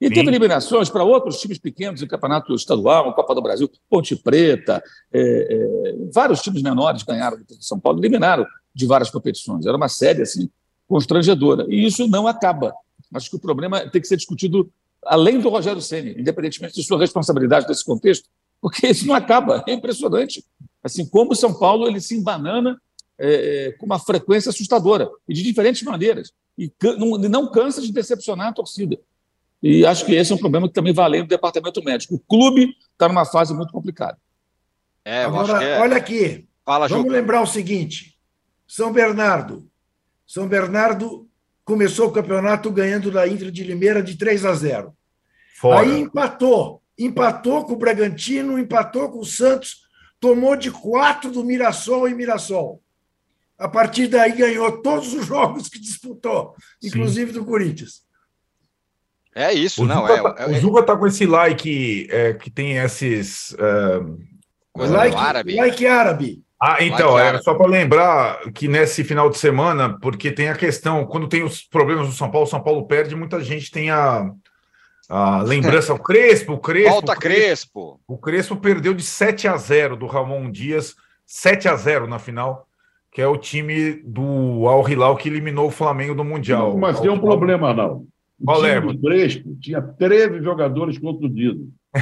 E 0.00 0.08
Sim. 0.08 0.14
teve 0.14 0.28
eliminações 0.28 0.88
para 0.88 1.02
outros 1.02 1.40
times 1.40 1.58
pequenos 1.58 2.00
em 2.00 2.06
campeonato 2.06 2.54
estadual, 2.54 3.14
Copa 3.14 3.34
do 3.34 3.42
Brasil, 3.42 3.70
Ponte 3.90 4.14
Preta, 4.14 4.82
é, 5.12 5.20
é, 5.20 5.96
vários 6.12 6.40
times 6.40 6.62
menores 6.62 7.02
ganharam 7.02 7.36
do 7.38 7.62
São 7.62 7.80
Paulo, 7.80 7.98
eliminaram 7.98 8.46
de 8.72 8.86
várias 8.86 9.10
competições. 9.10 9.66
Era 9.66 9.76
uma 9.76 9.88
série 9.88 10.22
assim 10.22 10.48
constrangedora. 10.86 11.66
E 11.68 11.84
isso 11.84 12.06
não 12.06 12.26
acaba. 12.26 12.72
Acho 13.12 13.28
que 13.28 13.36
o 13.36 13.40
problema 13.40 13.88
tem 13.90 14.00
que 14.00 14.06
ser 14.06 14.16
discutido 14.16 14.70
além 15.04 15.40
do 15.40 15.48
Rogério 15.48 15.80
Ceni, 15.80 16.12
independentemente 16.18 16.74
de 16.74 16.82
sua 16.82 16.98
responsabilidade 16.98 17.66
nesse 17.68 17.84
contexto, 17.84 18.28
porque 18.60 18.88
isso 18.88 19.06
não 19.06 19.14
acaba. 19.14 19.64
É 19.66 19.72
impressionante. 19.72 20.44
Assim 20.82 21.06
como 21.06 21.32
o 21.32 21.36
São 21.36 21.52
Paulo 21.52 21.86
ele 21.86 22.00
se 22.00 22.16
embanana 22.16 22.80
é, 23.18 23.74
com 23.78 23.86
uma 23.86 23.98
frequência 23.98 24.50
assustadora 24.50 25.08
e 25.28 25.34
de 25.34 25.42
diferentes 25.42 25.82
maneiras 25.82 26.32
e 26.56 26.72
não, 26.98 27.18
não 27.18 27.50
cansa 27.50 27.80
de 27.80 27.92
decepcionar 27.92 28.48
a 28.48 28.52
torcida. 28.52 28.98
E 29.62 29.84
acho 29.84 30.06
que 30.06 30.14
esse 30.14 30.32
é 30.32 30.34
um 30.34 30.38
problema 30.38 30.68
que 30.68 30.74
também 30.74 30.92
vai 30.92 31.04
além 31.04 31.22
do 31.22 31.28
departamento 31.28 31.82
médico. 31.82 32.14
O 32.14 32.18
clube 32.18 32.76
está 32.92 33.08
numa 33.08 33.24
fase 33.24 33.52
muito 33.52 33.72
complicada. 33.72 34.16
É, 35.04 35.24
Agora, 35.24 35.62
é... 35.62 35.80
olha 35.80 35.96
aqui. 35.96 36.46
Fala, 36.64 36.86
Vamos 36.86 37.10
lembrar 37.10 37.42
o 37.42 37.46
seguinte: 37.46 38.16
São 38.66 38.92
Bernardo. 38.92 39.68
São 40.26 40.46
Bernardo 40.46 41.26
começou 41.64 42.08
o 42.08 42.12
campeonato 42.12 42.70
ganhando 42.70 43.10
da 43.10 43.26
Inter 43.26 43.50
de 43.50 43.64
Limeira 43.64 44.02
de 44.02 44.16
3 44.16 44.44
a 44.44 44.54
0. 44.54 44.94
Fora. 45.56 45.80
Aí 45.80 46.00
empatou. 46.00 46.82
Empatou 46.98 47.64
com 47.64 47.74
o 47.74 47.78
Bragantino, 47.78 48.58
empatou 48.58 49.10
com 49.10 49.20
o 49.20 49.24
Santos, 49.24 49.82
tomou 50.18 50.56
de 50.56 50.70
quatro 50.70 51.30
do 51.30 51.44
Mirassol 51.44 52.08
e 52.08 52.14
Mirassol. 52.14 52.82
A 53.58 53.68
partir 53.68 54.06
daí 54.06 54.32
ganhou 54.32 54.82
todos 54.82 55.12
os 55.14 55.26
jogos 55.26 55.68
que 55.68 55.80
disputou, 55.80 56.54
inclusive 56.82 57.32
Sim. 57.32 57.38
do 57.38 57.44
Corinthians. 57.44 58.02
É 59.34 59.52
isso, 59.52 59.82
o 59.82 59.86
não. 59.86 60.06
Zuba 60.06 60.14
é, 60.14 60.22
tá, 60.22 60.34
é, 60.38 60.46
o 60.50 60.60
Zuba 60.60 60.82
tá 60.82 60.96
com 60.96 61.06
esse 61.06 61.26
like 61.26 62.08
é, 62.10 62.34
que 62.34 62.50
tem 62.50 62.76
esses. 62.78 63.52
Uh, 63.52 64.18
like 64.76 65.16
árabe. 65.16 65.54
Like 65.54 65.86
árabe. 65.86 66.42
Ah, 66.60 66.78
então, 66.80 67.12
like 67.12 67.36
é 67.36 67.42
só 67.42 67.54
para 67.54 67.68
lembrar 67.68 68.50
que 68.52 68.66
nesse 68.66 69.04
final 69.04 69.30
de 69.30 69.38
semana, 69.38 69.96
porque 70.00 70.32
tem 70.32 70.48
a 70.48 70.56
questão, 70.56 71.06
quando 71.06 71.28
tem 71.28 71.44
os 71.44 71.62
problemas 71.62 72.08
do 72.08 72.14
São 72.14 72.28
Paulo, 72.30 72.48
o 72.48 72.50
São 72.50 72.60
Paulo 72.60 72.86
perde, 72.86 73.14
muita 73.14 73.40
gente 73.40 73.70
tem 73.70 73.90
a, 73.90 74.28
a 75.08 75.42
lembrança, 75.42 75.94
o 75.94 75.98
Crespo, 75.98 76.52
o 76.52 76.58
Crespo. 76.58 76.90
Volta 76.90 77.16
Crespo. 77.16 78.00
O 78.06 78.18
Crespo 78.18 78.56
perdeu 78.56 78.92
de 78.92 79.02
7 79.02 79.48
a 79.48 79.56
0 79.56 79.96
do 79.96 80.06
Ramon 80.06 80.50
Dias, 80.50 80.94
7 81.24 81.66
a 81.66 81.76
0 81.76 82.06
na 82.06 82.18
final, 82.18 82.68
que 83.10 83.22
é 83.22 83.26
o 83.26 83.38
time 83.38 83.94
do 84.04 84.68
Al 84.68 84.86
Hilal 84.86 85.16
que 85.16 85.28
eliminou 85.28 85.68
o 85.68 85.70
Flamengo 85.70 86.14
do 86.14 86.22
Mundial. 86.22 86.72
Não, 86.72 86.78
mas 86.78 87.00
tem 87.00 87.10
um 87.10 87.18
problema, 87.18 87.72
não. 87.72 88.06
O 88.38 88.44
Qual 88.44 88.58
time 88.58 88.70
é, 88.70 88.80
do 88.80 88.98
Crespo 89.00 89.56
tinha 89.60 89.80
13 89.80 90.42
jogadores 90.42 90.98
contundidos. 90.98 91.66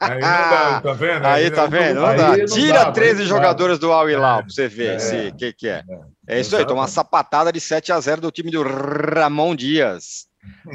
aí 0.00 0.14
não 0.14 0.20
dá, 0.20 0.80
tá 0.80 0.92
vendo? 0.94 1.26
Aí, 1.26 1.44
aí 1.44 1.50
tá 1.50 1.66
vendo? 1.66 2.00
Não 2.00 2.16
dá. 2.16 2.36
Não 2.38 2.46
Tira 2.46 2.84
dá, 2.86 2.90
13 2.90 3.24
jogadores 3.24 3.78
do 3.78 3.92
Al 3.92 4.08
Hilal 4.08 4.38
é, 4.38 4.42
para 4.42 4.50
você 4.50 4.66
ver 4.66 4.98
o 4.98 5.14
é, 5.14 5.30
que, 5.30 5.52
que 5.52 5.68
é. 5.68 5.84
É, 6.26 6.38
é 6.38 6.40
isso 6.40 6.56
aí, 6.56 6.64
toma 6.64 6.80
uma 6.80 6.88
sapatada 6.88 7.52
de 7.52 7.60
7 7.60 7.92
a 7.92 8.00
0 8.00 8.22
do 8.22 8.30
time 8.30 8.50
do 8.50 8.62
Ramon 8.62 9.54
Dias. 9.54 10.26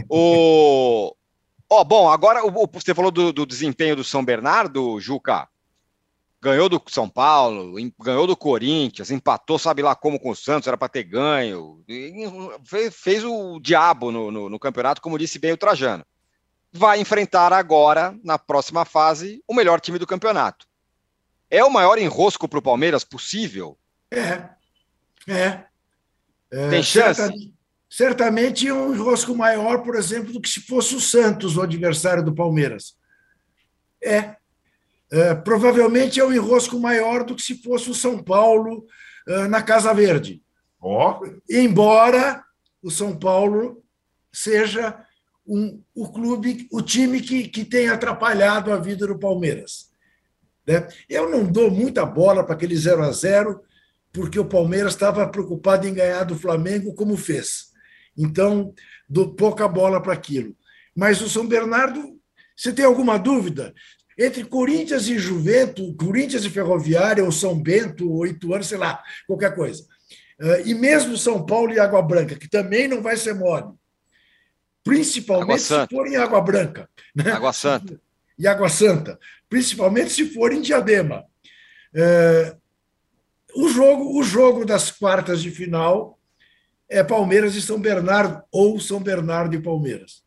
O... 0.09 1.13
Oh, 1.69 1.83
bom, 1.83 2.09
agora 2.09 2.45
o, 2.45 2.69
você 2.71 2.93
falou 2.93 3.11
do, 3.11 3.33
do 3.33 3.45
desempenho 3.45 3.95
do 3.95 4.03
São 4.03 4.23
Bernardo, 4.23 4.99
Juca 4.99 5.47
ganhou 6.41 6.69
do 6.69 6.81
São 6.87 7.09
Paulo, 7.09 7.75
ganhou 7.99 8.27
do 8.27 8.37
Corinthians, 8.37 9.11
empatou, 9.11 9.57
sabe 9.57 9.81
lá 9.81 9.95
como 9.95 10.19
com 10.19 10.29
o 10.29 10.35
Santos, 10.35 10.67
era 10.67 10.77
para 10.77 10.87
ter 10.87 11.03
ganho, 11.03 11.83
fez, 12.63 12.95
fez 12.95 13.23
o 13.23 13.59
diabo 13.59 14.11
no, 14.11 14.31
no, 14.31 14.49
no, 14.49 14.59
campeonato, 14.59 15.01
como 15.01 15.17
disse 15.17 15.39
bem 15.39 15.51
o 15.51 15.57
Trajano. 15.57 16.05
Vai 16.71 16.99
enfrentar 16.99 17.51
agora, 17.53 18.15
na 18.23 18.37
próxima 18.37 18.85
fase, 18.85 19.43
o 19.47 19.53
melhor 19.53 19.81
time 19.81 19.97
do 19.97 20.07
campeonato. 20.07 20.67
É 21.49 21.63
o 21.63 21.71
maior 21.71 21.97
enrosco 21.97 22.47
para 22.47 22.59
o 22.59 22.61
Palmeiras 22.61 23.03
possível? 23.03 23.77
É. 24.11 24.49
É. 25.27 25.63
é 26.51 26.69
Tem 26.69 26.83
chance? 26.83 27.21
Certamente, 27.21 27.56
certamente 27.89 28.67
é 28.67 28.73
um 28.73 28.93
enrosco 28.93 29.35
maior, 29.35 29.83
por 29.83 29.95
exemplo, 29.95 30.33
do 30.33 30.41
que 30.41 30.49
se 30.49 30.61
fosse 30.61 30.95
o 30.95 31.01
Santos, 31.01 31.57
o 31.57 31.61
adversário 31.61 32.23
do 32.23 32.33
Palmeiras. 32.33 32.95
É, 34.03 34.35
é, 35.11 35.33
provavelmente 35.35 36.19
é 36.19 36.25
um 36.25 36.33
enrosco 36.33 36.79
maior 36.79 37.23
do 37.23 37.35
que 37.35 37.41
se 37.41 37.61
fosse 37.61 37.89
o 37.89 37.95
São 37.95 38.21
Paulo 38.21 38.85
é, 39.27 39.47
na 39.47 39.61
Casa 39.61 39.93
Verde. 39.93 40.41
Oh. 40.81 41.19
Embora 41.49 42.43
o 42.81 42.91
São 42.91 43.17
Paulo 43.17 43.83
seja 44.31 45.03
um, 45.45 45.81
o 45.95 46.11
clube, 46.11 46.67
o 46.71 46.81
time 46.81 47.21
que, 47.21 47.47
que 47.47 47.63
tem 47.63 47.89
atrapalhado 47.89 48.71
a 48.71 48.77
vida 48.77 49.07
do 49.07 49.17
Palmeiras. 49.17 49.89
Né? 50.67 50.87
Eu 51.09 51.29
não 51.29 51.45
dou 51.45 51.71
muita 51.71 52.05
bola 52.05 52.43
para 52.43 52.53
aquele 52.53 52.75
0 52.75 53.03
a 53.03 53.11
0 53.11 53.61
porque 54.11 54.37
o 54.37 54.45
Palmeiras 54.45 54.93
estava 54.93 55.27
preocupado 55.27 55.87
em 55.87 55.93
ganhar 55.93 56.23
do 56.23 56.37
Flamengo 56.37 56.93
como 56.93 57.15
fez. 57.15 57.71
Então, 58.17 58.73
dou 59.07 59.33
pouca 59.33 59.67
bola 59.67 60.01
para 60.01 60.13
aquilo. 60.13 60.55
Mas 60.95 61.21
o 61.21 61.29
São 61.29 61.47
Bernardo, 61.47 62.19
você 62.55 62.73
tem 62.73 62.85
alguma 62.85 63.17
dúvida? 63.17 63.73
entre 64.17 64.43
Corinthians 64.43 65.07
e 65.07 65.19
Juventus, 65.19 65.93
Corinthians 65.95 66.43
e 66.43 66.49
Ferroviária, 66.49 67.23
ou 67.23 67.31
São 67.31 67.61
Bento, 67.61 68.11
ou 68.11 68.25
Ituano, 68.25 68.63
sei 68.63 68.77
lá, 68.77 69.01
qualquer 69.27 69.53
coisa. 69.53 69.85
Eh, 70.39 70.63
e 70.67 70.73
mesmo 70.73 71.15
São 71.17 71.45
Paulo 71.45 71.71
e 71.71 71.79
Água 71.79 72.01
Branca, 72.01 72.35
que 72.35 72.49
também 72.49 72.87
não 72.87 73.01
vai 73.01 73.15
ser 73.15 73.35
mole. 73.35 73.73
Principalmente 74.83 75.61
se 75.61 75.87
for 75.87 76.07
em 76.07 76.15
Água 76.15 76.41
Branca. 76.41 76.89
Né? 77.13 77.31
Água 77.31 77.53
Santa. 77.53 78.01
E 78.39 78.47
Água 78.47 78.69
Santa. 78.69 79.19
Principalmente 79.47 80.11
se 80.11 80.33
for 80.33 80.51
em 80.51 80.61
Diadema. 80.61 81.23
Eh, 81.93 82.55
o 83.55 83.69
jogo, 83.69 84.19
o 84.19 84.23
jogo 84.23 84.65
das 84.65 84.89
quartas 84.91 85.41
de 85.41 85.51
final 85.51 86.16
é 86.89 87.03
Palmeiras 87.03 87.55
e 87.55 87.61
São 87.61 87.79
Bernardo, 87.79 88.43
ou 88.51 88.79
São 88.79 89.01
Bernardo 89.01 89.55
e 89.55 89.61
Palmeiras. 89.61 90.23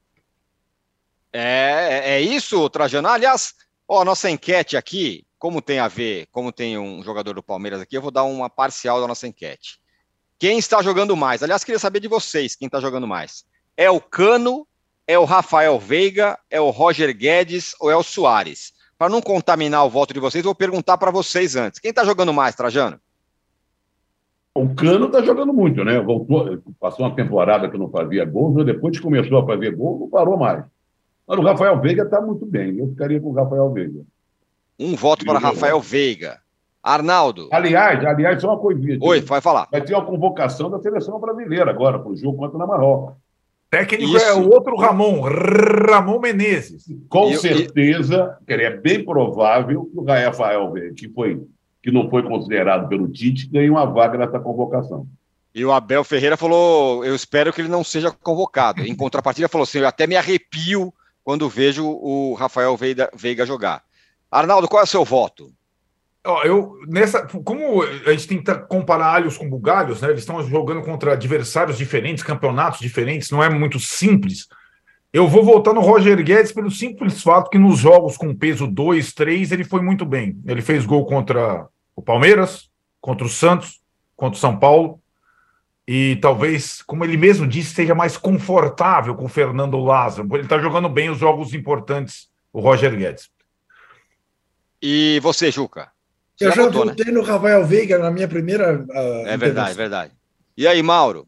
É, 1.33 2.17
é 2.17 2.21
isso, 2.21 2.69
Trajano. 2.69 3.09
Aliás, 3.09 3.55
Ó, 3.93 4.05
nossa 4.05 4.31
enquete 4.31 4.77
aqui, 4.77 5.27
como 5.37 5.61
tem 5.61 5.81
a 5.81 5.89
ver, 5.89 6.29
como 6.31 6.53
tem 6.53 6.79
um 6.79 7.03
jogador 7.03 7.35
do 7.35 7.43
Palmeiras 7.43 7.81
aqui, 7.81 7.97
eu 7.97 8.01
vou 8.01 8.13
dar 8.13 8.23
uma 8.23 8.49
parcial 8.49 9.01
da 9.01 9.09
nossa 9.09 9.27
enquete. 9.27 9.81
Quem 10.39 10.61
está 10.61 10.81
jogando 10.81 11.17
mais? 11.17 11.43
Aliás, 11.43 11.65
queria 11.65 11.79
saber 11.81 11.99
de 11.99 12.07
vocês, 12.07 12.55
quem 12.55 12.67
está 12.67 12.79
jogando 12.79 13.09
mais. 13.09 13.45
É 13.77 13.91
o 13.91 14.01
Cano, 14.01 14.65
é 15.09 15.19
o 15.19 15.25
Rafael 15.25 15.77
Veiga, 15.81 16.39
é 16.49 16.61
o 16.61 16.71
Roger 16.71 17.13
Guedes 17.13 17.75
ou 17.81 17.91
é 17.91 17.97
o 17.97 18.03
Soares? 18.05 18.73
Para 18.97 19.09
não 19.09 19.21
contaminar 19.21 19.85
o 19.85 19.91
voto 19.91 20.15
de 20.15 20.21
vocês, 20.21 20.45
vou 20.45 20.55
perguntar 20.55 20.97
para 20.97 21.11
vocês 21.11 21.57
antes. 21.57 21.81
Quem 21.81 21.91
está 21.91 22.05
jogando 22.05 22.33
mais, 22.33 22.55
Trajano? 22.55 23.01
O 24.55 24.75
Cano 24.75 25.07
está 25.07 25.23
jogando 25.23 25.53
muito, 25.53 25.85
né? 25.85 26.01
Voltou, 26.01 26.61
passou 26.81 27.07
uma 27.07 27.15
temporada 27.15 27.69
que 27.71 27.79
não 27.79 27.89
fazia 27.89 28.25
gol, 28.25 28.65
depois 28.65 28.97
que 28.97 29.03
começou 29.03 29.39
a 29.39 29.47
fazer 29.47 29.75
gol, 29.77 30.01
não 30.01 30.09
parou 30.09 30.37
mais. 30.37 30.65
Mas 31.27 31.39
o 31.39 31.43
Rafael 31.43 31.81
Veiga 31.81 32.03
está 32.03 32.21
muito 32.21 32.45
bem. 32.45 32.77
Eu 32.77 32.89
ficaria 32.89 33.21
com 33.21 33.29
o 33.29 33.33
Rafael 33.33 33.71
Veiga. 33.73 34.01
Um 34.79 34.97
voto 34.97 35.25
para 35.25 35.39
Rafael 35.39 35.81
Veiga. 35.81 36.41
Arnaldo. 36.83 37.49
Aliás, 37.53 38.05
aliás, 38.05 38.41
só 38.41 38.49
uma 38.49 38.59
coisinha. 38.59 38.99
Oi, 39.01 39.21
vai 39.21 39.41
falar. 39.41 39.69
Vai 39.71 39.83
ter 39.83 39.95
uma 39.95 40.05
convocação 40.05 40.69
da 40.71 40.81
seleção 40.81 41.21
brasileira 41.21 41.71
agora 41.71 41.99
para 41.99 42.11
o 42.11 42.17
jogo 42.17 42.39
contra 42.39 42.63
a 42.63 42.67
Marrocos. 42.67 43.15
Técnico 43.71 44.17
Isso. 44.17 44.25
é 44.25 44.35
o 44.35 44.51
outro 44.51 44.75
Ramon, 44.77 45.21
Ramon 45.21 46.19
Menezes. 46.19 46.87
Com 47.09 47.31
e, 47.31 47.37
certeza, 47.37 48.37
e... 48.49 48.53
é 48.53 48.77
bem 48.77 49.05
provável 49.05 49.85
que 49.85 49.99
o 49.99 50.03
Rafael 50.03 50.73
Veiga, 50.73 50.95
que, 50.95 51.09
foi, 51.11 51.41
que 51.83 51.91
não 51.91 52.09
foi 52.11 52.23
considerado 52.23 52.89
pelo 52.89 53.09
Tite, 53.09 53.49
ganhe 53.49 53.71
uma 53.71 53.87
vaga 53.87 54.19
nessa 54.19 54.39
convocação. 54.39 55.07
E 55.55 55.65
o 55.65 55.73
Abel 55.73 56.05
Ferreira 56.05 56.37
falou: 56.37 57.05
eu 57.05 57.15
espero 57.15 57.53
que 57.53 57.61
ele 57.61 57.69
não 57.69 57.83
seja 57.83 58.11
convocado. 58.11 58.83
Em 58.83 58.95
contrapartida, 58.95 59.49
falou 59.49 59.65
assim: 59.65 59.79
eu 59.79 59.89
até 59.89 60.07
me 60.07 60.17
arrepio 60.17 60.93
quando 61.25 61.49
vejo 61.49 61.87
o 61.87 62.35
Rafael 62.35 62.77
Veiga 62.77 63.47
jogar. 63.47 63.83
Arnaldo, 64.31 64.69
qual 64.69 64.81
é 64.81 64.85
o 64.85 64.87
seu 64.87 65.05
voto? 65.05 65.53
Eu, 66.45 66.79
nessa, 66.87 67.27
como 67.27 67.83
a 67.83 68.13
gente 68.13 68.29
tenta 68.29 68.55
comparar 68.55 69.15
alhos 69.15 69.39
com 69.39 69.49
bugalhos, 69.49 70.03
né? 70.03 70.11
Eles 70.11 70.21
estão 70.21 70.43
jogando 70.47 70.83
contra 70.83 71.15
adversários 71.15 71.79
diferentes, 71.79 72.23
campeonatos 72.23 72.79
diferentes, 72.79 73.31
não 73.31 73.43
é 73.43 73.49
muito 73.49 73.81
simples. 73.81 74.47
Eu 75.13 75.27
vou 75.27 75.45
voltar 75.45 75.73
no 75.73 75.81
Roger 75.81 76.23
Guedes 76.23 76.53
pelo 76.53 76.71
simples 76.71 77.23
fato 77.23 77.51
que 77.51 77.59
nos 77.59 77.79
jogos 77.79 78.17
com 78.17 78.35
peso 78.35 78.67
2, 78.67 79.13
3, 79.13 79.53
ele 79.53 79.65
foi 79.65 79.83
muito 79.83 80.05
bem. 80.05 80.41
Ele 80.47 80.63
fez 80.63 80.87
gol 80.87 81.05
contra 81.05 81.67
o 81.97 82.03
Palmeiras, 82.03 82.71
contra 83.01 83.27
o 83.27 83.29
Santos, 83.29 83.81
contra 84.17 84.37
o 84.37 84.41
São 84.41 84.57
Paulo 84.57 85.01
e 85.93 86.15
talvez, 86.23 86.83
como 86.83 87.05
ele 87.05 87.17
mesmo 87.17 87.49
disse, 87.49 87.75
seja 87.75 87.97
mais 87.97 88.17
confortável 88.17 89.17
com 89.17 89.25
o 89.25 89.29
Fernando 89.29 89.77
Lázaro. 89.77 90.29
Ele 90.37 90.45
está 90.45 90.57
jogando 90.57 90.89
bem 90.89 91.11
os 91.11 91.19
jogos 91.19 91.53
importantes, 91.53 92.31
o 92.53 92.61
Roger 92.61 92.97
Guedes. 92.97 93.29
E 94.81 95.19
você, 95.21 95.51
Juca? 95.51 95.91
Você 96.37 96.47
eu 96.47 96.51
já, 96.51 96.63
já 96.63 96.69
votei 96.69 97.07
né? 97.07 97.13
no 97.13 97.23
Rafael 97.23 97.67
Veiga 97.67 97.99
na 97.99 98.09
minha 98.09 98.29
primeira. 98.29 98.85
Uh, 98.89 99.27
é 99.27 99.37
verdade, 99.37 99.73
é 99.73 99.75
verdade. 99.75 100.13
E 100.57 100.65
aí, 100.65 100.81
Mauro? 100.81 101.27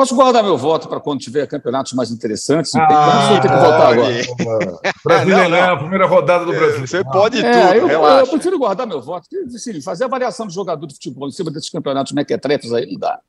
Posso 0.00 0.14
guardar 0.14 0.42
meu 0.42 0.56
voto 0.56 0.88
para 0.88 0.98
quando 0.98 1.20
tiver 1.20 1.46
campeonatos 1.46 1.92
mais 1.92 2.10
interessantes? 2.10 2.74
Ah, 2.74 3.34
eu 3.34 3.40
tenho 3.42 3.54
que 3.54 3.60
votar 3.60 3.92
agora. 3.92 4.80
Brasileirão, 5.04 5.56
é 5.58 5.70
a 5.72 5.76
primeira 5.76 6.06
rodada 6.06 6.46
do 6.46 6.52
Brasil. 6.52 6.86
Você 6.86 7.04
pode 7.04 7.44
é, 7.44 7.52
tudo, 7.52 7.74
eu, 7.74 7.86
relaxa. 7.86 8.22
Eu 8.22 8.26
prefiro 8.28 8.58
guardar 8.58 8.86
meu 8.86 9.02
voto. 9.02 9.28
Assim, 9.54 9.78
fazer 9.82 10.04
avaliação 10.04 10.46
do 10.46 10.52
jogador 10.54 10.86
de 10.86 10.94
futebol 10.94 11.28
em 11.28 11.32
cima 11.32 11.50
desses 11.50 11.68
campeonatos 11.68 12.12
mequetrefes 12.12 12.72
aí 12.72 12.90
não 12.90 12.98
dá. 12.98 13.20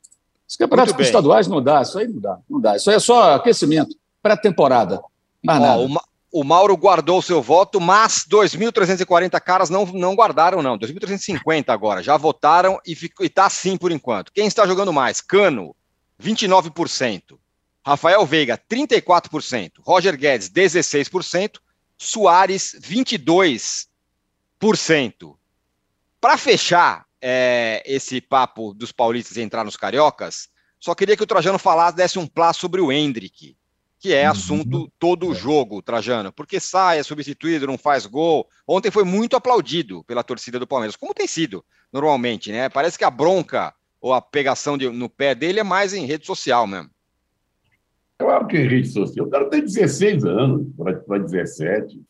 Os 0.48 0.56
campeonatos 0.56 0.98
estaduais 0.98 1.46
não 1.46 1.60
dá, 1.60 1.82
isso 1.82 1.98
aí 1.98 2.08
não 2.08 2.18
dá, 2.18 2.38
não 2.48 2.58
dá. 2.58 2.74
Isso 2.74 2.88
aí 2.88 2.96
é 2.96 3.00
só 3.00 3.34
aquecimento, 3.34 3.94
pré-temporada. 4.22 4.98
Mais 5.44 5.60
Ó, 5.60 5.62
nada. 5.62 6.00
O 6.32 6.42
Mauro 6.42 6.74
guardou 6.74 7.18
o 7.18 7.22
seu 7.22 7.42
voto, 7.42 7.78
mas 7.82 8.24
2.340 8.26 9.38
caras 9.42 9.68
não, 9.68 9.84
não 9.84 10.14
guardaram, 10.14 10.62
não. 10.62 10.78
2.350 10.78 11.64
agora. 11.68 12.02
Já 12.02 12.16
votaram 12.16 12.80
e 12.86 12.96
está 13.20 13.44
assim 13.44 13.76
por 13.76 13.92
enquanto. 13.92 14.32
Quem 14.32 14.46
está 14.46 14.66
jogando 14.66 14.90
mais? 14.90 15.20
Cano, 15.20 15.76
29%. 16.22 17.38
Rafael 17.84 18.24
Veiga, 18.24 18.56
34%. 18.56 19.72
Roger 19.80 20.16
Guedes, 20.16 20.48
16%. 20.48 21.58
Soares, 21.98 22.76
22%. 22.80 25.36
Para 26.20 26.38
fechar 26.38 27.06
é, 27.20 27.82
esse 27.84 28.20
papo 28.20 28.72
dos 28.72 28.92
paulistas 28.92 29.36
entrar 29.36 29.64
nos 29.64 29.76
cariocas, 29.76 30.48
só 30.78 30.94
queria 30.94 31.16
que 31.16 31.22
o 31.22 31.26
Trajano 31.26 31.58
falasse, 31.58 31.96
desse 31.96 32.18
um 32.18 32.26
plá 32.26 32.52
sobre 32.52 32.80
o 32.80 32.92
Hendrick 32.92 33.56
que 34.02 34.12
é 34.12 34.24
uhum. 34.24 34.32
assunto 34.32 34.92
todo 34.98 35.28
o 35.28 35.32
é. 35.32 35.36
jogo, 35.36 35.80
Trajano, 35.80 36.32
porque 36.32 36.58
sai, 36.58 36.98
é 36.98 37.02
substituído, 37.04 37.68
não 37.68 37.78
faz 37.78 38.04
gol. 38.04 38.48
Ontem 38.66 38.90
foi 38.90 39.04
muito 39.04 39.36
aplaudido 39.36 40.02
pela 40.02 40.24
torcida 40.24 40.58
do 40.58 40.66
Palmeiras, 40.66 40.96
como 40.96 41.14
tem 41.14 41.28
sido 41.28 41.64
normalmente, 41.92 42.50
né? 42.50 42.68
Parece 42.68 42.98
que 42.98 43.04
a 43.04 43.10
bronca 43.10 43.72
ou 44.02 44.12
a 44.12 44.20
pegação 44.20 44.76
de, 44.76 44.90
no 44.90 45.08
pé 45.08 45.32
dele 45.32 45.60
é 45.60 45.64
mais 45.64 45.94
em 45.94 46.04
rede 46.04 46.26
social 46.26 46.66
mesmo. 46.66 46.90
Claro 48.18 48.46
que 48.48 48.56
em 48.56 48.68
rede 48.68 48.88
social. 48.88 49.26
O 49.26 49.30
cara 49.30 49.48
tem 49.48 49.62
16 49.62 50.24
anos, 50.24 50.66
para 50.76 51.18
17. 51.18 52.00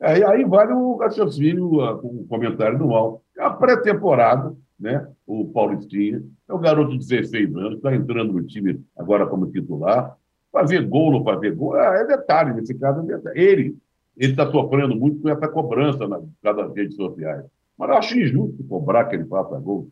Aí, 0.00 0.22
aí 0.22 0.44
vale 0.44 0.72
o 0.74 0.96
raciocínio, 0.96 1.66
o 1.66 2.26
comentário 2.28 2.78
do 2.78 2.88
Mal. 2.88 3.22
É 3.36 3.42
a 3.42 3.50
pré-temporada, 3.50 4.54
né? 4.78 5.08
O 5.26 5.46
Paulistinha, 5.46 6.22
é 6.48 6.54
um 6.54 6.60
garoto 6.60 6.92
de 6.92 7.06
16 7.06 7.56
anos, 7.56 7.76
está 7.76 7.94
entrando 7.94 8.32
no 8.34 8.46
time 8.46 8.80
agora 8.96 9.26
como 9.26 9.50
titular 9.50 10.16
Fazer 10.50 10.86
gol 10.86 11.12
ou 11.12 11.24
fazer 11.24 11.54
gol 11.54 11.76
é, 11.76 12.00
é 12.00 12.06
detalhe, 12.06 12.54
nesse 12.54 12.74
caso 12.74 13.00
é 13.00 13.16
detalhe. 13.16 13.38
Ele 13.38 13.76
está 14.16 14.50
sofrendo 14.50 14.96
muito 14.96 15.20
com 15.20 15.28
essa 15.28 15.46
cobrança 15.46 16.08
nas, 16.08 16.22
nas 16.42 16.74
redes 16.74 16.96
sociais. 16.96 17.44
Mas 17.76 17.90
acho 17.90 18.18
injusto 18.18 18.64
cobrar 18.64 19.04
que 19.04 19.16
ele 19.16 19.26
faça 19.26 19.58
gol. 19.58 19.90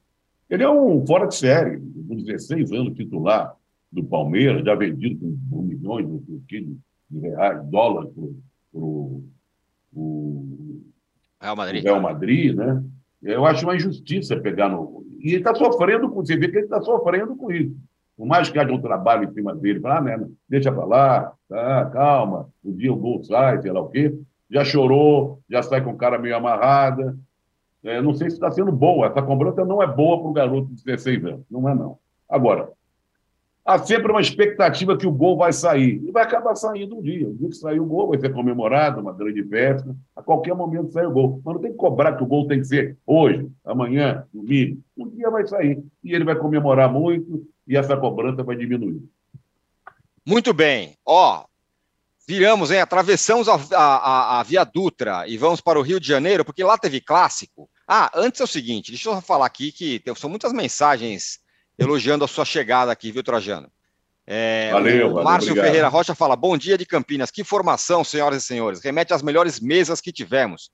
Ele 0.49 0.63
é 0.63 0.71
um 0.71 1.05
fora 1.07 1.27
de 1.27 1.35
série, 1.35 1.79
com 1.79 2.17
16 2.17 2.73
anos 2.73 2.95
titular 2.95 3.57
do 3.91 4.05
Palmeiras, 4.05 4.65
já 4.65 4.75
vendido 4.75 5.37
por, 5.51 5.63
milhões 5.63 6.07
de, 6.47 6.79
de 7.11 7.19
reais, 7.21 7.65
dólares 7.67 8.13
para 8.15 8.81
o 8.81 9.25
Real 11.41 11.57
Madrid. 11.57 11.83
Real 11.83 12.01
Madrid, 12.01 12.57
né? 12.57 12.83
Eu 13.23 13.45
acho 13.45 13.65
uma 13.65 13.77
injustiça 13.77 14.37
pegar 14.37 14.69
no. 14.69 15.05
E 15.21 15.31
ele 15.31 15.39
está 15.39 15.55
sofrendo 15.55 16.09
com. 16.11 16.25
Você 16.25 16.37
vê 16.37 16.49
que 16.49 16.57
ele 16.57 16.65
está 16.65 16.81
sofrendo 16.81 17.37
com 17.37 17.51
isso. 17.51 17.77
Por 18.17 18.27
mais 18.27 18.49
que 18.49 18.59
haja 18.59 18.73
um 18.73 18.81
trabalho 18.81 19.29
em 19.29 19.33
cima 19.33 19.55
dele, 19.55 19.81
falar, 19.81 19.99
ah, 19.99 20.01
né, 20.01 20.29
deixa 20.49 20.73
para 20.73 20.85
lá, 20.85 21.33
tá, 21.49 21.91
calma, 21.93 22.49
um 22.65 22.73
dia 22.75 22.91
o 22.91 22.97
gol 22.97 23.23
sai, 23.23 23.61
sei 23.61 23.71
lá 23.71 23.81
o 23.81 23.91
quê. 23.91 24.15
Já 24.51 24.65
chorou, 24.65 25.41
já 25.51 25.63
sai 25.63 25.83
com 25.83 25.91
o 25.91 25.97
cara 25.97 26.19
meio 26.19 26.37
amarrada. 26.37 27.17
É, 27.87 28.03
não 28.03 28.15
sei 28.15 28.29
se 28.29 28.37
está 28.37 28.51
sendo 28.51 28.73
boa. 28.73 29.07
Essa 29.07 29.23
cobrança 29.23 29.65
não 29.65 29.83
é 29.83 29.87
boa 29.87 30.19
para 30.19 30.29
o 30.29 30.33
garoto 30.33 30.67
de 30.69 30.85
16 30.85 31.25
anos. 31.25 31.47
Não 31.49 31.69
é, 31.69 31.75
não. 31.75 31.99
Agora, 32.29 32.73
há 33.65 33.79
sempre 33.79 34.11
uma 34.11 34.21
expectativa 34.21 34.97
que 34.97 35.07
o 35.07 35.13
gol 35.13 35.37
vai 35.37 35.53
sair. 35.53 36.03
E 36.05 36.11
vai 36.11 36.25
acabar 36.25 36.57
saindo 36.57 36.99
um 36.99 37.03
dia. 37.03 37.29
O 37.29 37.35
dia 37.35 37.49
que 37.49 37.57
sair 37.57 37.79
o 37.79 37.87
gol 37.87 38.09
vai 38.09 38.19
ser 38.19 38.33
comemorado, 38.33 39.01
uma 39.01 39.13
grande 39.13 39.43
festa. 39.45 39.95
A 40.17 40.23
qualquer 40.23 40.55
momento 40.55 40.93
sai 40.93 41.07
o 41.07 41.13
gol. 41.13 41.41
Mas 41.45 41.55
não 41.55 41.63
tem 41.63 41.71
que 41.71 41.77
cobrar 41.77 42.17
que 42.17 42.25
o 42.25 42.27
gol 42.27 42.49
tem 42.49 42.59
que 42.59 42.67
ser 42.67 42.99
hoje, 43.07 43.49
amanhã, 43.65 44.25
domingo. 44.35 44.81
Um 44.97 45.09
dia 45.09 45.31
vai 45.31 45.47
sair. 45.47 45.81
E 46.03 46.13
ele 46.13 46.25
vai 46.25 46.35
comemorar 46.35 46.93
muito 46.93 47.47
e 47.69 47.77
essa 47.77 47.97
cobrança 47.97 48.43
vai 48.43 48.57
diminuir. 48.57 49.01
Muito 50.27 50.53
bem. 50.53 50.97
Ó, 51.05 51.45
viramos, 52.27 52.73
hein? 52.73 52.81
Atravessamos 52.81 53.49
a, 53.49 53.55
a, 53.75 54.41
a, 54.41 54.43
Via 54.43 54.65
Dutra 54.65 55.27
e 55.29 55.39
vamos 55.39 55.61
para 55.61 55.79
o 55.79 55.83
Rio 55.83 56.01
de 56.01 56.09
Janeiro, 56.09 56.45
porque 56.45 56.65
lá 56.65 56.77
teve 56.77 57.01
clássico. 57.01 57.69
Ah, 57.87 58.11
antes 58.15 58.41
é 58.41 58.45
o 58.45 58.49
seguinte, 58.49 58.91
deixa 58.91 59.09
eu 59.09 59.21
falar 59.21 59.47
aqui 59.47 59.71
que 59.71 60.03
são 60.17 60.29
muitas 60.29 60.53
mensagens 60.53 61.39
elogiando 61.79 62.25
a 62.25 62.29
sua 62.29 62.45
chegada 62.45 62.91
aqui, 62.91 63.13
viu, 63.13 63.23
Trajano? 63.23 63.71
É, 64.27 64.73
valeu, 64.73 65.15
o 65.15 65.23
Márcio 65.23 65.51
obrigado. 65.51 65.67
Ferreira 65.67 65.89
Rocha 65.89 66.15
fala: 66.15 66.35
Bom 66.35 66.59
dia 66.59 66.77
de 66.77 66.85
Campinas, 66.85 67.31
que 67.31 67.45
formação, 67.45 68.03
senhoras 68.03 68.43
e 68.43 68.47
senhores. 68.47 68.83
Remete 68.83 69.15
às 69.15 69.23
melhores 69.23 69.61
mesas 69.61 70.01
que 70.01 70.13
tivemos. 70.13 70.71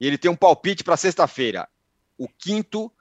E 0.00 0.06
ele 0.06 0.16
tem 0.16 0.30
um 0.30 0.36
palpite 0.36 0.84
para 0.84 0.96
sexta-feira. 0.96 1.68
O 2.16 2.28
quinto 2.28 2.92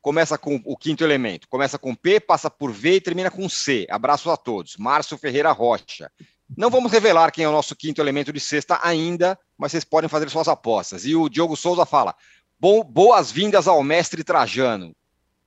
começa 0.00 0.38
com 0.38 0.60
o 0.64 0.76
quinto 0.76 1.04
elemento. 1.04 1.46
Começa 1.48 1.78
com 1.78 1.94
P, 1.94 2.20
passa 2.20 2.48
por 2.48 2.72
V 2.72 2.96
e 2.96 3.00
termina 3.02 3.30
com 3.30 3.46
C. 3.50 3.86
Abraço 3.90 4.30
a 4.30 4.36
todos. 4.36 4.76
Márcio 4.78 5.18
Ferreira 5.18 5.52
Rocha. 5.52 6.10
Não 6.56 6.70
vamos 6.70 6.90
revelar 6.90 7.30
quem 7.30 7.44
é 7.44 7.48
o 7.48 7.52
nosso 7.52 7.76
quinto 7.76 8.00
elemento 8.00 8.32
de 8.32 8.40
sexta 8.40 8.80
ainda, 8.82 9.38
mas 9.58 9.72
vocês 9.72 9.84
podem 9.84 10.08
fazer 10.08 10.28
suas 10.30 10.48
apostas. 10.48 11.04
E 11.04 11.14
o 11.14 11.28
Diogo 11.28 11.54
Souza 11.54 11.84
fala: 11.84 12.14
boas-vindas 12.60 13.66
ao 13.66 13.82
mestre 13.82 14.22
Trajano. 14.22 14.94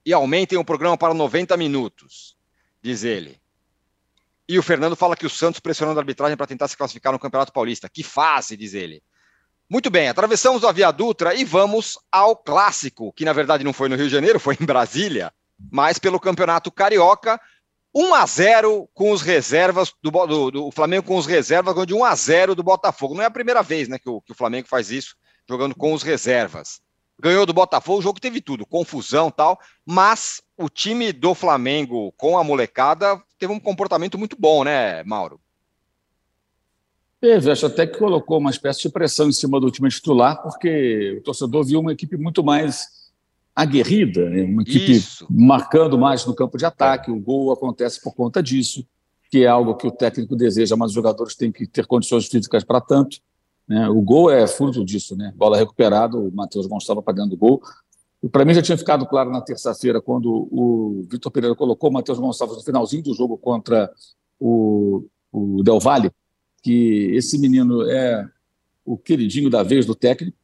E 0.06 0.12
aumentem 0.12 0.58
o 0.58 0.66
programa 0.66 0.98
para 0.98 1.14
90 1.14 1.56
minutos, 1.56 2.36
diz 2.82 3.04
ele. 3.04 3.40
E 4.48 4.60
o 4.60 4.64
Fernando 4.64 4.96
fala 4.96 5.16
que 5.16 5.26
o 5.26 5.30
Santos 5.30 5.60
pressionando 5.60 6.00
a 6.00 6.02
arbitragem 6.02 6.36
para 6.36 6.48
tentar 6.48 6.68
se 6.68 6.76
classificar 6.76 7.14
no 7.14 7.20
Campeonato 7.20 7.54
Paulista. 7.54 7.88
Que 7.88 8.04
fase, 8.04 8.58
diz 8.58 8.74
ele. 8.74 9.02
Muito 9.70 9.90
bem, 9.90 10.10
atravessamos 10.10 10.66
a 10.66 10.72
Via 10.72 10.92
Dutra 10.92 11.34
e 11.34 11.46
vamos 11.46 11.98
ao 12.12 12.36
clássico, 12.36 13.14
que 13.14 13.24
na 13.24 13.32
verdade 13.32 13.64
não 13.64 13.72
foi 13.72 13.88
no 13.88 13.96
Rio 13.96 14.08
de 14.08 14.12
Janeiro, 14.12 14.40
foi 14.40 14.58
em 14.60 14.66
Brasília, 14.66 15.34
mas 15.72 15.98
pelo 15.98 16.20
Campeonato 16.20 16.72
Carioca. 16.72 17.40
1 17.96 18.16
a 18.16 18.26
0 18.26 18.90
com 18.92 19.12
os 19.12 19.22
reservas 19.22 19.94
do, 20.02 20.10
do, 20.10 20.52
do 20.52 20.72
Flamengo 20.72 21.06
com 21.06 21.16
os 21.16 21.28
reservas, 21.28 21.76
de 21.86 21.94
1 21.94 22.04
a 22.04 22.16
0 22.16 22.56
do 22.56 22.64
Botafogo. 22.64 23.14
Não 23.14 23.22
é 23.22 23.28
a 23.28 23.32
primeira 23.32 23.62
vez 23.62 23.88
né, 23.88 24.00
que, 24.00 24.10
o, 24.10 24.20
que 24.20 24.32
o 24.32 24.36
Flamengo 24.36 24.68
faz 24.68 24.90
isso, 24.90 25.16
jogando 25.48 25.76
com 25.76 25.94
os 25.94 26.02
reservas. 26.02 26.82
Ganhou 27.20 27.46
do 27.46 27.54
Botafogo, 27.54 28.00
o 28.00 28.02
jogo 28.02 28.20
teve 28.20 28.42
tudo, 28.42 28.66
confusão 28.66 29.30
tal, 29.30 29.60
mas 29.86 30.42
o 30.58 30.68
time 30.68 31.12
do 31.12 31.34
Flamengo 31.34 32.12
com 32.18 32.38
a 32.38 32.44
molecada 32.44 33.22
teve 33.38 33.54
um 33.54 33.60
comportamento 33.60 34.18
muito 34.18 34.36
bom, 34.40 34.64
né, 34.64 35.04
Mauro? 35.04 35.40
Teve, 37.22 37.52
acho 37.52 37.68
até 37.68 37.88
que 37.88 37.98
colocou 37.98 38.38
uma 38.38 38.50
espécie 38.50 38.82
de 38.82 38.90
pressão 38.90 39.30
em 39.30 39.32
cima 39.32 39.58
do 39.60 39.72
time 39.72 39.90
titular, 39.90 40.42
porque 40.42 41.16
o 41.20 41.24
torcedor 41.24 41.64
viu 41.64 41.80
uma 41.80 41.94
equipe 41.94 42.18
muito 42.18 42.44
mais 42.44 43.04
aguerrida, 43.56 44.30
né? 44.30 44.44
uma 44.44 44.62
equipe 44.62 44.92
Isso. 44.92 45.26
marcando 45.30 45.98
mais 45.98 46.26
no 46.26 46.36
campo 46.36 46.58
de 46.58 46.66
ataque. 46.66 47.12
O 47.12 47.20
gol 47.20 47.52
acontece 47.52 48.02
por 48.02 48.14
conta 48.14 48.42
disso, 48.42 48.86
que 49.30 49.44
é 49.44 49.48
algo 49.48 49.76
que 49.76 49.88
o 49.88 49.92
técnico 49.92 50.36
deseja, 50.36 50.76
mas 50.76 50.90
os 50.90 50.96
jogadores 50.96 51.36
têm 51.36 51.52
que 51.52 51.68
ter 51.68 51.86
condições 51.86 52.26
físicas 52.28 52.64
para 52.64 52.82
tanto. 52.82 53.18
Né? 53.68 53.88
O 53.90 54.02
gol 54.02 54.30
é 54.30 54.46
fruto 54.48 54.84
disso, 54.84 55.16
né? 55.16 55.34
Bola 55.36 55.58
recuperada, 55.58 56.18
o 56.18 56.32
Matheus 56.32 56.66
Gonçalves 56.66 57.04
para 57.04 57.14
dentro 57.14 57.32
do 57.32 57.38
gol. 57.38 57.62
E 58.22 58.30
para 58.30 58.46
mim 58.46 58.54
já 58.54 58.62
tinha 58.62 58.78
ficado 58.78 59.06
claro 59.06 59.30
na 59.30 59.42
terça-feira, 59.42 60.02
quando 60.02 60.48
o 60.50 61.06
Vitor 61.10 61.32
Pereira 61.32 61.56
colocou 61.56 61.90
o 61.90 61.94
Matheus 61.94 62.20
Gonçalves 62.20 62.58
no 62.58 62.64
finalzinho 62.64 63.04
do 63.04 63.14
jogo 63.14 63.38
contra 63.38 63.92
o, 64.40 65.06
o 65.32 65.62
Del 65.64 65.80
Valle, 65.80 66.12
que 66.62 67.12
esse 67.14 67.38
menino 67.38 67.84
é 67.90 68.26
o 68.86 68.98
queridinho 68.98 69.50
da 69.50 69.64
vez 69.64 69.86
do 69.86 69.94
técnico, 69.94 70.38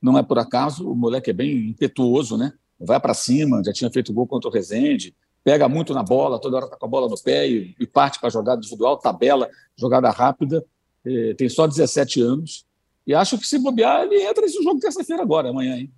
não 0.00 0.16
é 0.16 0.22
por 0.22 0.38
acaso, 0.38 0.90
o 0.90 0.94
moleque 0.94 1.30
é 1.30 1.32
bem 1.32 1.68
impetuoso, 1.68 2.36
né? 2.36 2.52
Vai 2.80 3.00
para 3.00 3.12
cima, 3.12 3.62
já 3.64 3.72
tinha 3.72 3.90
feito 3.90 4.12
gol 4.12 4.26
contra 4.26 4.48
o 4.48 4.52
Rezende, 4.52 5.14
pega 5.42 5.68
muito 5.68 5.92
na 5.92 6.02
bola, 6.02 6.38
toda 6.38 6.56
hora 6.56 6.66
está 6.66 6.76
com 6.76 6.86
a 6.86 6.88
bola 6.88 7.08
no 7.08 7.20
pé 7.20 7.48
e, 7.48 7.74
e 7.78 7.86
parte 7.86 8.20
para 8.20 8.30
jogada 8.30 8.58
individual, 8.58 8.96
tabela, 8.98 9.48
jogada 9.76 10.08
rápida, 10.10 10.64
tem 11.36 11.48
só 11.48 11.66
17 11.66 12.20
anos, 12.20 12.66
e 13.06 13.14
acho 13.14 13.38
que 13.38 13.46
se 13.46 13.58
bobear, 13.58 14.02
ele 14.02 14.22
entra 14.22 14.42
nesse 14.42 14.62
jogo 14.62 14.80
terça-feira 14.80 15.22
agora, 15.22 15.48
amanhã, 15.48 15.76
hein? 15.76 15.92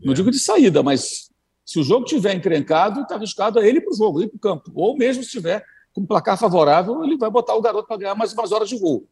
Não 0.00 0.12
é. 0.12 0.16
digo 0.16 0.30
de 0.30 0.38
saída, 0.38 0.82
mas 0.82 1.28
se 1.64 1.80
o 1.80 1.82
jogo 1.82 2.04
tiver 2.04 2.34
encrencado, 2.34 3.00
está 3.00 3.16
arriscado 3.16 3.58
a 3.58 3.66
ele 3.66 3.80
para 3.80 3.92
o 3.92 3.96
jogo, 3.96 4.22
ir 4.22 4.28
para 4.28 4.36
o 4.36 4.40
campo. 4.40 4.70
Ou 4.74 4.96
mesmo 4.96 5.24
se 5.24 5.30
tiver 5.30 5.64
com 5.92 6.06
placar 6.06 6.38
favorável, 6.38 7.02
ele 7.04 7.16
vai 7.16 7.30
botar 7.30 7.54
o 7.54 7.60
garoto 7.60 7.86
para 7.86 7.96
ganhar 7.96 8.14
mais 8.14 8.32
umas 8.32 8.52
horas 8.52 8.68
de 8.68 8.78
voo. 8.78 9.06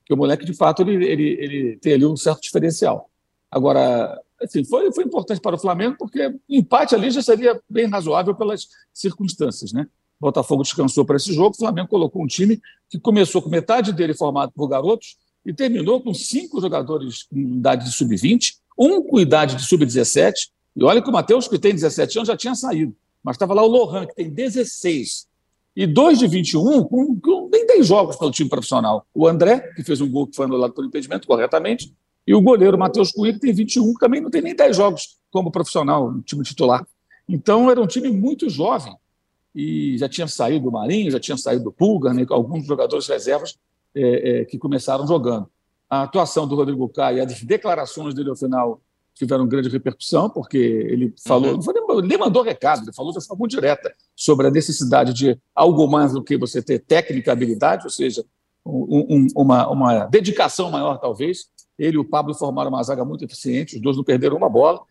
Porque 0.00 0.14
o 0.14 0.16
moleque, 0.16 0.44
de 0.44 0.54
fato, 0.54 0.82
ele, 0.82 1.04
ele, 1.04 1.28
ele 1.40 1.76
tem 1.78 1.94
ali 1.94 2.06
um 2.06 2.16
certo 2.16 2.42
diferencial. 2.42 3.10
Agora, 3.50 4.20
assim, 4.40 4.64
foi, 4.64 4.92
foi 4.92 5.04
importante 5.04 5.40
para 5.40 5.56
o 5.56 5.58
Flamengo, 5.58 5.96
porque 5.98 6.34
empate 6.48 6.94
ali 6.94 7.10
já 7.10 7.22
seria 7.22 7.60
bem 7.68 7.86
razoável 7.86 8.34
pelas 8.34 8.68
circunstâncias, 8.92 9.72
né? 9.72 9.86
Botafogo 10.20 10.62
descansou 10.62 11.04
para 11.04 11.16
esse 11.16 11.32
jogo, 11.32 11.50
o 11.50 11.58
Flamengo 11.58 11.88
colocou 11.88 12.22
um 12.22 12.26
time 12.26 12.60
que 12.88 12.98
começou 12.98 13.42
com 13.42 13.50
metade 13.50 13.92
dele 13.92 14.14
formado 14.14 14.52
por 14.52 14.68
garotos 14.68 15.16
e 15.44 15.52
terminou 15.52 16.00
com 16.00 16.12
cinco 16.14 16.60
jogadores 16.60 17.24
com 17.24 17.38
idade 17.38 17.84
de 17.84 17.92
sub-20, 17.92 18.54
um 18.78 19.02
com 19.02 19.20
idade 19.20 19.56
de 19.56 19.64
sub-17, 19.64 20.48
e 20.74 20.84
olha 20.84 21.00
que 21.00 21.08
o 21.08 21.12
Matheus, 21.12 21.48
que 21.48 21.58
tem 21.58 21.72
17 21.72 22.18
anos, 22.18 22.28
já 22.28 22.36
tinha 22.36 22.54
saído, 22.54 22.94
mas 23.22 23.36
estava 23.36 23.54
lá 23.54 23.62
o 23.62 23.66
Lohan, 23.66 24.06
que 24.06 24.14
tem 24.14 24.28
16, 24.28 25.26
e 25.76 25.86
dois 25.86 26.18
de 26.18 26.26
21 26.26 26.84
com, 26.84 27.20
com 27.20 27.48
nem 27.52 27.66
10 27.66 27.86
jogos 27.86 28.16
pelo 28.16 28.30
time 28.30 28.48
profissional. 28.48 29.06
O 29.14 29.28
André, 29.28 29.60
que 29.74 29.84
fez 29.84 30.00
um 30.00 30.10
gol 30.10 30.26
que 30.26 30.34
foi 30.34 30.46
anulado 30.46 30.72
por 30.72 30.84
impedimento 30.84 31.26
corretamente, 31.26 31.94
e 32.26 32.34
o 32.34 32.40
goleiro 32.40 32.78
Matheus 32.78 33.12
Cunha, 33.12 33.32
que 33.32 33.38
tem 33.38 33.52
21, 33.52 33.92
que 33.92 34.00
também 34.00 34.20
não 34.20 34.30
tem 34.30 34.42
nem 34.42 34.54
10 34.54 34.76
jogos 34.76 35.18
como 35.30 35.50
profissional 35.50 36.10
no 36.10 36.22
time 36.22 36.42
titular. 36.42 36.84
Então, 37.28 37.70
era 37.70 37.80
um 37.80 37.86
time 37.86 38.10
muito 38.10 38.48
jovem 38.48 38.94
e 39.56 39.96
já 39.96 40.06
tinha 40.06 40.28
saído 40.28 40.68
o 40.68 40.72
Marinho, 40.72 41.10
já 41.10 41.18
tinha 41.18 41.38
saído 41.38 41.70
o 41.70 41.72
Pulgar, 41.72 42.12
né, 42.12 42.26
alguns 42.28 42.66
jogadores 42.66 43.08
reservas 43.08 43.56
é, 43.94 44.40
é, 44.40 44.44
que 44.44 44.58
começaram 44.58 45.06
jogando. 45.06 45.48
A 45.88 46.02
atuação 46.02 46.46
do 46.46 46.54
Rodrigo 46.54 46.86
Caio 46.90 47.16
e 47.16 47.20
as 47.22 47.42
declarações 47.42 48.12
dele 48.12 48.28
ao 48.28 48.36
final 48.36 48.82
tiveram 49.14 49.48
grande 49.48 49.70
repercussão, 49.70 50.28
porque 50.28 50.58
ele 50.58 51.14
falou, 51.24 51.54
uhum. 51.54 52.00
nem 52.02 52.18
mandou 52.18 52.42
recado, 52.42 52.82
ele 52.82 52.92
falou 52.92 53.14
de 53.14 53.26
forma 53.26 53.38
muito 53.38 53.52
direta 53.52 53.90
sobre 54.14 54.46
a 54.46 54.50
necessidade 54.50 55.14
de 55.14 55.38
algo 55.54 55.86
mais 55.88 56.12
do 56.12 56.22
que 56.22 56.36
você 56.36 56.60
ter 56.60 56.80
técnica, 56.80 57.32
habilidade, 57.32 57.84
ou 57.84 57.90
seja, 57.90 58.22
um, 58.62 59.06
um, 59.08 59.26
uma, 59.34 59.70
uma 59.70 60.04
dedicação 60.04 60.70
maior, 60.70 60.98
talvez. 60.98 61.46
Ele 61.78 61.96
e 61.96 61.98
o 61.98 62.04
Pablo 62.04 62.34
formaram 62.34 62.68
uma 62.68 62.82
zaga 62.82 63.06
muito 63.06 63.24
eficiente, 63.24 63.76
os 63.76 63.82
dois 63.82 63.96
não 63.96 64.04
perderam 64.04 64.36
uma 64.36 64.50
bola. 64.50 64.82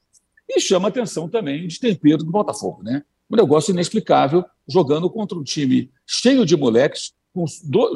E 0.50 0.60
chama 0.60 0.88
atenção 0.88 1.30
também 1.30 1.68
de 1.68 1.80
tempero 1.80 2.24
do 2.24 2.32
Botafogo, 2.32 2.82
né? 2.82 3.04
Um 3.30 3.36
negócio 3.36 3.72
inexplicável, 3.72 4.46
jogando 4.68 5.10
contra 5.10 5.38
um 5.38 5.44
time 5.44 5.92
cheio 6.06 6.46
de 6.46 6.56
moleques. 6.56 7.14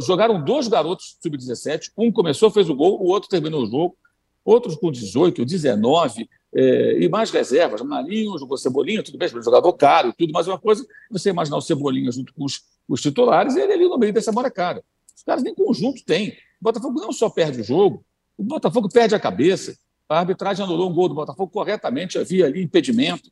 Jogaram 0.02 0.44
dois 0.44 0.68
garotos 0.68 1.18
sub-17, 1.22 1.92
um 1.98 2.12
começou, 2.12 2.52
fez 2.52 2.70
o 2.70 2.76
gol, 2.76 3.02
o 3.02 3.06
outro 3.06 3.30
terminou 3.30 3.64
o 3.64 3.66
jogo, 3.66 3.98
outros 4.44 4.76
com 4.76 4.92
18, 4.92 5.46
19, 5.46 6.28
é, 6.54 7.04
e 7.04 7.08
mais 7.08 7.32
reservas. 7.32 7.82
Marinho 7.82 8.38
jogou 8.38 8.58
Cebolinha, 8.58 9.04
tudo 9.04 9.18
bem, 9.18 9.30
jogador 9.30 9.72
caro 9.74 10.14
tudo, 10.18 10.34
mas 10.34 10.48
uma 10.48 10.60
coisa 10.60 10.86
você 11.10 11.30
imaginar 11.30 11.58
o 11.58 11.62
Cebolinha 11.62 12.12
junto 12.12 12.34
com 12.34 12.44
os, 12.44 12.62
os 12.88 13.02
titulares 13.02 13.56
ele 13.56 13.74
ali 13.74 13.88
no 13.88 13.98
meio 13.98 14.12
dessa 14.12 14.32
molecada. 14.32 14.84
Os 15.16 15.24
caras 15.24 15.44
nem 15.44 15.54
conjunto 15.54 16.04
têm. 16.04 16.30
O 16.60 16.64
Botafogo 16.64 17.00
não 17.00 17.12
só 17.12 17.30
perde 17.30 17.62
o 17.62 17.64
jogo, 17.64 18.04
o 18.38 18.44
Botafogo 18.44 18.90
perde 18.90 19.16
a 19.16 19.20
cabeça. 19.20 19.78
A 20.08 20.20
arbitragem 20.20 20.66
anulou 20.66 20.90
um 20.90 20.94
gol 20.94 21.08
do 21.08 21.14
Botafogo 21.14 21.52
corretamente, 21.52 22.18
havia 22.18 22.46
ali 22.46 22.64
impedimento. 22.64 23.30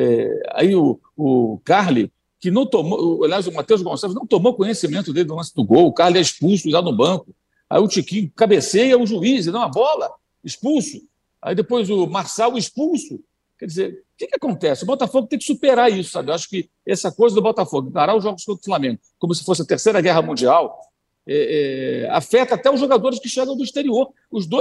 É, 0.00 0.42
aí 0.52 0.76
o, 0.76 1.00
o 1.16 1.60
Carly, 1.64 2.12
que 2.38 2.52
não 2.52 2.64
tomou, 2.64 3.24
aliás, 3.24 3.48
o 3.48 3.52
Matheus 3.52 3.82
Gonçalves 3.82 4.14
não 4.14 4.24
tomou 4.24 4.54
conhecimento 4.54 5.12
dele 5.12 5.26
do 5.26 5.34
lance 5.34 5.52
do 5.52 5.64
gol, 5.64 5.88
o 5.88 5.92
Carly 5.92 6.18
é 6.18 6.20
expulso 6.20 6.70
já 6.70 6.80
no 6.80 6.96
banco. 6.96 7.34
Aí 7.68 7.80
o 7.80 7.88
Tiquinho 7.88 8.30
cabeceia 8.36 8.96
o 8.96 9.04
juiz 9.04 9.46
e 9.46 9.50
dá 9.50 9.58
uma 9.58 9.68
bola, 9.68 10.08
expulso. 10.44 11.02
Aí 11.42 11.54
depois 11.54 11.90
o 11.90 12.06
Marçal 12.06 12.56
expulso. 12.56 13.20
Quer 13.58 13.66
dizer, 13.66 13.92
o 13.92 14.16
que, 14.16 14.28
que 14.28 14.36
acontece? 14.36 14.84
O 14.84 14.86
Botafogo 14.86 15.26
tem 15.26 15.38
que 15.38 15.44
superar 15.44 15.90
isso, 15.92 16.10
sabe? 16.10 16.30
Eu 16.30 16.34
acho 16.34 16.48
que 16.48 16.70
essa 16.86 17.10
coisa 17.10 17.34
do 17.34 17.42
Botafogo, 17.42 17.88
encarar 17.88 18.14
os 18.14 18.22
jogos 18.22 18.44
contra 18.44 18.60
o 18.60 18.64
Flamengo 18.64 19.00
como 19.18 19.34
se 19.34 19.44
fosse 19.44 19.62
a 19.62 19.66
Terceira 19.66 20.00
Guerra 20.00 20.22
Mundial, 20.22 20.80
é, 21.26 22.04
é, 22.04 22.10
afeta 22.10 22.54
até 22.54 22.70
os 22.70 22.78
jogadores 22.78 23.18
que 23.18 23.28
chegam 23.28 23.56
do 23.56 23.64
exterior. 23.64 24.12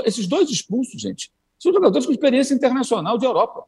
Esses 0.03 0.25
dois 0.25 0.49
expulsos, 0.49 0.99
gente, 0.99 1.31
são 1.59 1.71
jogadores 1.71 2.07
com 2.07 2.11
experiência 2.11 2.55
internacional 2.55 3.19
de 3.19 3.25
Europa. 3.25 3.65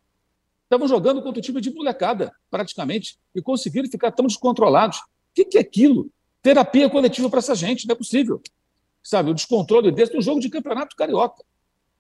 Estavam 0.70 0.88
jogando 0.88 1.24
contra 1.24 1.40
o 1.40 1.42
time 1.42 1.60
de 1.60 1.74
molecada, 1.74 2.32
praticamente, 2.52 3.18
e 3.34 3.42
conseguiram 3.42 3.90
ficar 3.90 4.12
tão 4.12 4.28
descontrolados. 4.28 5.00
O 5.00 5.04
que, 5.34 5.44
que 5.44 5.58
é 5.58 5.62
aquilo? 5.62 6.12
Terapia 6.44 6.88
coletiva 6.88 7.28
para 7.28 7.40
essa 7.40 7.56
gente, 7.56 7.88
não 7.88 7.94
é 7.94 7.98
possível. 7.98 8.40
Sabe, 9.02 9.32
o 9.32 9.34
descontrole 9.34 9.92
desse 9.92 10.14
no 10.14 10.22
jogo 10.22 10.40
de 10.40 10.48
campeonato 10.48 10.96
carioca. 10.96 11.44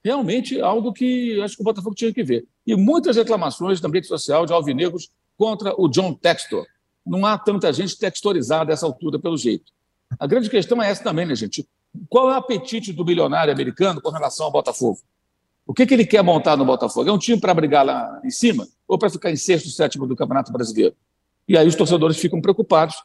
Realmente 0.05 0.61
algo 0.61 0.93
que 0.93 1.41
acho 1.41 1.55
que 1.55 1.63
o 1.63 1.65
Botafogo 1.65 1.95
tinha 1.95 2.13
que 2.13 2.23
ver. 2.23 2.45
E 2.63 2.75
muitas 2.75 3.15
reclamações 3.15 3.81
na 3.81 3.89
rede 3.89 4.05
social 4.05 4.45
de 4.45 4.53
alvinegros 4.53 5.09
contra 5.35 5.73
o 5.75 5.89
John 5.89 6.13
Textor. 6.13 6.63
Não 7.03 7.25
há 7.25 7.39
tanta 7.39 7.73
gente 7.73 7.97
textorizada 7.97 8.71
a 8.71 8.73
essa 8.73 8.85
altura, 8.85 9.17
pelo 9.17 9.35
jeito. 9.35 9.71
A 10.19 10.27
grande 10.27 10.47
questão 10.47 10.79
é 10.79 10.91
essa 10.91 11.03
também, 11.03 11.25
né, 11.25 11.33
gente? 11.33 11.67
Qual 12.07 12.29
é 12.29 12.33
o 12.33 12.37
apetite 12.37 12.93
do 12.93 13.03
bilionário 13.03 13.51
americano 13.51 13.99
com 13.99 14.11
relação 14.11 14.45
ao 14.45 14.51
Botafogo? 14.51 14.99
O 15.69 15.73
que, 15.75 15.85
que 15.85 15.93
ele 15.93 16.03
quer 16.03 16.23
montar 16.23 16.57
no 16.57 16.65
Botafogo? 16.65 17.07
É 17.07 17.13
um 17.13 17.17
time 17.19 17.39
para 17.39 17.53
brigar 17.53 17.85
lá 17.85 18.19
em 18.25 18.31
cima 18.31 18.67
ou 18.87 18.97
para 18.97 19.07
ficar 19.07 19.29
em 19.29 19.35
sexto, 19.35 19.69
sétimo 19.69 20.07
do 20.07 20.15
Campeonato 20.15 20.51
Brasileiro? 20.51 20.95
E 21.47 21.55
aí 21.55 21.67
os 21.67 21.75
torcedores 21.75 22.17
ficam 22.17 22.41
preocupados 22.41 22.95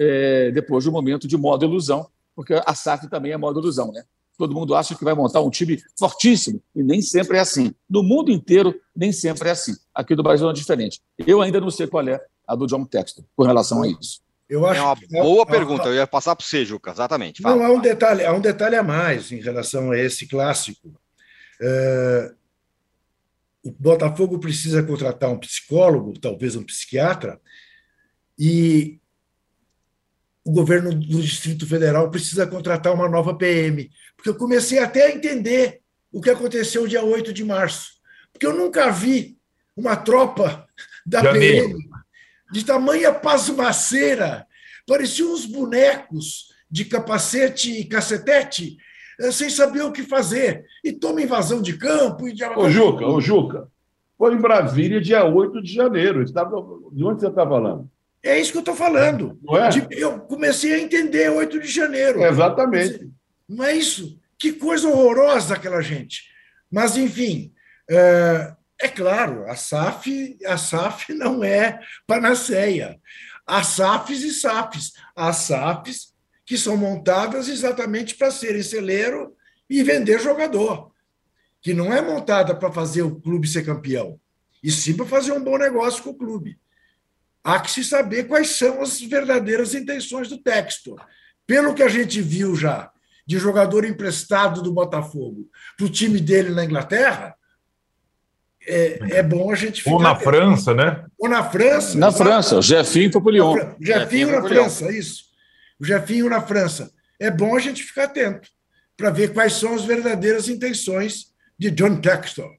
é, 0.00 0.50
depois 0.50 0.86
do 0.86 0.90
momento 0.90 1.28
de 1.28 1.36
modo 1.36 1.66
ilusão, 1.66 2.08
porque 2.34 2.54
a 2.54 2.74
SAF 2.74 3.10
também 3.10 3.32
é 3.32 3.36
modo 3.36 3.60
ilusão, 3.60 3.92
né? 3.92 4.04
Todo 4.38 4.54
mundo 4.54 4.74
acha 4.74 4.94
que 4.94 5.04
vai 5.04 5.12
montar 5.12 5.42
um 5.42 5.50
time 5.50 5.78
fortíssimo 5.98 6.62
e 6.74 6.82
nem 6.82 7.02
sempre 7.02 7.36
é 7.36 7.40
assim. 7.40 7.74
No 7.90 8.02
mundo 8.02 8.30
inteiro, 8.30 8.74
nem 8.96 9.12
sempre 9.12 9.50
é 9.50 9.52
assim. 9.52 9.74
Aqui 9.94 10.14
do 10.14 10.22
Brasil 10.22 10.48
é 10.48 10.52
diferente. 10.54 11.02
Eu 11.18 11.42
ainda 11.42 11.60
não 11.60 11.70
sei 11.70 11.86
qual 11.86 12.08
é 12.08 12.18
a 12.48 12.54
do 12.56 12.66
John 12.66 12.86
Texton 12.86 13.22
com 13.36 13.44
relação 13.44 13.82
a 13.82 13.86
isso. 13.86 14.22
Eu 14.48 14.66
acho 14.66 14.80
é 14.80 14.82
uma 14.82 14.96
boa 15.22 15.42
é, 15.42 15.44
pergunta. 15.44 15.88
Eu 15.88 15.94
ia 15.96 16.06
passar 16.06 16.34
para 16.34 16.46
você, 16.46 16.64
Juca. 16.64 16.90
Exatamente. 16.90 17.42
Fala. 17.42 17.56
Não, 17.56 17.66
há 17.66 17.70
um 17.70 17.80
detalhe, 17.80 18.24
há 18.24 18.32
um 18.32 18.40
detalhe 18.40 18.76
a 18.76 18.82
mais 18.82 19.30
em 19.30 19.42
relação 19.42 19.90
a 19.90 19.98
esse 19.98 20.26
clássico. 20.26 20.90
É, 21.60 22.32
o 23.62 23.70
Botafogo 23.72 24.38
precisa 24.38 24.82
contratar 24.82 25.30
um 25.30 25.38
psicólogo, 25.38 26.18
talvez 26.18 26.56
um 26.56 26.62
psiquiatra, 26.62 27.40
e 28.38 29.00
o 30.44 30.52
governo 30.52 30.94
do 30.94 31.22
Distrito 31.22 31.66
Federal 31.66 32.10
precisa 32.10 32.46
contratar 32.46 32.92
uma 32.92 33.08
nova 33.08 33.34
PM. 33.34 33.90
Porque 34.16 34.28
eu 34.28 34.34
comecei 34.34 34.78
até 34.78 35.06
a 35.06 35.14
entender 35.14 35.80
o 36.12 36.20
que 36.20 36.30
aconteceu 36.30 36.86
dia 36.86 37.02
8 37.02 37.32
de 37.32 37.42
março. 37.42 37.92
Porque 38.32 38.46
eu 38.46 38.52
nunca 38.52 38.90
vi 38.90 39.38
uma 39.74 39.96
tropa 39.96 40.68
da 41.06 41.22
Janeiro. 41.22 41.68
PM 41.68 42.04
de 42.54 42.64
tamanha 42.64 43.12
pasmaceira. 43.12 44.46
Pareciam 44.86 45.32
uns 45.32 45.44
bonecos 45.44 46.52
de 46.70 46.84
capacete 46.84 47.72
e 47.72 47.84
cacetete 47.84 48.76
sem 49.32 49.48
saber 49.48 49.82
o 49.82 49.92
que 49.92 50.02
fazer. 50.02 50.64
E 50.82 50.92
toma 50.92 51.22
invasão 51.22 51.60
de 51.60 51.76
campo. 51.76 52.28
E 52.28 52.32
de... 52.32 52.44
Ô, 52.44 52.68
Juca, 52.68 53.06
ô, 53.06 53.20
Juca, 53.20 53.68
foi 54.16 54.34
em 54.34 54.40
Brasília, 54.40 55.00
dia 55.00 55.24
8 55.24 55.62
de 55.62 55.72
janeiro. 55.72 56.24
De 56.24 57.04
onde 57.04 57.20
você 57.20 57.28
está 57.28 57.46
falando? 57.46 57.90
É 58.22 58.40
isso 58.40 58.52
que 58.52 58.58
eu 58.58 58.60
estou 58.60 58.74
falando. 58.74 59.38
Não 59.42 59.56
é? 59.56 59.68
Eu 59.90 60.20
comecei 60.20 60.72
a 60.72 60.80
entender 60.80 61.30
8 61.30 61.60
de 61.60 61.68
janeiro. 61.68 62.22
exatamente. 62.22 63.10
Não 63.46 63.64
é 63.64 63.76
isso? 63.76 64.18
Que 64.38 64.52
coisa 64.52 64.88
horrorosa 64.88 65.54
aquela 65.54 65.82
gente. 65.82 66.22
Mas, 66.70 66.96
enfim, 66.96 67.52
é, 67.88 68.54
é 68.80 68.88
claro, 68.88 69.44
a 69.46 69.54
SAF, 69.54 70.38
a 70.46 70.56
SAF 70.56 71.12
não 71.14 71.44
é 71.44 71.78
panaceia. 72.06 72.98
Há 73.46 73.62
SAFs 73.62 74.22
e 74.22 74.30
SAFs. 74.32 74.92
Há 75.14 75.32
SAFs 75.32 76.13
que 76.44 76.58
são 76.58 76.76
montadas 76.76 77.48
exatamente 77.48 78.14
para 78.14 78.30
serem 78.30 78.62
celeiro 78.62 79.34
e 79.68 79.82
vender 79.82 80.20
jogador, 80.20 80.92
que 81.60 81.72
não 81.72 81.92
é 81.92 82.02
montada 82.02 82.54
para 82.54 82.70
fazer 82.70 83.02
o 83.02 83.18
clube 83.18 83.48
ser 83.48 83.64
campeão, 83.64 84.20
e 84.62 84.70
sim 84.70 84.94
para 84.94 85.06
fazer 85.06 85.32
um 85.32 85.42
bom 85.42 85.56
negócio 85.56 86.02
com 86.02 86.10
o 86.10 86.18
clube. 86.18 86.58
Há 87.42 87.60
que 87.60 87.70
se 87.70 87.84
saber 87.84 88.24
quais 88.24 88.50
são 88.50 88.82
as 88.82 89.00
verdadeiras 89.00 89.74
intenções 89.74 90.28
do 90.28 90.38
texto. 90.38 90.96
Pelo 91.46 91.74
que 91.74 91.82
a 91.82 91.88
gente 91.88 92.22
viu 92.22 92.56
já 92.56 92.90
de 93.26 93.38
jogador 93.38 93.84
emprestado 93.84 94.62
do 94.62 94.72
Botafogo 94.72 95.50
para 95.76 95.86
o 95.86 95.90
time 95.90 96.20
dele 96.20 96.50
na 96.50 96.64
Inglaterra, 96.64 97.34
é, 98.66 99.18
é 99.18 99.22
bom 99.22 99.52
a 99.52 99.54
gente 99.54 99.82
ficar. 99.82 99.94
Ou 99.94 100.00
na 100.00 100.16
França, 100.16 100.72
né? 100.72 101.04
Ou 101.18 101.28
na 101.28 101.44
França. 101.44 101.98
Na 101.98 102.10
França, 102.10 102.56
o 102.56 102.62
Jefinho 102.62 103.12
foi 103.12 103.20
para 103.20 103.28
o 103.28 103.32
Lyon. 103.32 103.74
Jefinho 103.78 104.32
na 104.32 104.48
França, 104.48 104.90
isso 104.90 105.33
o 105.80 105.84
Jefinho 105.84 106.28
na 106.28 106.40
França. 106.40 106.92
É 107.18 107.30
bom 107.30 107.56
a 107.56 107.60
gente 107.60 107.82
ficar 107.82 108.04
atento 108.04 108.48
para 108.96 109.10
ver 109.10 109.32
quais 109.32 109.54
são 109.54 109.74
as 109.74 109.84
verdadeiras 109.84 110.48
intenções 110.48 111.32
de 111.58 111.70
John 111.70 112.00
Textor. 112.00 112.54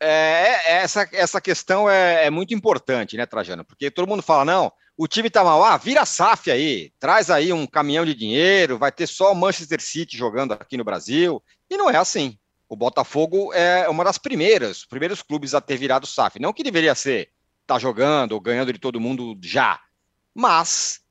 É, 0.00 0.72
é, 0.72 0.72
essa, 0.82 1.08
essa 1.12 1.40
questão 1.40 1.88
é, 1.88 2.26
é, 2.26 2.30
muito 2.30 2.52
importante, 2.52 3.16
né, 3.16 3.24
Trajano? 3.24 3.64
Porque 3.64 3.90
todo 3.90 4.08
mundo 4.08 4.22
fala, 4.22 4.44
não, 4.44 4.72
o 4.96 5.06
time 5.06 5.30
tá 5.30 5.44
mal, 5.44 5.62
ah, 5.62 5.76
vira 5.76 6.04
SAF 6.04 6.50
aí, 6.50 6.92
traz 6.98 7.30
aí 7.30 7.52
um 7.52 7.66
caminhão 7.66 8.04
de 8.04 8.14
dinheiro, 8.14 8.78
vai 8.78 8.90
ter 8.90 9.06
só 9.06 9.32
o 9.32 9.36
Manchester 9.36 9.80
City 9.80 10.16
jogando 10.16 10.52
aqui 10.52 10.76
no 10.76 10.84
Brasil. 10.84 11.42
E 11.70 11.76
não 11.76 11.88
é 11.88 11.96
assim. 11.96 12.36
O 12.68 12.74
Botafogo 12.74 13.52
é 13.52 13.88
uma 13.88 14.02
das 14.02 14.18
primeiras, 14.18 14.78
os 14.78 14.84
primeiros 14.86 15.22
clubes 15.22 15.54
a 15.54 15.60
ter 15.60 15.76
virado 15.76 16.06
SAF. 16.06 16.40
Não 16.40 16.52
que 16.52 16.64
deveria 16.64 16.94
ser, 16.94 17.30
tá 17.66 17.78
jogando 17.78 18.32
ou 18.32 18.40
ganhando 18.40 18.72
de 18.72 18.78
todo 18.78 19.00
mundo 19.00 19.38
já, 19.42 19.78
mas 20.34 21.01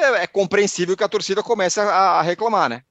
é, 0.00 0.24
é 0.24 0.26
compreensível 0.26 0.96
que 0.96 1.04
a 1.04 1.08
torcida 1.08 1.42
comece 1.42 1.80
a, 1.80 1.84
a, 1.84 2.22
reclamar, 2.22 2.68
né? 2.68 2.82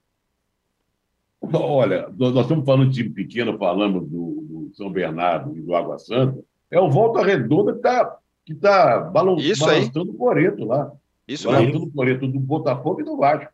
Olha, 1.52 2.08
nós 2.16 2.36
estamos 2.36 2.64
falando 2.64 2.90
de 2.90 3.02
time 3.02 3.10
pequeno, 3.10 3.58
falamos 3.58 4.02
do, 4.08 4.44
do 4.48 4.70
São 4.74 4.90
Bernardo 4.90 5.56
e 5.56 5.60
do 5.60 5.74
Água 5.74 5.98
Santa. 5.98 6.38
É 6.70 6.78
o 6.78 6.90
Volta 6.90 7.24
Redonda 7.24 7.72
que 7.72 7.78
está 7.78 8.18
que 8.44 8.54
tá 8.54 9.00
balon, 9.00 9.36
balançando 9.36 10.10
o 10.10 10.14
Coreto 10.14 10.64
lá. 10.64 10.92
Isso 11.26 11.48
balançando 11.48 11.84
o 11.84 11.90
Coreto 11.90 12.26
do 12.26 12.38
Botafogo 12.38 13.00
e 13.00 13.04
do 13.04 13.16
Vasco. 13.16 13.52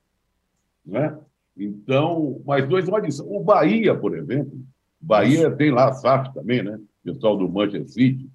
Né? 0.85 1.17
Então, 1.57 2.41
mais 2.45 2.69
dois, 2.69 2.87
uma 2.87 2.99
adição. 2.99 3.27
O 3.29 3.43
Bahia, 3.43 3.95
por 3.95 4.17
exemplo, 4.17 4.59
Bahia 5.01 5.51
tem 5.51 5.71
lá 5.71 5.89
a 5.89 5.93
SAF 5.93 6.33
também, 6.35 6.63
né? 6.63 6.79
O 7.05 7.13
pessoal 7.13 7.37
do 7.37 7.49
Manchester 7.49 7.89
City. 7.89 8.31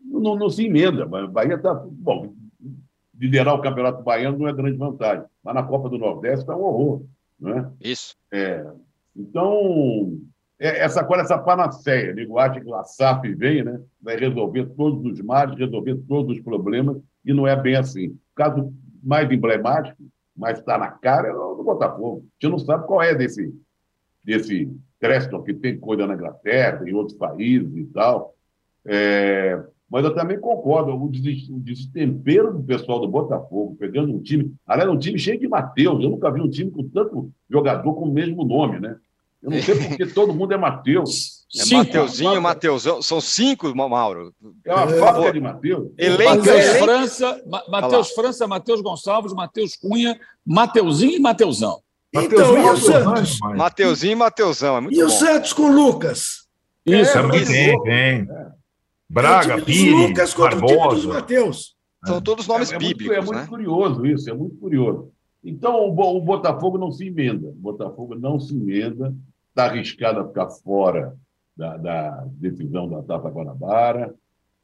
Não, 0.00 0.36
não, 0.36 0.50
se 0.50 0.66
emenda, 0.66 1.06
mas 1.06 1.24
o 1.24 1.28
Bahia 1.28 1.54
está. 1.54 1.74
Bom, 1.74 2.34
liderar 3.20 3.54
o 3.54 3.60
Campeonato 3.60 4.02
Baiano 4.02 4.38
não 4.38 4.48
é 4.48 4.52
grande 4.52 4.78
vantagem, 4.78 5.24
mas 5.44 5.54
na 5.54 5.62
Copa 5.62 5.90
do 5.90 5.98
Nordeste 5.98 6.40
está 6.40 6.56
um 6.56 6.62
horror. 6.62 7.02
Né? 7.38 7.70
Isso. 7.80 8.16
É, 8.32 8.66
então, 9.14 10.18
é, 10.58 10.80
essa 10.80 11.04
coisa, 11.04 11.24
essa 11.24 11.38
panaceia, 11.38 12.14
nego 12.14 12.38
acha 12.38 12.60
que 12.60 12.72
a 12.72 12.82
SAP 12.82 13.26
vem, 13.36 13.62
né? 13.62 13.78
vai 14.00 14.16
resolver 14.16 14.66
todos 14.76 15.04
os 15.04 15.20
males, 15.20 15.58
resolver 15.58 15.96
todos 16.08 16.38
os 16.38 16.42
problemas, 16.42 16.96
e 17.24 17.34
não 17.34 17.46
é 17.46 17.54
bem 17.54 17.76
assim. 17.76 18.18
caso 18.34 18.72
mais 19.02 19.30
emblemático, 19.30 20.02
mas 20.34 20.58
está 20.58 20.78
na 20.78 20.90
cara, 20.90 21.28
é 21.28 21.32
o 21.32 21.54
do 21.54 21.62
Botafogo. 21.62 22.24
A 22.24 22.46
gente 22.46 22.52
não 22.52 22.58
sabe 22.58 22.86
qual 22.86 23.02
é 23.02 23.14
desse, 23.14 23.54
desse 24.24 24.70
Creston, 24.98 25.42
que 25.42 25.52
tem 25.52 25.78
coisa 25.78 26.06
na 26.06 26.14
Inglaterra, 26.14 26.88
em 26.88 26.94
outros 26.94 27.16
países 27.16 27.74
e 27.76 27.84
tal. 27.86 28.34
É, 28.86 29.62
mas 29.90 30.04
eu 30.04 30.14
também 30.14 30.38
concordo, 30.38 30.92
o 30.94 31.10
destempero 31.58 32.52
do 32.52 32.62
pessoal 32.62 33.00
do 33.00 33.08
Botafogo, 33.08 33.76
pegando 33.78 34.14
um 34.14 34.22
time, 34.22 34.54
aliás, 34.64 34.88
um 34.88 34.98
time 34.98 35.18
cheio 35.18 35.40
de 35.40 35.48
Mateus, 35.48 36.02
eu 36.02 36.10
nunca 36.10 36.30
vi 36.30 36.40
um 36.40 36.48
time 36.48 36.70
com 36.70 36.88
tanto 36.88 37.32
jogador 37.50 37.92
com 37.94 38.04
o 38.04 38.12
mesmo 38.12 38.44
nome, 38.44 38.78
né? 38.78 38.96
Eu 39.42 39.50
não 39.50 39.60
sei 39.60 39.74
porque 39.74 40.06
todo 40.14 40.32
mundo 40.32 40.52
é 40.52 40.56
Mateus. 40.56 41.40
É 41.52 41.64
cinco. 41.64 41.76
Mateuzinho, 41.78 42.40
Mateusão, 42.40 43.02
são 43.02 43.20
cinco, 43.20 43.74
Mauro. 43.74 44.32
É 44.64 44.72
uma 44.72 44.86
fábrica 44.86 45.32
de 45.32 45.40
Mateus. 45.40 45.88
Mateus 46.24 46.76
França, 46.78 47.42
Mateus 47.68 48.10
França, 48.12 48.46
Mateus 48.46 48.80
Gonçalves, 48.80 49.32
Mateus 49.32 49.74
Cunha, 49.74 50.20
Mateuzinho 50.46 51.16
e 51.16 51.18
Mateusão. 51.18 51.80
Então, 52.12 52.56
e 52.56 52.70
o 52.70 52.76
Santos? 52.76 53.38
Mateuzinho 53.56 54.12
e 54.12 54.16
Mateusão, 54.16 54.76
é 54.76 54.80
muito 54.80 54.96
E 54.96 55.00
bom. 55.00 55.06
o 55.06 55.10
Santos 55.10 55.52
com 55.52 55.68
Lucas? 55.68 56.46
Isso, 56.86 57.10
é, 57.10 57.12
também 57.12 57.44
tem, 57.44 57.82
tem. 57.82 58.28
Braga, 59.10 59.54
é 59.54 59.60
Pires, 59.60 60.08
Lucas 60.08 60.32
contra 60.32 60.56
o 60.56 60.66
time 60.66 60.70
dos 60.70 60.76
Barbosa. 60.78 61.08
Mateus. 61.08 61.76
São 62.06 62.20
todos 62.22 62.46
nomes 62.46 62.70
é, 62.70 62.76
é 62.76 62.78
muito- 62.78 62.96
bíblicos, 62.96 63.16
é 63.16 63.20
muito 63.20 63.40
né? 63.40 63.46
curioso 63.46 64.06
isso, 64.06 64.30
é 64.30 64.32
muito 64.32 64.56
curioso. 64.56 65.10
Então, 65.44 65.88
o, 65.88 66.16
o 66.16 66.20
Botafogo 66.20 66.78
não 66.78 66.92
se 66.92 67.06
emenda. 67.08 67.48
O 67.48 67.52
Botafogo 67.54 68.14
não 68.14 68.38
se 68.38 68.54
emenda, 68.54 69.14
está 69.48 69.64
arriscado 69.64 70.20
a 70.20 70.28
ficar 70.28 70.48
fora 70.48 71.14
da, 71.56 71.76
da 71.76 72.24
decisão 72.34 72.88
da 72.88 73.02
Taça 73.02 73.28
Guanabara. 73.28 74.14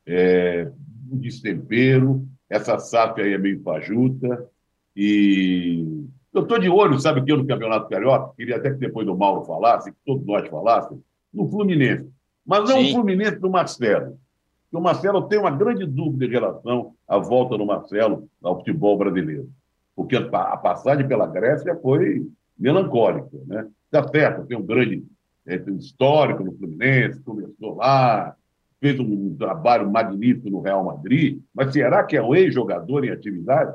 É, 0.07 0.71
um 1.11 1.19
destempero, 1.19 2.27
essa 2.49 2.79
SAF 2.79 3.21
aí 3.21 3.33
é 3.33 3.39
meio 3.39 3.61
fajuta. 3.63 4.47
E 4.95 6.05
eu 6.33 6.43
estou 6.43 6.59
de 6.59 6.69
olho, 6.69 6.99
sabe 7.01 7.23
que 7.23 7.33
eu 7.33 7.37
no 7.37 7.47
Campeonato 7.47 7.89
Carioca, 7.89 8.33
queria 8.37 8.57
até 8.57 8.71
que 8.71 8.79
depois 8.79 9.07
do 9.07 9.17
Mauro 9.17 9.45
falasse, 9.45 9.91
que 9.91 9.99
todos 10.07 10.25
nós 10.25 10.49
falassem, 10.49 11.03
no 11.35 11.49
Fluminense. 11.49 12.09
Mas 12.47 12.69
não 12.69 12.79
Sim. 12.79 12.91
o 12.91 12.93
Fluminense 12.95 13.39
do 13.41 13.51
Marcelo. 13.51 14.19
Porque 14.67 14.77
o 14.77 14.81
Marcelo 14.81 15.29
tem 15.29 15.39
uma 15.39 15.51
grande 15.51 15.87
dúvida 15.87 16.25
em 16.25 16.31
relação 16.31 16.95
à 17.07 17.19
volta 17.19 17.57
do 17.57 17.65
Marcelo 17.65 18.29
ao 18.43 18.57
futebol 18.59 18.99
brasileiro. 18.99 19.49
Porque 19.95 20.17
a 20.17 20.57
passagem 20.57 21.07
pela 21.07 21.27
Grécia 21.27 21.75
foi 21.77 22.27
melancólica. 22.59 23.39
Né? 23.47 23.67
Está 23.87 24.07
certo, 24.09 24.47
tem 24.47 24.57
um 24.57 24.67
grande 24.67 25.05
eh, 25.47 25.63
histórico 25.79 26.43
no 26.43 26.53
Fluminense, 26.57 27.21
começou 27.21 27.77
lá, 27.77 28.35
fez 28.81 28.99
um 28.99 29.37
trabalho 29.37 29.91
magnífico 29.91 30.51
no 30.51 30.61
Real 30.61 30.85
Madrid, 30.85 31.41
mas 31.55 31.73
será 31.73 32.05
que 32.05 32.17
é 32.17 32.23
um 32.23 32.35
ex-jogador 32.35 33.05
em 33.05 33.11
atividade? 33.11 33.75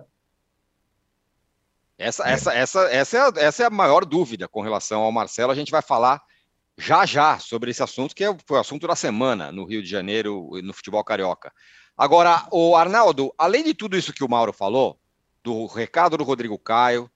Essa, 1.98 2.28
essa, 2.28 2.54
essa, 2.54 2.82
essa, 2.92 3.18
é 3.18 3.22
a, 3.22 3.34
essa 3.38 3.64
é 3.64 3.66
a 3.68 3.70
maior 3.70 4.06
dúvida 4.06 4.48
com 4.48 4.62
relação 4.62 5.02
ao 5.02 5.12
Marcelo. 5.12 5.52
A 5.52 5.56
gente 5.56 5.72
vai 5.72 5.82
falar 5.82 6.22
já 6.82 7.06
já 7.06 7.38
sobre 7.38 7.70
esse 7.70 7.84
assunto, 7.84 8.16
que 8.16 8.24
é, 8.24 8.36
foi 8.46 8.58
o 8.58 8.62
assunto 8.62 8.88
da 8.88 8.96
semana 8.96 9.52
no 9.52 9.66
Rio 9.66 9.84
de 9.84 9.90
Janeiro, 9.90 10.50
no 10.64 10.74
futebol 10.74 11.04
carioca. 11.04 11.54
Agora, 11.96 12.48
o 12.52 12.76
Arnaldo, 12.76 13.32
além 13.38 13.64
de 13.64 13.76
tudo 13.76 13.96
isso 13.96 14.12
que 14.12 14.24
o 14.24 14.30
Mauro 14.30 14.52
falou, 14.52 15.00
do 15.44 15.68
recado 15.68 16.18
do 16.18 16.24
Rodrigo 16.24 16.58
Caio, 16.58 17.10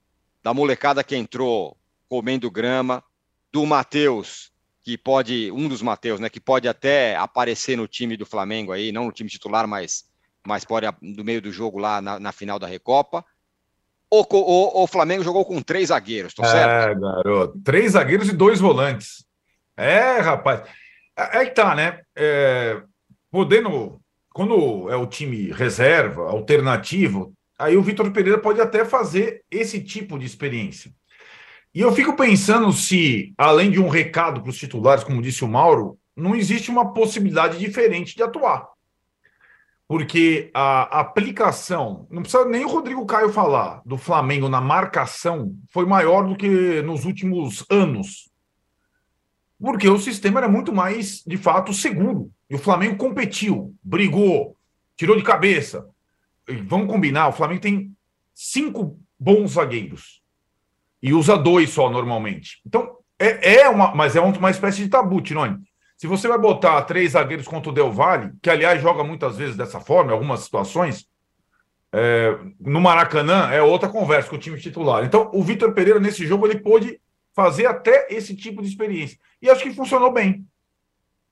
da 0.44 0.54
molecada 0.54 1.04
que 1.04 1.16
entrou 1.16 1.76
comendo 2.08 2.52
grama, 2.52 3.04
do 3.52 3.66
Matheus, 3.66 4.52
que 4.84 4.98
pode, 4.98 5.52
um 5.52 5.68
dos 5.68 5.82
Matheus, 5.82 6.20
né, 6.20 6.30
que 6.30 6.40
pode 6.40 6.68
até 6.68 7.16
aparecer 7.16 7.76
no 7.76 7.88
time 7.88 8.16
do 8.16 8.26
Flamengo 8.26 8.72
aí, 8.72 8.92
não 8.92 9.06
no 9.06 9.12
time 9.12 9.30
titular, 9.30 9.68
mas, 9.68 10.06
mas 10.46 10.64
pode 10.64 10.86
no 11.02 11.24
meio 11.24 11.42
do 11.42 11.52
jogo 11.52 11.80
lá 11.80 12.00
na, 12.00 12.20
na 12.20 12.32
final 12.32 12.60
da 12.60 12.68
Recopa. 12.68 13.26
O, 14.12 14.22
o, 14.22 14.84
o 14.84 14.88
Flamengo 14.88 15.24
jogou 15.24 15.44
com 15.44 15.60
três 15.62 15.90
zagueiros, 15.90 16.36
tô 16.36 16.46
certo? 16.46 16.92
É, 16.92 16.96
garoto. 17.00 17.60
Três 17.64 17.94
zagueiros 17.94 18.30
e 18.30 18.34
dois 18.34 18.60
volantes. 18.60 19.25
É, 19.78 20.20
rapaz. 20.20 20.62
É 21.18 21.46
que 21.46 21.52
tá, 21.52 21.76
né? 21.76 22.02
É, 22.16 22.82
podendo. 23.32 24.02
Quando 24.34 24.90
é 24.90 24.98
o 24.98 25.08
time 25.08 25.50
reserva, 25.52 26.24
alternativo, 26.30 27.34
aí 27.58 27.78
o 27.78 27.82
Vitor 27.82 28.12
Pereira 28.12 28.38
pode 28.38 28.60
até 28.60 28.84
fazer 28.84 29.44
esse 29.50 29.82
tipo 29.82 30.20
de 30.20 30.26
experiência. 30.26 30.92
E 31.74 31.80
eu 31.80 31.92
fico 31.94 32.16
pensando 32.16 32.72
se, 32.74 33.34
além 33.38 33.72
de 33.72 33.80
um 33.80 33.88
recado 33.88 34.42
para 34.42 34.50
os 34.50 34.58
titulares, 34.58 35.04
como 35.04 35.22
disse 35.22 35.44
o 35.44 35.48
Mauro, 35.48 35.98
não 36.16 36.36
existe 36.36 36.70
uma 36.70 36.94
possibilidade 36.94 37.58
diferente 37.58 38.16
de 38.16 38.24
atuar. 38.24 38.70
Porque 39.88 40.50
a 40.54 41.00
aplicação, 41.00 42.08
não 42.10 42.22
precisa 42.22 42.46
nem 42.46 42.66
o 42.66 42.70
Rodrigo 42.70 43.06
Caio 43.06 43.32
falar, 43.32 43.82
do 43.86 43.98
Flamengo 43.98 44.50
na 44.50 44.60
marcação 44.60 45.54
foi 45.70 45.86
maior 45.86 46.28
do 46.28 46.36
que 46.36 46.82
nos 46.82 47.06
últimos 47.06 47.66
anos. 47.70 48.30
Porque 49.66 49.90
o 49.90 49.98
sistema 49.98 50.42
era 50.42 50.48
muito 50.48 50.72
mais, 50.72 51.24
de 51.26 51.38
fato, 51.38 51.74
seguro. 51.74 52.30
E 52.48 52.54
o 52.54 52.60
Flamengo 52.60 52.98
competiu, 52.98 53.74
brigou, 53.82 54.56
tirou 54.96 55.18
de 55.18 55.24
cabeça. 55.24 55.90
E 56.48 56.54
vamos 56.58 56.88
combinar, 56.88 57.30
o 57.30 57.32
Flamengo 57.32 57.62
tem 57.62 57.92
cinco 58.36 59.00
bons 59.20 59.54
zagueiros. 59.54 60.22
E 61.02 61.14
usa 61.14 61.36
dois 61.36 61.72
só 61.72 61.90
normalmente. 61.90 62.62
Então, 62.64 62.98
é, 63.18 63.62
é 63.62 63.68
uma. 63.68 63.96
Mas 63.96 64.16
é 64.16 64.22
uma 64.22 64.52
espécie 64.52 64.84
de 64.84 64.88
tabu, 64.88 65.20
Tirone. 65.20 65.58
Se 65.98 66.06
você 66.06 66.28
vai 66.28 66.38
botar 66.38 66.84
três 66.84 67.14
zagueiros 67.14 67.48
contra 67.48 67.72
o 67.72 67.74
Del 67.74 67.92
Valle, 67.92 68.34
que 68.44 68.52
aliás 68.52 68.80
joga 68.80 69.04
muitas 69.04 69.36
vezes 69.36 69.58
dessa 69.58 69.80
forma, 69.80 70.12
em 70.12 70.14
algumas 70.14 70.42
situações, 70.42 71.08
é, 71.92 72.38
no 72.60 72.80
Maracanã 72.80 73.50
é 73.50 73.64
outra 73.64 73.90
conversa 73.90 74.30
com 74.30 74.36
o 74.36 74.40
time 74.40 74.60
titular. 74.60 75.04
Então, 75.04 75.32
o 75.34 75.42
Vitor 75.42 75.74
Pereira, 75.74 76.00
nesse 76.00 76.24
jogo, 76.28 76.46
ele 76.46 76.60
pôde 76.60 77.00
fazer 77.36 77.66
até 77.66 78.08
esse 78.10 78.36
tipo 78.36 78.62
de 78.62 78.70
experiência. 78.70 79.20
E 79.42 79.50
acho 79.50 79.62
que 79.62 79.74
funcionou 79.74 80.12
bem. 80.12 80.46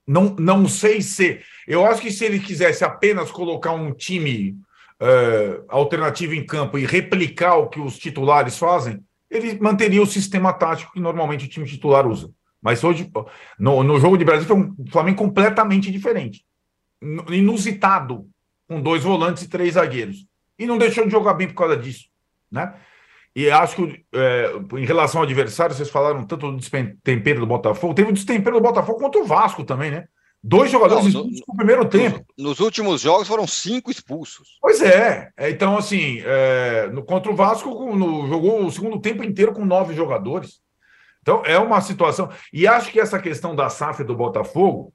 Não, 0.06 0.36
não 0.38 0.68
sei 0.68 1.02
se. 1.02 1.40
Eu 1.66 1.86
acho 1.86 2.02
que 2.02 2.12
se 2.12 2.26
ele 2.26 2.40
quisesse 2.40 2.84
apenas 2.84 3.32
colocar 3.32 3.72
um 3.72 3.94
time 3.94 4.58
é, 5.00 5.62
alternativo 5.70 6.34
em 6.34 6.46
campo 6.46 6.78
e 6.78 6.86
replicar 6.86 7.56
o 7.56 7.70
que 7.70 7.80
os 7.80 7.98
titulares 7.98 8.58
fazem, 8.58 9.02
ele 9.32 9.58
manteria 9.60 10.02
o 10.02 10.06
sistema 10.06 10.52
tático 10.52 10.92
que 10.92 11.00
normalmente 11.00 11.46
o 11.46 11.50
time 11.50 11.66
titular 11.66 12.06
usa. 12.06 12.30
Mas 12.62 12.84
hoje, 12.84 13.10
no, 13.58 13.82
no 13.82 14.00
jogo 14.00 14.18
de 14.18 14.26
Brasil, 14.26 14.46
foi 14.46 14.58
um 14.58 14.76
Flamengo 14.92 15.18
completamente 15.18 15.92
diferente. 15.92 16.46
Inusitado, 17.30 18.28
com 18.68 18.82
dois 18.82 19.04
volantes 19.04 19.44
e 19.44 19.50
três 19.50 19.74
zagueiros. 19.74 20.26
E 20.60 20.66
não 20.66 20.78
deixou 20.78 21.06
de 21.06 21.12
jogar 21.12 21.34
bem 21.34 21.48
por 21.48 21.56
causa 21.56 21.76
disso. 21.76 22.08
Né? 22.52 22.74
E 23.36 23.50
acho 23.50 23.76
que, 23.76 24.06
é, 24.14 24.52
em 24.78 24.86
relação 24.86 25.20
ao 25.22 25.26
adversário, 25.26 25.76
vocês 25.76 25.90
falaram 25.90 26.24
tanto 26.24 26.52
do 26.52 26.58
destempero 26.58 27.40
do 27.40 27.48
Botafogo. 27.48 27.94
Teve 27.96 28.10
o 28.12 28.14
destempero 28.14 28.58
do 28.58 28.62
Botafogo 28.62 29.00
contra 29.00 29.20
o 29.22 29.26
Vasco 29.26 29.64
também, 29.64 29.90
né? 29.90 30.06
Dois 30.46 30.70
jogadores 30.70 31.06
Não, 31.06 31.12
no- 31.24 31.30
expulsos 31.30 31.44
no 31.48 31.56
primeiro 31.56 31.86
tempo. 31.86 32.24
Nos, 32.38 32.50
nos 32.50 32.60
últimos 32.60 33.02
jogos 33.02 33.28
foram 33.28 33.48
cinco 33.48 33.90
expulsos. 33.90 34.58
Pois 34.62 34.82
é. 34.82 35.30
É, 35.38 35.50
Então, 35.50 35.78
assim, 35.78 36.22
é, 36.24 36.88
no, 36.94 37.02
contra 37.04 37.32
o 37.32 37.36
Vasco, 37.36 37.96
no- 37.96 38.28
jogou 38.28 38.66
o 38.66 38.72
segundo 38.72 39.00
tempo 39.00 39.24
inteiro 39.24 39.54
com 39.54 39.66
nove 39.66 39.96
jogadores. 39.96 40.60
Então, 41.22 41.42
é 41.46 41.58
uma 41.58 41.80
situação. 41.82 42.30
E 42.52 42.68
acho 42.68 42.92
que 42.92 43.00
essa 43.00 43.18
questão 43.20 43.56
da 43.56 43.70
SAF 43.70 44.04
do 44.04 44.14
Botafogo, 44.16 44.94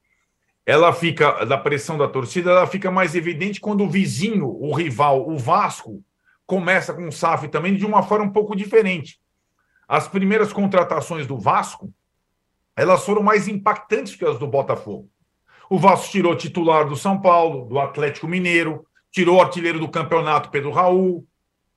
ela 0.66 0.92
fica, 0.92 1.44
da 1.46 1.56
pressão 1.56 1.96
da 1.96 2.06
torcida, 2.06 2.50
ela 2.50 2.66
fica 2.66 2.90
mais 2.90 3.14
evidente 3.14 3.58
quando 3.58 3.82
o 3.82 3.88
vizinho, 3.90 4.46
o 4.46 4.74
rival, 4.74 5.26
o 5.26 5.38
Vasco, 5.38 6.02
começa 6.48 6.94
com 6.94 7.06
o 7.06 7.12
SAF 7.12 7.46
também 7.48 7.76
de 7.76 7.84
uma 7.84 8.02
forma 8.02 8.24
um 8.24 8.32
pouco 8.32 8.56
diferente. 8.56 9.20
As 9.86 10.08
primeiras 10.08 10.50
contratações 10.50 11.26
do 11.26 11.38
Vasco, 11.38 11.92
elas 12.74 13.04
foram 13.04 13.22
mais 13.22 13.46
impactantes 13.46 14.16
que 14.16 14.24
as 14.24 14.38
do 14.38 14.46
Botafogo. 14.46 15.10
O 15.68 15.78
Vasco 15.78 16.10
tirou 16.10 16.34
titular 16.34 16.88
do 16.88 16.96
São 16.96 17.20
Paulo, 17.20 17.66
do 17.66 17.78
Atlético 17.78 18.26
Mineiro, 18.26 18.86
tirou 19.12 19.36
o 19.36 19.42
artilheiro 19.42 19.78
do 19.78 19.90
campeonato, 19.90 20.50
Pedro 20.50 20.70
Raul, 20.70 21.26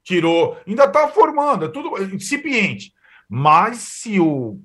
tirou. 0.05 0.57
Ainda 0.65 0.86
está 0.86 1.05
formando, 1.09 1.65
é 1.65 1.67
tudo 1.67 2.01
incipiente. 2.01 2.93
Mas 3.28 3.78
se 3.78 4.22
o 4.22 4.57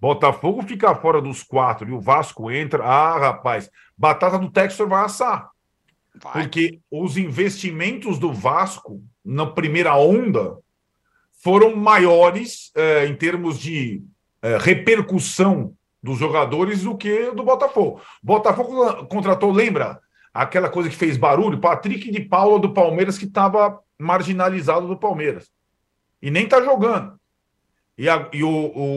Botafogo 0.00 0.62
ficar 0.62 0.94
fora 0.94 1.20
dos 1.20 1.42
quatro 1.42 1.88
e 1.88 1.92
o 1.92 2.00
Vasco 2.00 2.52
entra, 2.52 2.84
ah, 2.84 3.18
rapaz, 3.18 3.68
batata 3.98 4.38
do 4.38 4.48
Textor 4.48 4.88
vai 4.88 5.04
assar. 5.04 5.50
Vai. 6.14 6.44
Porque 6.44 6.78
os 6.88 7.16
investimentos 7.16 8.16
do 8.16 8.32
Vasco 8.32 9.02
na 9.24 9.46
primeira 9.46 9.96
onda 9.96 10.58
foram 11.42 11.74
maiores 11.76 12.70
eh, 12.74 13.06
em 13.06 13.14
termos 13.16 13.58
de 13.58 14.02
eh, 14.42 14.56
repercussão 14.58 15.74
dos 16.02 16.18
jogadores 16.18 16.82
do 16.82 16.96
que 16.96 17.30
do 17.32 17.42
Botafogo. 17.42 18.00
Botafogo 18.22 19.06
contratou, 19.06 19.50
lembra? 19.50 19.98
Aquela 20.32 20.68
coisa 20.68 20.88
que 20.90 20.96
fez 20.96 21.16
barulho, 21.16 21.60
Patrick 21.60 22.10
de 22.10 22.20
Paula 22.20 22.58
do 22.58 22.72
Palmeiras, 22.74 23.16
que 23.16 23.24
estava 23.24 23.78
marginalizado 23.98 24.86
do 24.88 24.96
Palmeiras. 24.96 25.50
E 26.20 26.30
nem 26.30 26.44
está 26.44 26.60
jogando. 26.62 27.18
E, 27.96 28.08
a- 28.08 28.28
e 28.32 28.42
o, 28.42 28.50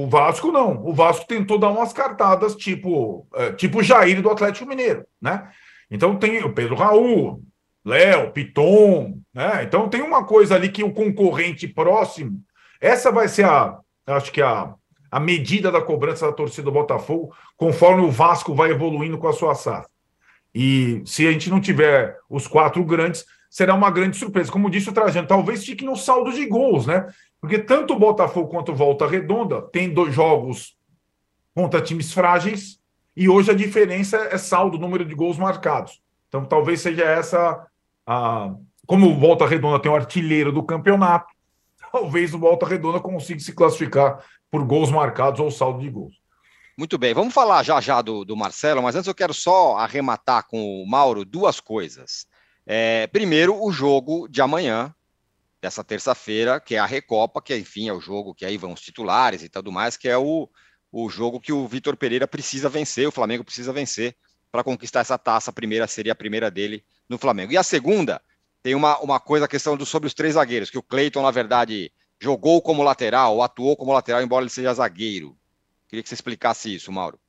o 0.04 0.10
Vasco 0.10 0.52
não. 0.52 0.84
O 0.84 0.94
Vasco 0.94 1.28
tentou 1.28 1.60
dar 1.60 1.70
umas 1.70 1.94
cartadas, 1.94 2.56
tipo, 2.56 3.28
eh, 3.36 3.52
tipo 3.52 3.84
Jair 3.84 4.22
do 4.22 4.30
Atlético 4.32 4.68
Mineiro, 4.68 5.06
né? 5.22 5.50
Então 5.92 6.18
tem 6.18 6.44
o 6.44 6.54
Pedro 6.54 6.76
Raul, 6.76 7.42
Léo, 7.88 8.32
Piton, 8.32 9.22
né? 9.34 9.64
Então 9.64 9.88
tem 9.88 10.02
uma 10.02 10.26
coisa 10.26 10.56
ali 10.56 10.68
que 10.68 10.84
o 10.84 10.92
concorrente 10.92 11.66
próximo, 11.70 12.42
essa 12.82 13.14
vai 13.14 13.30
ser 13.30 13.46
a, 13.46 13.80
acho 14.08 14.30
que 14.30 14.42
a, 14.42 14.74
a 15.10 15.20
medida 15.22 15.72
da 15.72 15.82
cobrança 15.82 16.26
da 16.26 16.34
torcida 16.34 16.64
do 16.64 16.72
Botafogo, 16.72 17.34
conforme 17.56 18.04
o 18.04 18.12
Vasco 18.12 18.54
vai 18.54 18.72
evoluindo 18.72 19.18
com 19.18 19.30
a 19.30 19.32
sua 19.32 19.56
SAF. 19.56 19.88
E 20.54 21.02
se 21.06 21.26
a 21.26 21.32
gente 21.32 21.50
não 21.50 21.62
tiver 21.62 22.18
os 22.30 22.46
quatro 22.46 22.84
grandes, 22.84 23.26
será 23.50 23.74
uma 23.74 23.90
grande 23.90 24.18
surpresa. 24.18 24.52
Como 24.52 24.70
disse 24.70 24.90
o 24.90 24.94
Trajano, 24.94 25.26
talvez 25.26 25.66
fique 25.66 25.86
no 25.86 25.96
saldo 25.96 26.34
de 26.34 26.46
gols, 26.46 26.86
né? 26.86 27.08
Porque 27.40 27.58
tanto 27.58 27.94
o 27.94 28.00
Botafogo 28.00 28.50
quanto 28.50 28.74
o 28.74 28.76
Volta 28.76 29.08
Redonda 29.08 29.62
tem 29.62 29.94
dois 29.94 30.14
jogos 30.14 30.76
contra 31.56 31.82
times 31.82 32.12
frágeis 32.12 32.82
e 33.16 33.30
hoje 33.30 33.50
a 33.50 33.54
diferença 33.54 34.18
é 34.30 34.38
saldo, 34.38 34.78
número 34.78 35.06
de 35.06 35.16
gols 35.16 35.38
marcados. 35.38 36.02
Então 36.28 36.44
talvez 36.44 36.82
seja 36.82 37.06
essa 37.06 37.66
a. 38.08 38.56
Como 38.88 39.10
o 39.10 39.20
Volta 39.20 39.46
Redonda 39.46 39.82
tem 39.82 39.92
o 39.92 39.96
artilheiro 39.96 40.50
do 40.50 40.64
campeonato, 40.64 41.28
talvez 41.92 42.34
o 42.34 42.40
Volta 42.40 42.66
Redonda 42.66 43.02
consiga 43.02 43.40
se 43.40 43.52
classificar 43.52 44.24
por 44.50 44.64
gols 44.64 44.90
marcados 44.90 45.42
ou 45.42 45.52
saldo 45.52 45.82
de 45.82 45.90
gols. 45.90 46.16
Muito 46.78 46.98
bem, 46.98 47.14
vamos 47.14 47.34
falar 47.34 47.64
já 47.64 47.82
já 47.82 48.02
do, 48.02 48.24
do 48.24 48.38
Marcelo, 48.38 48.82
mas 48.82 48.96
antes 48.96 49.08
eu 49.08 49.16
quero 49.16 49.34
só 49.34 49.78
arrematar 49.78 50.48
com 50.48 50.82
o 50.82 50.88
Mauro 50.88 51.26
duas 51.26 51.60
coisas. 51.60 52.28
É, 52.66 53.08
primeiro, 53.08 53.62
o 53.62 53.72
jogo 53.72 54.28
de 54.28 54.42
amanhã, 54.42 54.94
dessa 55.60 55.84
terça-feira, 55.84 56.60
que 56.60 56.76
é 56.76 56.80
a 56.80 56.86
Recopa, 56.86 57.42
que 57.42 57.58
enfim 57.58 57.90
é 57.90 57.94
o 57.94 58.00
jogo 58.00 58.36
que 58.36 58.46
aí 58.46 58.58
vão 58.58 58.74
os 58.74 58.82
titulares 58.82 59.42
e 59.42 59.50
tudo 59.50 59.72
mais, 59.72 59.98
que 59.98 60.08
é 60.08 60.18
o, 60.18 60.48
o 60.92 61.10
jogo 61.10 61.40
que 61.40 61.52
o 61.52 61.68
Vitor 61.68 61.98
Pereira 61.98 62.28
precisa 62.28 62.70
vencer, 62.70 63.08
o 63.08 63.12
Flamengo 63.12 63.44
precisa 63.44 63.74
vencer 63.74 64.16
para 64.52 64.64
conquistar 64.64 65.02
essa 65.02 65.18
taça. 65.18 65.50
A 65.50 65.54
primeira 65.54 65.88
seria 65.88 66.14
a 66.14 66.16
primeira 66.16 66.50
dele 66.50 66.84
no 67.10 67.18
Flamengo. 67.18 67.52
E 67.52 67.58
a 67.58 67.64
segunda, 67.64 68.22
tem 68.62 68.76
uma, 68.76 69.00
uma 69.00 69.20
coisa, 69.20 69.46
a 69.46 69.48
questão 69.48 69.78
do, 69.78 69.86
sobre 69.86 70.08
os 70.08 70.14
três 70.14 70.34
zagueiros, 70.34 70.70
que 70.70 70.78
o 70.78 70.84
Cleiton, 70.84 71.22
na 71.22 71.32
verdade, 71.32 71.92
jogou 72.20 72.62
como 72.62 72.84
lateral, 72.84 73.36
ou 73.36 73.44
atuou 73.44 73.76
como 73.76 73.94
lateral, 73.94 74.22
embora 74.22 74.44
ele 74.44 74.50
seja 74.50 74.74
zagueiro. 74.74 75.38
Queria 75.88 76.04
que 76.04 76.10
você 76.10 76.16
explicasse 76.16 76.74
isso, 76.74 76.92
Mauro. 76.92 77.20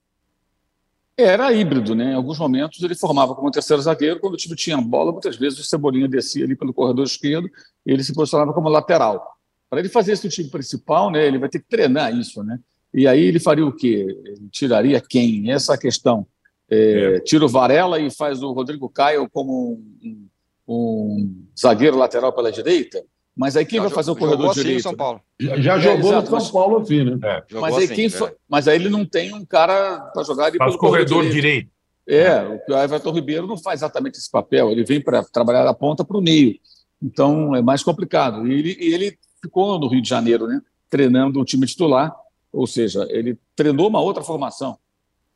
Era 1.17 1.53
híbrido, 1.53 1.97
né? 1.97 2.13
Em 2.13 2.15
alguns 2.15 2.39
momentos 2.39 2.81
ele 2.83 2.95
formava 2.95 3.35
como 3.35 3.51
terceiro 3.51 3.83
zagueiro, 3.83 4.21
quando 4.21 4.35
o 4.35 4.37
time 4.37 4.55
tinha 4.55 4.77
bola, 4.81 5.11
muitas 5.11 5.37
vezes 5.37 5.59
o 5.59 5.65
Cebolinha 5.65 6.07
descia 6.07 6.45
ali 6.45 6.55
pelo 6.55 6.73
corredor 6.73 7.05
esquerdo 7.05 7.51
e 7.85 7.93
ele 7.93 8.05
se 8.05 8.15
posicionava 8.15 8.53
como 8.53 8.69
lateral. 8.69 9.37
Para 9.69 9.81
ele 9.81 9.89
fazer 9.89 10.13
isso 10.13 10.27
no 10.27 10.31
time 10.31 10.49
principal, 10.49 11.11
né, 11.11 11.27
ele 11.27 11.39
vai 11.39 11.49
ter 11.49 11.59
que 11.59 11.69
treinar 11.69 12.15
isso, 12.17 12.43
né? 12.45 12.59
E 12.95 13.07
aí 13.07 13.21
ele 13.21 13.41
faria 13.41 13.67
o 13.67 13.73
quê? 13.73 14.07
Ele 14.25 14.49
tiraria 14.51 15.01
quem? 15.01 15.51
Essa 15.51 15.73
é 15.73 15.75
a 15.75 15.79
questão. 15.79 16.27
É, 16.71 17.17
é. 17.17 17.21
Tira 17.21 17.45
o 17.45 17.49
Varela 17.49 17.99
e 17.99 18.11
faz 18.11 18.43
o 18.43 18.53
Rodrigo 18.53 18.89
Caio 18.89 19.29
como 19.31 19.81
um, 20.03 20.29
um 20.67 21.45
zagueiro 21.59 21.97
lateral 21.97 22.33
pela 22.33 22.53
direita? 22.53 23.03
Mas 23.35 23.57
aí 23.57 23.65
quem 23.65 23.77
já 23.77 23.85
vai 23.85 23.93
fazer 23.93 24.11
o 24.11 24.17
corredor 24.17 24.51
assim 24.51 24.63
direito? 24.63 24.83
São 24.83 24.97
Paulo. 24.97 25.21
Já, 25.41 25.57
já 25.61 25.77
é, 25.77 25.81
jogou 25.81 26.11
exato, 26.11 26.31
no 26.31 26.41
São 26.41 26.53
Paulo 26.53 26.79
assim, 26.79 27.05
né? 27.05 27.19
É. 27.23 27.45
Mas, 27.53 27.77
aí 27.77 27.85
assim, 27.85 27.95
quem 27.95 28.07
é. 28.07 28.35
mas 28.49 28.67
aí 28.67 28.77
ele 28.77 28.89
não 28.89 29.07
tem 29.07 29.33
um 29.33 29.45
cara 29.45 30.01
para 30.13 30.25
jogar 30.25 30.47
ali 30.47 30.59
Faz 30.59 30.73
pelo 30.73 30.81
corredor, 30.81 31.19
corredor 31.19 31.33
direito. 31.33 31.69
direito. 31.69 31.79
É, 32.09 32.73
o 32.73 32.77
Everton 32.77 33.13
Ribeiro 33.13 33.47
não 33.47 33.57
faz 33.57 33.81
exatamente 33.81 34.19
esse 34.19 34.31
papel. 34.31 34.71
Ele 34.71 34.83
vem 34.83 35.01
para 35.01 35.23
trabalhar 35.23 35.63
da 35.63 35.75
ponta 35.75 36.05
para 36.05 36.17
o 36.17 36.23
meio. 36.23 36.59
Então 37.01 37.55
é 37.55 37.63
mais 37.63 37.83
complicado. 37.85 38.47
E 38.47 38.53
ele, 38.53 38.77
ele 38.81 39.19
ficou 39.41 39.79
no 39.79 39.87
Rio 39.87 40.03
de 40.03 40.09
Janeiro, 40.09 40.47
né? 40.47 40.61
Treinando 40.91 41.39
o 41.39 41.45
time 41.45 41.67
titular. 41.67 42.13
Ou 42.51 42.67
seja, 42.67 43.07
ele 43.11 43.39
treinou 43.55 43.89
uma 43.89 44.01
outra 44.01 44.25
formação, 44.25 44.79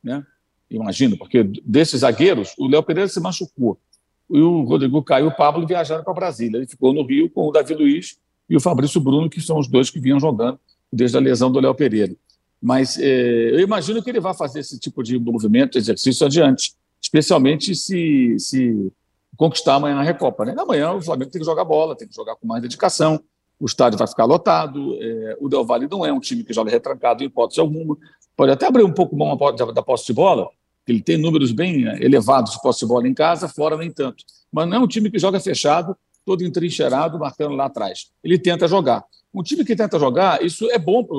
né? 0.03 0.25
Imagino, 0.75 1.19
porque 1.19 1.43
desses 1.65 2.01
zagueiros, 2.01 2.55
o 2.59 2.67
Léo 2.67 2.83
Pereira 2.83 3.09
se 3.09 3.21
machucou 3.21 3.79
e 4.31 4.41
o 4.41 4.63
Rodrigo 4.63 5.03
Caio 5.03 5.27
e 5.27 5.29
o 5.29 5.37
Pablo 5.37 5.67
viajaram 5.67 6.03
para 6.03 6.15
Brasília. 6.15 6.57
Ele 6.57 6.67
ficou 6.67 6.93
no 6.93 7.05
Rio 7.05 7.29
com 7.29 7.47
o 7.47 7.53
Davi 7.53 7.75
Luiz 7.75 8.17
e 8.49 8.57
o 8.57 8.61
Fabrício 8.61 9.01
Bruno, 9.01 9.29
que 9.29 9.41
são 9.41 9.59
os 9.59 9.69
dois 9.69 9.91
que 9.91 10.01
vinham 10.01 10.19
jogando 10.19 10.59
desde 10.91 11.17
a 11.17 11.21
lesão 11.21 11.53
do 11.53 11.61
Léo 11.61 11.75
Pereira. 11.75 12.15
Mas 12.61 12.99
é, 12.99 13.51
eu 13.51 13.61
imagino 13.61 14.03
que 14.03 14.09
ele 14.09 14.21
vai 14.21 14.35
fazer 14.35 14.61
esse 14.61 14.79
tipo 14.79 15.03
de 15.03 15.19
movimento, 15.19 15.77
exercício 15.77 16.25
adiante, 16.25 16.75
especialmente 17.01 17.75
se, 17.75 18.37
se 18.39 18.93
conquistar 19.37 19.75
amanhã 19.75 19.97
na 19.97 20.03
Recopa. 20.03 20.45
Né? 20.45 20.55
Amanhã 20.57 20.93
o 20.93 21.03
Flamengo 21.03 21.31
tem 21.31 21.41
que 21.41 21.47
jogar 21.47 21.65
bola, 21.65 21.97
tem 21.97 22.09
que 22.09 22.15
jogar 22.15 22.37
com 22.37 22.47
mais 22.47 22.63
dedicação, 22.63 23.21
o 23.59 23.67
estádio 23.67 23.99
vai 23.99 24.09
ficar 24.09 24.25
lotado, 24.25 24.97
é, 25.01 25.37
o 25.41 25.49
Del 25.49 25.65
Valle 25.65 25.89
não 25.91 26.07
é 26.07 26.13
um 26.13 26.21
time 26.21 26.43
que 26.43 26.53
joga 26.53 26.71
retrancado 26.71 27.23
em 27.23 27.27
hipótese 27.27 27.61
alguma, 27.61 27.97
pode 28.37 28.53
até 28.53 28.67
abrir 28.67 28.83
um 28.83 28.93
pouco 28.93 29.17
mão 29.17 29.37
da 29.75 29.83
posse 29.83 30.07
de 30.07 30.13
bola, 30.13 30.49
ele 30.87 31.01
tem 31.01 31.17
números 31.17 31.53
bem 31.53 31.87
eh, 31.87 32.05
elevados 32.05 32.53
de 32.53 32.63
posse 32.63 32.81
de 32.81 32.87
bola 32.87 33.07
em 33.07 33.15
casa, 33.15 33.49
fora 33.49 33.77
nem 33.77 33.91
tanto. 33.91 34.25
Mas 34.51 34.69
não 34.69 34.77
é 34.77 34.81
um 34.81 34.87
time 34.87 35.11
que 35.11 35.19
joga 35.19 35.39
fechado, 35.39 35.97
todo 36.25 36.45
entrincheirado, 36.45 37.19
marcando 37.19 37.55
lá 37.55 37.67
atrás. 37.67 38.11
Ele 38.23 38.39
tenta 38.39 38.67
jogar. 38.67 39.05
Um 39.33 39.43
time 39.43 39.65
que 39.65 39.75
tenta 39.75 39.99
jogar, 39.99 40.45
isso 40.45 40.71
é 40.71 40.79
bom 40.79 41.05
para 41.05 41.19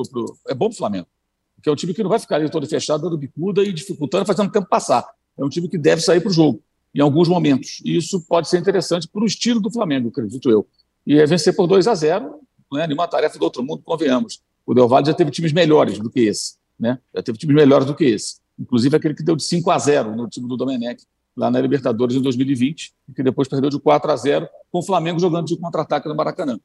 é 0.49 0.53
bom 0.53 0.71
Flamengo. 0.71 1.07
Porque 1.55 1.69
é 1.69 1.71
um 1.71 1.75
time 1.75 1.93
que 1.93 2.03
não 2.03 2.09
vai 2.09 2.19
ficar 2.19 2.35
ali 2.35 2.49
todo 2.49 2.67
fechado, 2.67 3.03
dando 3.03 3.17
bicuda 3.17 3.63
e 3.63 3.71
dificultando, 3.71 4.25
fazendo 4.25 4.49
o 4.49 4.51
tempo 4.51 4.67
passar. 4.67 5.05
É 5.37 5.43
um 5.43 5.49
time 5.49 5.67
que 5.67 5.77
deve 5.77 6.01
sair 6.01 6.19
para 6.19 6.29
o 6.29 6.33
jogo, 6.33 6.61
em 6.93 6.99
alguns 6.99 7.27
momentos. 7.27 7.81
E 7.83 7.95
isso 7.95 8.21
pode 8.27 8.49
ser 8.49 8.59
interessante 8.59 9.07
para 9.07 9.23
o 9.23 9.25
estilo 9.25 9.59
do 9.59 9.71
Flamengo, 9.71 10.09
acredito 10.09 10.49
eu. 10.49 10.67
E 11.07 11.17
é 11.17 11.25
vencer 11.25 11.55
por 11.55 11.67
2 11.67 11.87
a 11.87 11.95
0 11.95 12.39
não 12.71 12.81
é 12.81 12.87
nenhuma 12.87 13.07
tarefa 13.07 13.37
do 13.37 13.43
outro 13.43 13.63
mundo, 13.63 13.83
convenhamos. 13.83 14.41
O 14.65 14.73
Del 14.73 14.87
Valle 14.87 15.05
já 15.05 15.13
teve 15.13 15.29
times 15.29 15.53
melhores 15.53 15.99
do 15.99 16.09
que 16.09 16.21
esse. 16.21 16.55
Né? 16.79 16.97
Já 17.15 17.21
teve 17.21 17.37
times 17.37 17.55
melhores 17.55 17.85
do 17.85 17.93
que 17.93 18.05
esse 18.05 18.42
inclusive 18.57 18.95
aquele 18.95 19.13
que 19.13 19.23
deu 19.23 19.35
de 19.35 19.43
5 19.43 19.69
a 19.71 19.77
0 19.77 20.15
no 20.15 20.27
time 20.27 20.47
do 20.47 20.57
Domenech, 20.57 21.03
lá 21.35 21.49
na 21.49 21.59
Libertadores 21.59 22.15
em 22.15 22.21
2020, 22.21 22.93
e 23.09 23.13
que 23.13 23.23
depois 23.23 23.47
perdeu 23.47 23.69
de 23.69 23.79
4 23.79 24.11
a 24.11 24.15
0 24.15 24.47
com 24.71 24.79
o 24.79 24.83
Flamengo 24.83 25.19
jogando 25.19 25.47
de 25.47 25.57
contra-ataque 25.57 26.07
no 26.07 26.15
Maracanã. 26.15 26.59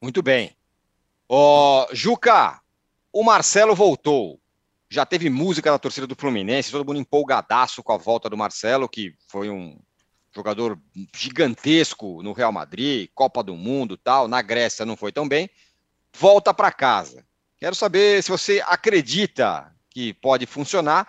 Muito 0.00 0.22
bem. 0.22 0.56
Ó, 1.28 1.88
Juca, 1.92 2.60
o 3.12 3.24
Marcelo 3.24 3.74
voltou. 3.74 4.40
Já 4.88 5.04
teve 5.04 5.28
música 5.28 5.70
da 5.70 5.78
torcida 5.78 6.06
do 6.06 6.14
Fluminense, 6.14 6.70
todo 6.70 6.86
mundo 6.86 7.00
empolgadaço 7.00 7.82
com 7.82 7.92
a 7.92 7.96
volta 7.96 8.30
do 8.30 8.36
Marcelo, 8.36 8.88
que 8.88 9.14
foi 9.26 9.50
um 9.50 9.76
jogador 10.32 10.78
gigantesco 11.16 12.22
no 12.22 12.32
Real 12.32 12.52
Madrid, 12.52 13.08
Copa 13.14 13.42
do 13.42 13.56
Mundo, 13.56 13.96
tal. 13.96 14.28
Na 14.28 14.42
Grécia 14.42 14.86
não 14.86 14.96
foi 14.96 15.10
tão 15.10 15.26
bem. 15.26 15.50
Volta 16.14 16.54
para 16.54 16.70
casa. 16.70 17.24
Quero 17.58 17.74
saber 17.74 18.22
se 18.22 18.30
você 18.30 18.62
acredita 18.66 19.74
que 19.96 20.12
pode 20.12 20.44
funcionar. 20.44 21.08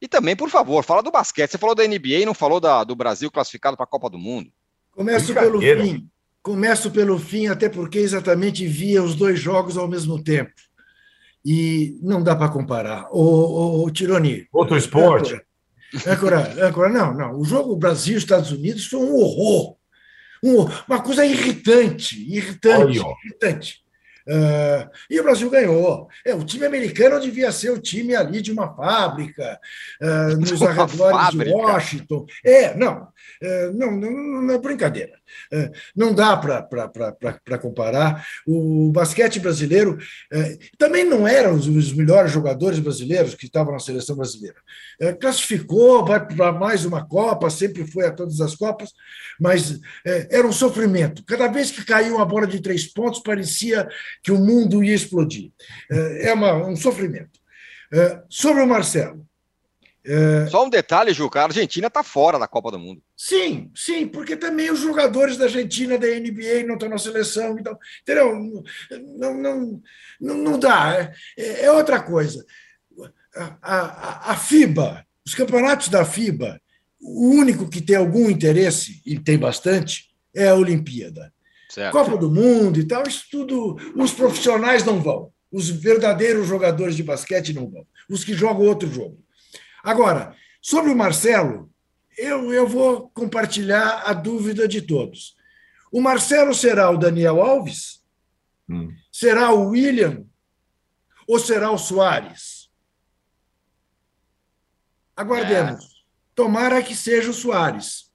E 0.00 0.06
também, 0.06 0.36
por 0.36 0.48
favor, 0.48 0.84
fala 0.84 1.02
do 1.02 1.10
basquete. 1.10 1.50
Você 1.50 1.58
falou 1.58 1.74
da 1.74 1.84
NBA 1.84 2.20
e 2.20 2.24
não 2.24 2.32
falou 2.32 2.60
da, 2.60 2.84
do 2.84 2.94
Brasil 2.94 3.32
classificado 3.32 3.76
para 3.76 3.82
a 3.82 3.88
Copa 3.88 4.08
do 4.08 4.16
Mundo. 4.16 4.52
Começo 4.92 5.34
pelo 5.34 5.60
fim. 5.60 6.08
Começo 6.40 6.88
pelo 6.92 7.18
fim, 7.18 7.48
até 7.48 7.68
porque 7.68 7.98
exatamente 7.98 8.64
via 8.64 9.02
os 9.02 9.16
dois 9.16 9.40
jogos 9.40 9.76
ao 9.76 9.88
mesmo 9.88 10.22
tempo. 10.22 10.52
E 11.44 11.98
não 12.00 12.22
dá 12.22 12.36
para 12.36 12.48
comparar. 12.48 13.08
O, 13.10 13.82
o, 13.82 13.90
Tironi. 13.90 14.46
Outro 14.52 14.76
esporte. 14.76 15.40
Âncora, 16.06 16.64
âncora, 16.64 16.88
não, 16.88 17.12
não. 17.12 17.40
O 17.40 17.44
jogo 17.44 17.74
Brasil-Estados 17.74 18.52
Unidos 18.52 18.86
foi 18.86 19.00
um 19.00 19.16
horror. 19.16 19.76
Um, 20.44 20.62
uma 20.86 21.02
coisa 21.02 21.26
irritante, 21.26 22.14
irritante, 22.32 23.00
irritante. 23.24 23.82
Uh, 24.28 24.90
e 25.08 25.18
o 25.18 25.22
Brasil 25.22 25.48
ganhou. 25.48 26.06
É, 26.22 26.34
o 26.34 26.44
time 26.44 26.66
americano 26.66 27.18
devia 27.18 27.50
ser 27.50 27.70
o 27.70 27.78
time 27.78 28.14
ali 28.14 28.42
de 28.42 28.52
uma 28.52 28.74
fábrica, 28.76 29.58
uh, 30.02 30.36
nos 30.36 30.62
arredores 30.62 31.30
de 31.30 31.50
Washington. 31.50 32.26
É, 32.44 32.74
não, 32.76 33.08
não, 33.74 33.96
não, 33.96 34.42
não 34.42 34.54
é 34.54 34.58
brincadeira. 34.58 35.18
não 35.94 36.14
dá 36.14 36.36
para 36.36 37.58
comparar. 37.58 38.26
O 38.46 38.90
basquete 38.92 39.40
brasileiro 39.40 39.98
também 40.78 41.04
não 41.04 41.26
eram 41.26 41.54
os, 41.54 41.92
melhores 41.92 42.32
jogadores 42.32 42.78
brasileiros 42.78 43.34
que 43.34 43.46
estavam 43.46 43.72
na 43.72 43.78
seleção 43.78 44.16
brasileira. 44.16 44.56
classificou, 45.20 46.04
vai 46.04 46.24
para 46.26 46.52
mais 46.52 46.84
uma 46.84 47.06
Copa, 47.06 47.50
sempre 47.50 47.86
foi 47.86 48.06
a 48.06 48.12
todas 48.12 48.40
as 48.40 48.54
Copas, 48.54 48.90
mas 49.40 49.78
era 50.04 50.46
um 50.46 50.52
sofrimento. 50.52 51.24
Cada 51.24 51.48
vez 51.48 51.70
que 51.70 51.84
caiu 51.84 52.16
uma 52.16 52.26
bola 52.26 52.46
de 52.46 52.60
três 52.60 52.86
pontos, 52.86 53.20
parecia 53.20 53.88
que 54.22 54.32
o 54.32 54.38
mundo 54.38 54.82
ia 54.82 54.94
explodir. 54.94 55.50
É, 55.90 56.28
é 56.28 56.34
uma, 56.34 56.54
um 56.66 56.76
sofrimento. 56.76 57.38
É, 57.92 58.22
sobre 58.28 58.62
o 58.62 58.66
Marcelo. 58.66 59.26
É, 60.08 60.46
Só 60.46 60.64
um 60.64 60.70
detalhe, 60.70 61.12
Juca, 61.12 61.40
a 61.40 61.44
Argentina 61.44 61.88
está 61.88 62.02
fora 62.02 62.38
da 62.38 62.48
Copa 62.48 62.70
do 62.70 62.78
Mundo. 62.78 63.02
Sim, 63.14 63.70
sim, 63.74 64.06
porque 64.06 64.36
também 64.36 64.70
os 64.70 64.78
jogadores 64.78 65.36
da 65.36 65.44
Argentina, 65.44 65.98
da 65.98 66.06
NBA, 66.06 66.64
não 66.66 66.74
estão 66.74 66.88
na 66.88 66.96
seleção. 66.96 67.58
Então, 67.58 67.78
entendeu? 68.00 68.64
Não, 69.18 69.34
não, 69.34 69.82
não, 70.18 70.34
não 70.38 70.58
dá. 70.58 71.12
É, 71.36 71.66
é 71.66 71.72
outra 71.72 72.00
coisa. 72.00 72.42
A, 73.36 73.58
a, 73.60 74.32
a 74.32 74.36
FIBA, 74.36 75.06
os 75.26 75.34
campeonatos 75.34 75.88
da 75.88 76.06
FIBA, 76.06 76.58
o 76.98 77.28
único 77.28 77.68
que 77.68 77.82
tem 77.82 77.96
algum 77.96 78.30
interesse, 78.30 79.02
e 79.04 79.18
tem 79.18 79.38
bastante, 79.38 80.08
é 80.34 80.48
a 80.48 80.54
Olimpíada. 80.54 81.30
Certo. 81.68 81.92
Copa 81.92 82.16
do 82.16 82.30
Mundo 82.30 82.80
e 82.80 82.88
tal, 82.88 83.02
isso 83.02 83.26
tudo. 83.30 83.76
Os 83.94 84.12
profissionais 84.12 84.84
não 84.84 85.02
vão. 85.02 85.30
Os 85.52 85.68
verdadeiros 85.68 86.46
jogadores 86.46 86.96
de 86.96 87.02
basquete 87.02 87.52
não 87.52 87.68
vão. 87.68 87.86
Os 88.08 88.24
que 88.24 88.32
jogam 88.32 88.64
outro 88.64 88.90
jogo. 88.90 89.22
Agora, 89.88 90.36
sobre 90.60 90.90
o 90.90 90.96
Marcelo, 90.96 91.72
eu, 92.18 92.52
eu 92.52 92.68
vou 92.68 93.08
compartilhar 93.08 94.02
a 94.04 94.12
dúvida 94.12 94.68
de 94.68 94.82
todos. 94.82 95.34
O 95.90 96.02
Marcelo 96.02 96.54
será 96.54 96.90
o 96.90 96.98
Daniel 96.98 97.40
Alves? 97.40 98.04
Hum. 98.68 98.94
Será 99.10 99.50
o 99.50 99.70
William? 99.70 100.26
Ou 101.26 101.38
será 101.38 101.70
o 101.70 101.78
Soares? 101.78 102.70
Aguardemos. 105.16 105.82
É. 105.82 105.88
Tomara 106.34 106.82
que 106.82 106.94
seja 106.94 107.30
o 107.30 107.34
Soares. 107.34 108.12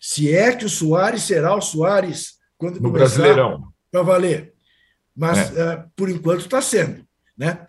Se 0.00 0.34
é 0.34 0.56
que 0.56 0.64
o 0.64 0.70
Soares 0.70 1.24
será 1.24 1.54
o 1.54 1.60
Soares 1.60 2.38
quando 2.56 2.80
no 2.80 2.90
começar 2.90 3.16
Brasileirão. 3.16 3.70
para 3.90 4.02
valer. 4.02 4.54
Mas, 5.14 5.54
é. 5.54 5.74
uh, 5.74 5.90
por 5.94 6.08
enquanto, 6.08 6.40
está 6.40 6.62
sendo. 6.62 7.06
Né? 7.36 7.66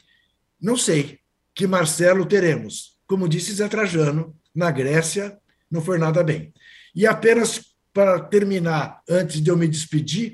Não 0.57 0.77
sei 0.77 1.19
que 1.53 1.67
Marcelo 1.67 2.25
teremos. 2.25 2.91
Como 3.11 3.27
disse 3.27 3.51
Zé 3.51 3.67
Trajano, 3.67 4.33
na 4.55 4.71
Grécia 4.71 5.37
não 5.69 5.81
foi 5.81 5.97
nada 5.97 6.23
bem. 6.23 6.53
E 6.95 7.05
apenas 7.05 7.61
para 7.93 8.21
terminar, 8.21 9.01
antes 9.09 9.41
de 9.41 9.49
eu 9.49 9.57
me 9.57 9.67
despedir, 9.67 10.33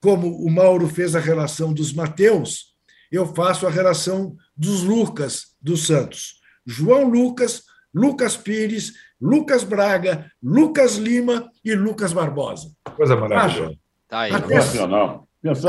como 0.00 0.36
o 0.36 0.50
Mauro 0.50 0.88
fez 0.88 1.14
a 1.14 1.20
relação 1.20 1.72
dos 1.72 1.92
Mateus, 1.92 2.74
eu 3.08 3.24
faço 3.36 3.68
a 3.68 3.70
relação 3.70 4.36
dos 4.56 4.82
Lucas 4.82 5.54
dos 5.62 5.86
Santos. 5.86 6.40
João 6.66 7.08
Lucas, 7.08 7.62
Lucas 7.94 8.36
Pires, 8.36 8.94
Lucas 9.20 9.62
Braga, 9.62 10.28
Lucas 10.42 10.96
Lima 10.96 11.52
e 11.64 11.72
Lucas 11.76 12.12
Barbosa. 12.12 12.72
Coisa 12.96 13.14
maravilhosa. 13.14 13.76
Tá 14.08 14.22
aí. 14.22 14.32
Até, 14.32 14.56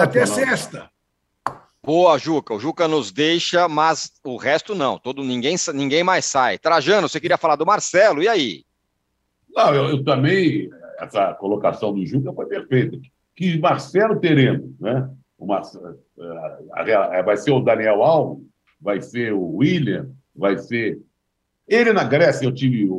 até 0.01 0.25
sexta. 0.25 0.89
Boa, 1.85 2.17
Juca. 2.17 2.55
O 2.55 2.59
Juca 2.59 2.87
nos 2.87 3.11
deixa, 3.11 3.69
mas 3.69 4.11
o 4.23 4.37
resto 4.37 4.73
não. 4.73 4.97
Todo 4.97 5.23
ninguém, 5.23 5.55
ninguém 5.75 6.03
mais 6.03 6.25
sai. 6.25 6.57
Trajano, 6.57 7.07
você 7.07 7.19
queria 7.19 7.37
falar 7.37 7.55
do 7.55 7.65
Marcelo, 7.65 8.23
e 8.23 8.27
aí? 8.27 8.63
Não, 9.55 9.71
eu, 9.71 9.89
eu 9.89 10.03
também, 10.03 10.67
essa 10.99 11.31
colocação 11.35 11.93
do 11.93 12.03
Juca 12.03 12.33
foi 12.33 12.47
perfeita. 12.47 12.97
Que 13.35 13.59
Marcelo 13.59 14.19
teremos, 14.19 14.71
né? 14.79 15.07
O 15.37 15.45
Marcelo, 15.45 15.99
eh, 16.17 17.23
vai 17.23 17.37
ser 17.37 17.51
o 17.51 17.59
Daniel 17.59 18.01
Alves, 18.01 18.43
vai 18.81 18.99
ser 18.99 19.31
o 19.31 19.57
William, 19.57 20.09
vai 20.35 20.57
ser. 20.57 20.99
Ele 21.67 21.93
na 21.93 22.03
Grécia, 22.03 22.45
eu 22.45 22.53
tive 22.53 22.89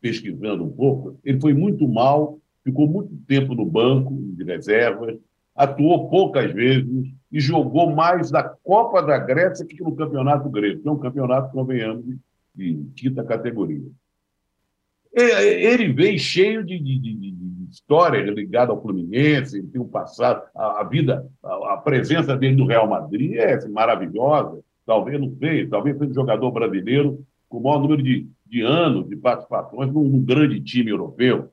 pesquisando 0.00 0.64
um 0.64 0.70
pouco, 0.70 1.16
ele 1.24 1.38
foi 1.40 1.54
muito 1.54 1.86
mal, 1.86 2.40
ficou 2.64 2.88
muito 2.88 3.14
tempo 3.28 3.54
no 3.54 3.66
banco 3.66 4.16
de 4.34 4.42
reservas, 4.42 5.16
atuou 5.60 6.08
poucas 6.08 6.50
vezes 6.52 7.12
e 7.30 7.38
jogou 7.38 7.94
mais 7.94 8.30
da 8.30 8.42
Copa 8.42 9.02
da 9.02 9.18
Grécia 9.18 9.66
que 9.66 9.82
no 9.82 9.94
Campeonato 9.94 10.48
Grego, 10.48 10.80
que 10.80 10.88
é 10.88 10.90
um 10.90 10.98
campeonato, 10.98 11.52
convenhamos, 11.52 12.02
de 12.54 12.86
quinta 12.96 13.22
categoria. 13.22 13.86
Ele 15.12 15.92
vem 15.92 16.16
cheio 16.16 16.64
de, 16.64 16.78
de, 16.78 16.98
de, 16.98 17.14
de 17.14 17.68
história 17.70 18.22
ligada 18.22 18.72
ao 18.72 18.80
Fluminense, 18.80 19.58
ele 19.58 19.66
tem 19.66 19.80
um 19.80 19.86
passado, 19.86 20.42
a, 20.56 20.80
a 20.80 20.84
vida, 20.84 21.28
a, 21.44 21.74
a, 21.74 21.76
presença 21.76 22.34
dele 22.34 22.56
no 22.56 22.66
Real 22.66 22.88
Madrid 22.88 23.34
é 23.34 23.52
assim, 23.54 23.68
maravilhosa. 23.68 24.60
Talvez, 24.86 25.20
não 25.20 25.30
sei, 25.36 25.66
talvez 25.66 25.98
seja 25.98 26.10
um 26.10 26.14
jogador 26.14 26.50
brasileiro 26.52 27.22
com 27.50 27.58
o 27.58 27.62
maior 27.62 27.80
número 27.80 28.02
de, 28.02 28.26
de 28.46 28.62
anos 28.62 29.06
de 29.08 29.16
participações 29.16 29.92
num, 29.92 30.04
num 30.04 30.24
grande 30.24 30.58
time 30.60 30.90
europeu. 30.90 31.50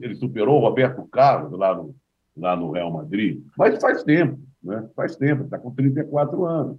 Ele 0.00 0.14
superou 0.14 0.58
o 0.58 0.60
Roberto 0.60 1.02
Carlos 1.06 1.58
lá 1.58 1.74
no, 1.74 1.94
lá 2.36 2.54
no 2.54 2.70
Real 2.70 2.92
Madrid, 2.92 3.42
mas 3.56 3.80
faz 3.80 4.02
tempo, 4.02 4.38
né? 4.62 4.88
faz 4.94 5.16
tempo, 5.16 5.44
está 5.44 5.58
com 5.58 5.70
34 5.70 6.44
anos. 6.44 6.76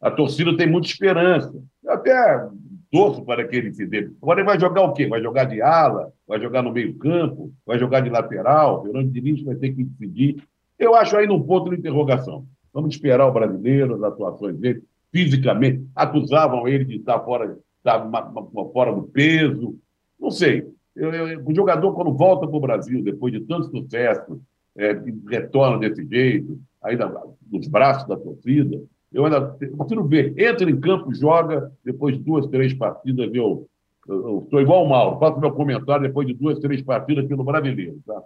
A 0.00 0.10
torcida 0.10 0.56
tem 0.56 0.68
muita 0.68 0.88
esperança. 0.88 1.52
Eu 1.82 1.92
até 1.92 2.46
torço 2.90 3.24
para 3.24 3.46
que 3.46 3.56
ele 3.56 3.72
se 3.72 3.86
dê. 3.86 4.10
Agora 4.20 4.40
ele 4.40 4.46
vai 4.46 4.60
jogar 4.60 4.82
o 4.82 4.92
quê? 4.92 5.06
Vai 5.06 5.22
jogar 5.22 5.44
de 5.44 5.60
ala? 5.62 6.12
Vai 6.26 6.40
jogar 6.40 6.62
no 6.62 6.72
meio-campo? 6.72 7.52
Vai 7.64 7.78
jogar 7.78 8.00
de 8.00 8.10
lateral? 8.10 8.82
Fernando 8.82 9.10
Diniz 9.10 9.42
vai 9.42 9.54
ter 9.56 9.74
que 9.74 9.84
decidir. 9.84 10.42
Eu 10.78 10.94
acho 10.94 11.16
aí 11.16 11.26
num 11.26 11.42
ponto 11.42 11.70
de 11.70 11.76
interrogação. 11.76 12.46
Vamos 12.72 12.94
esperar 12.94 13.26
o 13.26 13.32
brasileiro, 13.32 13.94
as 13.94 14.02
atuações 14.02 14.56
dele, 14.58 14.82
fisicamente. 15.10 15.86
Acusavam 15.94 16.68
ele 16.68 16.84
de 16.84 16.96
estar 16.96 17.20
fora, 17.20 17.58
estar 17.78 18.06
fora 18.72 18.94
do 18.94 19.02
peso. 19.04 19.78
Não 20.20 20.30
sei. 20.30 20.66
Eu, 20.94 21.12
eu, 21.12 21.42
o 21.44 21.54
jogador, 21.54 21.92
quando 21.94 22.12
volta 22.12 22.46
para 22.46 22.56
o 22.56 22.60
Brasil, 22.60 23.02
depois 23.02 23.32
de 23.32 23.40
tanto 23.40 23.70
sucesso, 23.70 24.40
é, 24.76 24.96
retorna 25.28 25.78
desse 25.78 26.06
jeito, 26.06 26.58
ainda 26.82 27.12
nos 27.50 27.66
braços 27.68 28.06
da 28.08 28.16
torcida. 28.16 28.80
Eu 29.12 29.24
ainda 29.24 29.40
prefiro 29.40 30.06
ver, 30.06 30.34
entra 30.38 30.68
em 30.68 30.80
campo, 30.80 31.14
joga, 31.14 31.72
depois 31.84 32.16
de 32.16 32.22
duas, 32.22 32.46
três 32.48 32.74
partidas, 32.74 33.30
eu 33.34 33.68
estou 34.44 34.60
igual 34.60 34.84
o 34.84 34.88
Mauro, 34.88 35.18
faço 35.18 35.40
meu 35.40 35.52
comentário 35.52 36.06
depois 36.06 36.26
de 36.26 36.34
duas, 36.34 36.58
três 36.58 36.82
partidas 36.82 37.26
pelo 37.26 37.42
brasileiro. 37.42 38.00
Tá? 38.06 38.22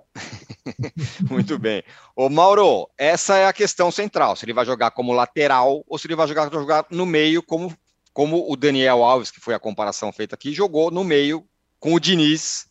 Muito 1.31 1.59
bem. 1.59 1.83
Ô, 2.15 2.29
Mauro, 2.29 2.89
essa 2.99 3.37
é 3.37 3.47
a 3.47 3.53
questão 3.53 3.91
central: 3.91 4.37
se 4.37 4.45
ele 4.45 4.53
vai 4.53 4.67
jogar 4.67 4.91
como 4.91 5.13
lateral 5.13 5.83
ou 5.89 5.99
se 5.99 6.07
ele 6.07 6.17
vai 6.17 6.29
jogar, 6.29 6.51
jogar 6.51 6.87
no 6.91 7.07
meio, 7.07 7.43
como, 7.43 7.73
como 8.13 8.51
o 8.51 8.57
Daniel 8.57 9.03
Alves, 9.03 9.31
que 9.31 9.41
foi 9.41 9.55
a 9.55 9.59
comparação 9.59 10.13
feita 10.13 10.35
aqui, 10.35 10.53
jogou 10.53 10.91
no 10.91 11.03
meio 11.03 11.45
com 11.79 11.95
o 11.95 12.01
Diniz 12.01 12.67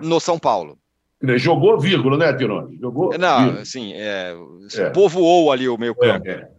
no 0.00 0.18
São 0.18 0.38
Paulo. 0.38 0.78
Jogou 1.36 1.78
vírgula, 1.80 2.18
né, 2.18 2.32
Tirone? 2.34 2.76
Jogou. 2.78 3.16
Não, 3.18 3.38
vírgula. 3.38 3.62
assim, 3.62 3.92
é, 3.94 4.34
é. 4.74 4.90
povoou 4.90 5.50
ali 5.50 5.68
o 5.68 5.78
meio 5.78 5.94
campo. 5.94 6.28
É, 6.28 6.32
é. 6.32 6.54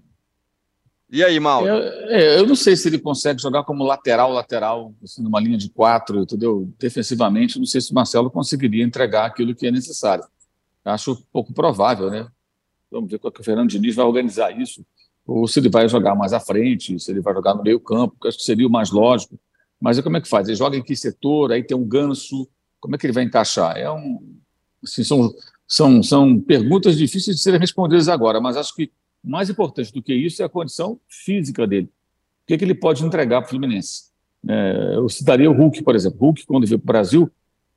E 1.10 1.24
aí, 1.24 1.40
Mauro? 1.40 1.68
Eu, 1.68 2.10
é, 2.10 2.40
eu, 2.40 2.48
não 2.48 2.56
sei 2.56 2.76
se 2.76 2.90
ele 2.90 2.98
consegue 3.00 3.42
jogar 3.42 3.64
como 3.64 3.84
lateral, 3.84 4.32
lateral, 4.32 4.94
assim, 5.04 5.22
numa 5.22 5.40
linha 5.40 5.58
de 5.58 5.70
quatro, 5.70 6.22
entendeu? 6.22 6.74
Defensivamente, 6.80 7.60
não 7.60 7.66
sei 7.66 7.80
se 7.80 7.92
o 7.92 7.96
Marcelo 7.96 8.32
conseguiria 8.32 8.84
entregar 8.84 9.26
aquilo 9.26 9.56
que 9.56 9.68
é 9.68 9.72
necessário. 9.72 10.26
Acho 10.84 11.24
pouco 11.32 11.54
provável, 11.54 12.10
né? 12.10 12.28
Vamos 12.92 13.10
ver 13.10 13.20
como 13.20 13.30
é 13.30 13.34
que 13.34 13.42
o 13.42 13.44
Fernando 13.44 13.70
Diniz 13.70 13.96
vai 13.96 14.06
organizar 14.06 14.52
isso. 14.60 14.86
Ou 15.26 15.48
se 15.48 15.60
ele 15.60 15.70
vai 15.70 15.88
jogar 15.88 16.16
mais 16.16 16.34
à 16.34 16.40
frente, 16.40 17.00
se 17.00 17.12
ele 17.12 17.22
vai 17.22 17.34
jogar 17.34 17.56
no 17.56 17.64
meio 17.64 17.80
campo, 17.80 18.16
que 18.22 18.28
acho 18.28 18.38
que 18.38 18.44
seria 18.44 18.68
o 18.68 18.72
mais 18.72 18.92
lógico. 18.92 19.40
Mas 19.80 20.00
como 20.02 20.18
é 20.18 20.22
que 20.22 20.28
faz? 20.28 20.48
Ele 20.48 20.56
joga 20.56 20.78
em 20.78 20.84
que 20.84 20.96
setor? 20.96 21.52
Aí 21.52 21.64
tem 21.64 21.78
um 21.78 21.88
ganso. 21.88 22.48
Como 22.80 22.96
é 22.96 22.98
que 22.98 23.06
ele 23.06 23.14
vai 23.14 23.24
encaixar? 23.24 23.78
É 23.78 23.90
um, 23.92 24.20
Assim, 24.86 25.04
são, 25.04 25.34
são, 25.68 26.04
são 26.04 26.40
perguntas 26.40 26.98
difíceis 26.98 27.38
de 27.38 27.42
serem 27.42 27.60
respondidas 27.60 28.08
agora, 28.08 28.40
mas 28.40 28.56
acho 28.56 28.74
que 28.76 28.92
mais 29.24 29.50
importante 29.50 29.92
do 29.92 30.02
que 30.02 30.14
isso 30.14 30.42
é 30.42 30.46
a 30.46 30.50
condição 30.50 31.00
física 31.08 31.66
dele. 31.66 31.88
O 32.44 32.48
que, 32.48 32.54
é 32.54 32.58
que 32.58 32.64
ele 32.64 32.76
pode 32.76 33.04
entregar 33.04 33.42
para 33.42 33.48
o 33.48 33.50
Fluminense? 33.50 34.04
É, 34.48 34.94
eu 34.96 35.10
citaria 35.10 35.50
o 35.50 35.54
Hulk, 35.54 35.84
por 35.84 35.96
exemplo. 35.96 36.20
Hulk, 36.20 36.46
quando 36.46 36.68
veio 36.68 36.80
para 36.80 36.86
o 36.86 36.94
Brasil, 36.94 37.32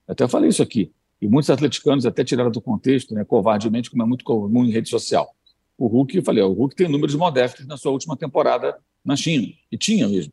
até 0.06 0.28
falei 0.28 0.50
isso 0.50 0.62
aqui, 0.62 0.92
e 1.20 1.26
muitos 1.26 1.48
atleticanos 1.50 2.04
até 2.04 2.22
tiraram 2.22 2.50
do 2.50 2.60
contexto, 2.60 3.14
né, 3.14 3.24
covardemente, 3.24 3.90
como 3.90 4.02
é 4.02 4.06
muito 4.06 4.24
comum 4.24 4.64
em 4.64 4.70
rede 4.70 4.88
social. 4.88 5.34
O 5.76 5.86
Hulk, 5.86 6.16
eu 6.16 6.22
falei, 6.22 6.42
o 6.42 6.52
Hulk 6.52 6.76
tem 6.76 6.88
números 6.88 7.14
modestos 7.14 7.66
na 7.66 7.76
sua 7.76 7.92
última 7.92 8.16
temporada 8.16 8.76
na 9.04 9.16
China, 9.16 9.46
e 9.72 9.78
tinha 9.78 10.06
mesmo. 10.06 10.32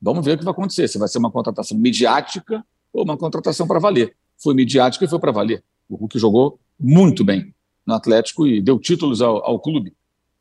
Vamos 0.00 0.24
ver 0.24 0.34
o 0.34 0.38
que 0.38 0.44
vai 0.44 0.52
acontecer, 0.52 0.88
se 0.88 0.98
vai 0.98 1.08
ser 1.08 1.18
uma 1.18 1.30
contratação 1.30 1.76
midiática 1.78 2.64
ou 2.92 3.04
uma 3.04 3.16
contratação 3.16 3.66
para 3.66 3.78
valer. 3.78 4.16
Foi 4.36 4.54
midiática 4.54 5.04
e 5.04 5.08
foi 5.08 5.18
para 5.18 5.32
valer. 5.32 5.62
O 5.88 5.96
Hulk 5.96 6.18
jogou 6.18 6.60
muito 6.78 7.24
bem 7.24 7.54
no 7.86 7.94
Atlético 7.94 8.46
e 8.46 8.60
deu 8.60 8.78
títulos 8.78 9.22
ao, 9.22 9.44
ao 9.44 9.58
clube. 9.58 9.94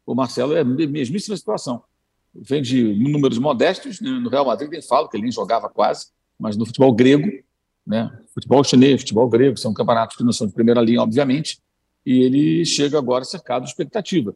O 0.06 0.14
Marcelo 0.14 0.54
é 0.54 0.62
a 0.62 0.66
mesmíssima 0.66 1.36
situação. 1.36 1.82
Vem 2.34 2.62
de 2.62 2.84
números 2.84 3.38
modestos, 3.38 4.00
né? 4.02 4.12
no 4.12 4.30
Real 4.30 4.46
Madrid 4.46 4.70
nem 4.70 4.82
falo, 4.82 5.08
que 5.08 5.18
ele 5.18 5.24
nem 5.24 5.32
jogava 5.32 5.70
quase, 5.70 6.08
mas 6.40 6.56
no 6.56 6.66
futebol 6.66 6.94
grego, 6.94 7.28
né? 7.86 8.12
futebol 8.34 8.64
chinês, 8.64 9.02
futebol 9.02 9.28
grego, 9.30 9.58
são 9.58 9.74
campeonatos 9.74 10.18
que 10.18 10.24
não 10.24 10.34
são 10.34 10.46
de 10.46 10.54
primeira 10.54 10.82
linha, 10.82 11.02
obviamente, 11.02 11.60
e 12.06 12.22
ele 12.22 12.66
chega 12.66 12.98
agora 12.98 13.24
cercado 13.24 13.64
de 13.64 13.70
expectativa. 13.70 14.36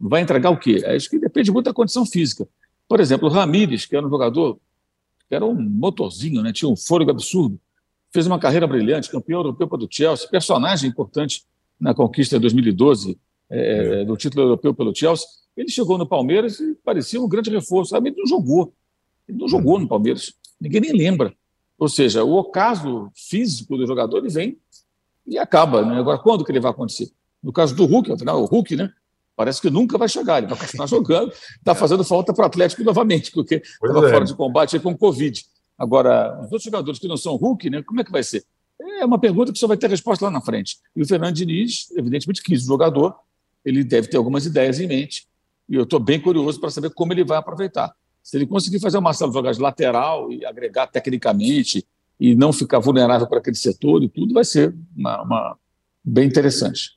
Vai 0.00 0.20
entregar 0.20 0.50
o 0.50 0.58
quê? 0.58 0.82
Acho 0.84 1.08
que 1.08 1.18
depende 1.18 1.52
muito 1.52 1.66
da 1.66 1.72
condição 1.72 2.04
física. 2.04 2.48
Por 2.88 2.98
exemplo, 2.98 3.28
o 3.28 3.30
Ramires, 3.30 3.86
que 3.86 3.94
era 3.94 4.04
um 4.04 4.10
jogador, 4.10 4.58
que 5.28 5.34
era 5.34 5.46
um 5.46 5.54
motorzinho, 5.54 6.42
né? 6.42 6.52
tinha 6.52 6.68
um 6.68 6.76
fôlego 6.76 7.10
absurdo, 7.10 7.58
fez 8.12 8.26
uma 8.26 8.38
carreira 8.38 8.66
brilhante, 8.66 9.10
campeão 9.10 9.40
europeu 9.40 9.66
pelo 9.66 9.88
Chelsea, 9.90 10.28
personagem 10.28 10.90
importante 10.90 11.44
na 11.80 11.94
conquista 11.94 12.36
de 12.36 12.42
2012 12.42 13.18
é, 13.50 14.02
é. 14.02 14.04
do 14.04 14.16
título 14.16 14.44
europeu 14.44 14.74
pelo 14.74 14.94
Chelsea. 14.94 15.26
Ele 15.56 15.68
chegou 15.68 15.98
no 15.98 16.06
Palmeiras 16.06 16.60
e 16.60 16.74
parecia 16.84 17.20
um 17.20 17.28
grande 17.28 17.50
reforço. 17.50 17.96
Ele 17.96 18.14
não 18.16 18.26
jogou. 18.26 18.72
Ele 19.28 19.38
não 19.38 19.48
jogou 19.48 19.78
no 19.78 19.88
Palmeiras. 19.88 20.34
Ninguém 20.60 20.80
nem 20.80 20.92
lembra. 20.92 21.34
Ou 21.78 21.88
seja, 21.88 22.22
o 22.22 22.34
ocaso 22.34 23.10
físico 23.14 23.76
do 23.76 23.86
jogador 23.86 24.18
ele 24.18 24.28
vem 24.28 24.58
e 25.26 25.38
acaba. 25.38 25.84
Né? 25.84 25.98
Agora, 25.98 26.18
quando 26.18 26.44
que 26.44 26.52
ele 26.52 26.60
vai 26.60 26.70
acontecer? 26.70 27.10
No 27.42 27.52
caso 27.52 27.74
do 27.74 27.84
Hulk, 27.84 28.12
afinal, 28.12 28.40
o 28.40 28.46
Hulk, 28.46 28.76
né? 28.76 28.90
Parece 29.34 29.60
que 29.60 29.70
nunca 29.70 29.98
vai 29.98 30.08
chegar. 30.08 30.38
Ele 30.38 30.46
vai 30.46 30.58
continuar 30.58 30.86
jogando. 30.86 31.32
Está 31.32 31.74
fazendo 31.74 32.04
falta 32.04 32.32
para 32.32 32.44
o 32.44 32.46
Atlético 32.46 32.84
novamente, 32.84 33.32
porque 33.32 33.56
estava 33.56 34.06
é. 34.06 34.10
fora 34.10 34.24
de 34.24 34.34
combate 34.34 34.78
com 34.78 34.92
o 34.92 34.98
Covid. 34.98 35.44
Agora, 35.82 36.38
os 36.38 36.44
outros 36.44 36.62
jogadores 36.62 37.00
que 37.00 37.08
não 37.08 37.16
são 37.16 37.34
Hulk, 37.34 37.68
né, 37.68 37.82
como 37.82 38.00
é 38.00 38.04
que 38.04 38.12
vai 38.12 38.22
ser? 38.22 38.44
É 39.00 39.04
uma 39.04 39.18
pergunta 39.18 39.52
que 39.52 39.58
só 39.58 39.66
vai 39.66 39.76
ter 39.76 39.90
resposta 39.90 40.24
lá 40.24 40.30
na 40.30 40.40
frente. 40.40 40.76
E 40.94 41.02
o 41.02 41.06
Fernando 41.06 41.34
Diniz, 41.34 41.90
evidentemente, 41.96 42.40
quis 42.40 42.62
o 42.62 42.66
jogador, 42.68 43.16
ele 43.64 43.82
deve 43.82 44.06
ter 44.06 44.16
algumas 44.16 44.46
ideias 44.46 44.78
em 44.78 44.86
mente, 44.86 45.26
e 45.68 45.74
eu 45.74 45.82
estou 45.82 45.98
bem 45.98 46.20
curioso 46.20 46.60
para 46.60 46.70
saber 46.70 46.90
como 46.90 47.12
ele 47.12 47.24
vai 47.24 47.36
aproveitar. 47.36 47.92
Se 48.22 48.36
ele 48.36 48.46
conseguir 48.46 48.78
fazer 48.78 48.96
o 48.96 49.02
Marcelo 49.02 49.32
jogar 49.32 49.50
de 49.50 49.60
lateral 49.60 50.30
e 50.30 50.46
agregar 50.46 50.86
tecnicamente 50.86 51.84
e 52.20 52.36
não 52.36 52.52
ficar 52.52 52.78
vulnerável 52.78 53.26
para 53.26 53.38
aquele 53.38 53.56
setor 53.56 54.04
e 54.04 54.08
tudo, 54.08 54.34
vai 54.34 54.44
ser 54.44 54.72
uma, 54.96 55.20
uma 55.20 55.58
bem 56.04 56.28
interessante. 56.28 56.96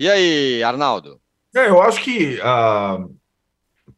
E 0.00 0.08
aí, 0.08 0.62
Arnaldo? 0.62 1.20
É, 1.54 1.68
eu 1.68 1.82
acho 1.82 2.02
que 2.02 2.40
a 2.40 3.06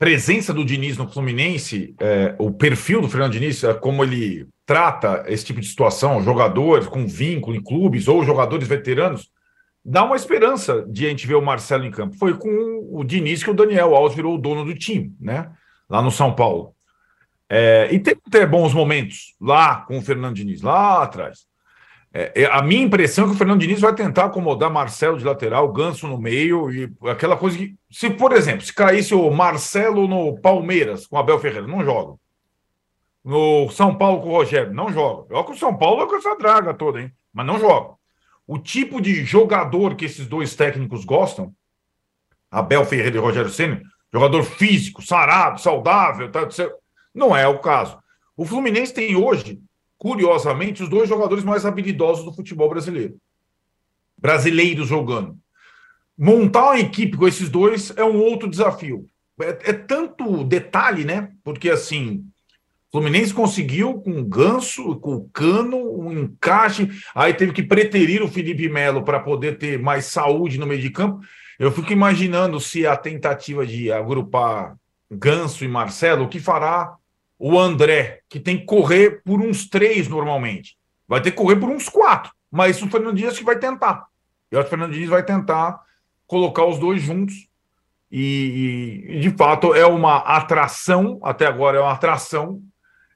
presença 0.00 0.54
do 0.54 0.64
Diniz 0.64 0.96
no 0.96 1.06
Fluminense, 1.06 1.94
é, 2.00 2.34
o 2.38 2.50
perfil 2.50 3.02
do 3.02 3.08
Fernando 3.08 3.32
Diniz, 3.32 3.62
é, 3.62 3.74
como 3.74 4.02
ele 4.02 4.48
trata 4.64 5.24
esse 5.26 5.44
tipo 5.44 5.60
de 5.60 5.66
situação, 5.66 6.22
jogadores 6.22 6.86
com 6.86 7.06
vínculo 7.06 7.54
em 7.54 7.62
clubes 7.62 8.08
ou 8.08 8.24
jogadores 8.24 8.66
veteranos, 8.66 9.30
dá 9.84 10.02
uma 10.02 10.16
esperança 10.16 10.86
de 10.88 11.04
a 11.04 11.10
gente 11.10 11.26
ver 11.26 11.34
o 11.34 11.42
Marcelo 11.42 11.84
em 11.84 11.90
campo. 11.90 12.16
Foi 12.16 12.32
com 12.32 12.48
o 12.90 13.04
Diniz 13.04 13.44
que 13.44 13.50
o 13.50 13.54
Daniel 13.54 13.94
Alves 13.94 14.16
virou 14.16 14.36
o 14.36 14.40
dono 14.40 14.64
do 14.64 14.74
time, 14.74 15.14
né? 15.20 15.52
Lá 15.86 16.00
no 16.00 16.10
São 16.10 16.34
Paulo. 16.34 16.74
É, 17.46 17.90
e 17.92 17.98
teve 17.98 18.22
até 18.26 18.46
bons 18.46 18.72
momentos 18.72 19.34
lá 19.38 19.82
com 19.82 19.98
o 19.98 20.02
Fernando 20.02 20.36
Diniz, 20.36 20.62
lá 20.62 21.02
atrás. 21.02 21.40
É, 22.12 22.42
é, 22.42 22.46
a 22.46 22.60
minha 22.60 22.82
impressão 22.82 23.24
é 23.24 23.28
que 23.28 23.34
o 23.34 23.38
Fernando 23.38 23.60
Diniz 23.60 23.80
vai 23.80 23.94
tentar 23.94 24.24
acomodar 24.24 24.70
Marcelo 24.70 25.16
de 25.16 25.24
lateral, 25.24 25.72
Ganso 25.72 26.08
no 26.08 26.18
meio 26.18 26.70
e 26.72 26.92
aquela 27.08 27.36
coisa 27.36 27.56
que. 27.56 27.76
Se, 27.90 28.10
por 28.10 28.32
exemplo, 28.32 28.62
se 28.62 28.74
caísse 28.74 29.14
o 29.14 29.30
Marcelo 29.30 30.08
no 30.08 30.38
Palmeiras 30.40 31.06
com 31.06 31.16
Abel 31.16 31.38
Ferreira, 31.38 31.66
não 31.66 31.84
joga. 31.84 32.18
No 33.24 33.68
São 33.70 33.94
Paulo 33.94 34.22
com 34.22 34.28
o 34.28 34.32
Rogério, 34.32 34.72
não 34.72 34.92
joga. 34.92 35.44
Que 35.44 35.52
o 35.52 35.56
São 35.56 35.76
Paulo 35.76 36.02
é 36.02 36.06
com 36.06 36.16
essa 36.16 36.36
draga 36.36 36.74
toda, 36.74 37.00
hein? 37.00 37.12
Mas 37.32 37.46
não 37.46 37.60
joga. 37.60 37.94
O 38.46 38.58
tipo 38.58 39.00
de 39.00 39.24
jogador 39.24 39.94
que 39.94 40.06
esses 40.06 40.26
dois 40.26 40.56
técnicos 40.56 41.04
gostam, 41.04 41.54
Abel 42.50 42.84
Ferreira 42.84 43.16
e 43.16 43.20
Rogério 43.20 43.50
Senna, 43.50 43.80
jogador 44.12 44.42
físico, 44.42 45.02
sarado, 45.02 45.60
saudável, 45.60 46.28
tá, 46.32 46.48
não 47.14 47.36
é 47.36 47.46
o 47.46 47.60
caso. 47.60 47.98
O 48.36 48.44
Fluminense 48.44 48.92
tem 48.92 49.14
hoje, 49.14 49.60
curiosamente, 50.00 50.82
os 50.82 50.88
dois 50.88 51.06
jogadores 51.06 51.44
mais 51.44 51.66
habilidosos 51.66 52.24
do 52.24 52.32
futebol 52.32 52.70
brasileiro. 52.70 53.18
Brasileiros 54.16 54.88
jogando. 54.88 55.36
Montar 56.16 56.70
uma 56.70 56.80
equipe 56.80 57.18
com 57.18 57.28
esses 57.28 57.50
dois 57.50 57.92
é 57.98 58.02
um 58.02 58.18
outro 58.18 58.48
desafio. 58.48 59.04
É, 59.42 59.70
é 59.70 59.72
tanto 59.74 60.42
detalhe, 60.42 61.04
né? 61.04 61.30
Porque 61.44 61.68
assim, 61.68 62.24
Fluminense 62.90 63.34
conseguiu 63.34 64.00
com 64.00 64.18
o 64.18 64.24
Ganso, 64.24 64.96
com 64.96 65.16
o 65.16 65.28
Cano, 65.28 65.76
um 66.00 66.10
encaixe, 66.10 66.88
aí 67.14 67.34
teve 67.34 67.52
que 67.52 67.62
preterir 67.62 68.22
o 68.22 68.28
Felipe 68.28 68.70
Melo 68.70 69.04
para 69.04 69.20
poder 69.20 69.58
ter 69.58 69.78
mais 69.78 70.06
saúde 70.06 70.58
no 70.58 70.66
meio 70.66 70.80
de 70.80 70.88
campo. 70.88 71.20
Eu 71.58 71.70
fico 71.70 71.92
imaginando 71.92 72.58
se 72.58 72.86
a 72.86 72.96
tentativa 72.96 73.66
de 73.66 73.92
agrupar 73.92 74.76
Ganso 75.10 75.62
e 75.62 75.68
Marcelo, 75.68 76.24
o 76.24 76.28
que 76.28 76.40
fará 76.40 76.96
o 77.42 77.58
André, 77.58 78.20
que 78.28 78.38
tem 78.38 78.58
que 78.58 78.66
correr 78.66 79.22
por 79.24 79.40
uns 79.40 79.66
três 79.66 80.06
normalmente. 80.06 80.76
Vai 81.08 81.22
ter 81.22 81.30
que 81.30 81.38
correr 81.38 81.56
por 81.56 81.70
uns 81.70 81.88
quatro. 81.88 82.30
Mas 82.50 82.82
o 82.82 82.88
Fernando 82.88 83.16
Diniz 83.16 83.38
que 83.38 83.44
vai 83.44 83.58
tentar. 83.58 84.06
Eu 84.50 84.60
acho 84.60 84.68
que 84.68 84.74
o 84.74 84.78
Fernando 84.78 84.92
Diniz 84.92 85.08
vai 85.08 85.24
tentar 85.24 85.80
colocar 86.26 86.66
os 86.66 86.78
dois 86.78 87.00
juntos. 87.00 87.48
E, 88.12 89.06
e 89.08 89.20
de 89.20 89.30
fato 89.30 89.74
é 89.74 89.86
uma 89.86 90.18
atração, 90.18 91.18
até 91.22 91.46
agora 91.46 91.78
é 91.78 91.80
uma 91.80 91.92
atração, 91.92 92.60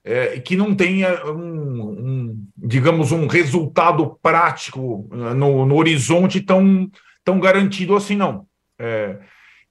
é, 0.02 0.40
que 0.40 0.56
não 0.56 0.74
tenha 0.74 1.26
um, 1.26 1.82
um, 1.82 2.46
digamos, 2.56 3.12
um 3.12 3.26
resultado 3.26 4.18
prático 4.22 5.06
no, 5.10 5.66
no 5.66 5.76
horizonte 5.76 6.40
tão, 6.40 6.88
tão 7.22 7.38
garantido 7.38 7.94
assim, 7.94 8.16
não. 8.16 8.46
É, 8.78 9.18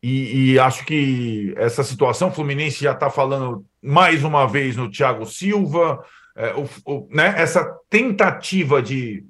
e, 0.02 0.52
e, 0.52 0.60
acho 0.60 0.86
que 0.86 1.54
essa 1.56 1.84
situação, 1.84 2.28
o 2.28 2.32
Fluminense 2.32 2.84
já 2.84 2.92
está 2.92 3.10
falando 3.10 3.66
mais 3.84 4.24
uma 4.24 4.48
vez 4.48 4.76
no 4.76 4.90
Thiago 4.90 5.26
Silva, 5.26 6.04
é, 6.36 6.54
o, 6.54 6.70
o, 6.86 7.08
né, 7.12 7.34
essa 7.38 7.64
tentativa 7.90 8.82
de, 8.82 9.26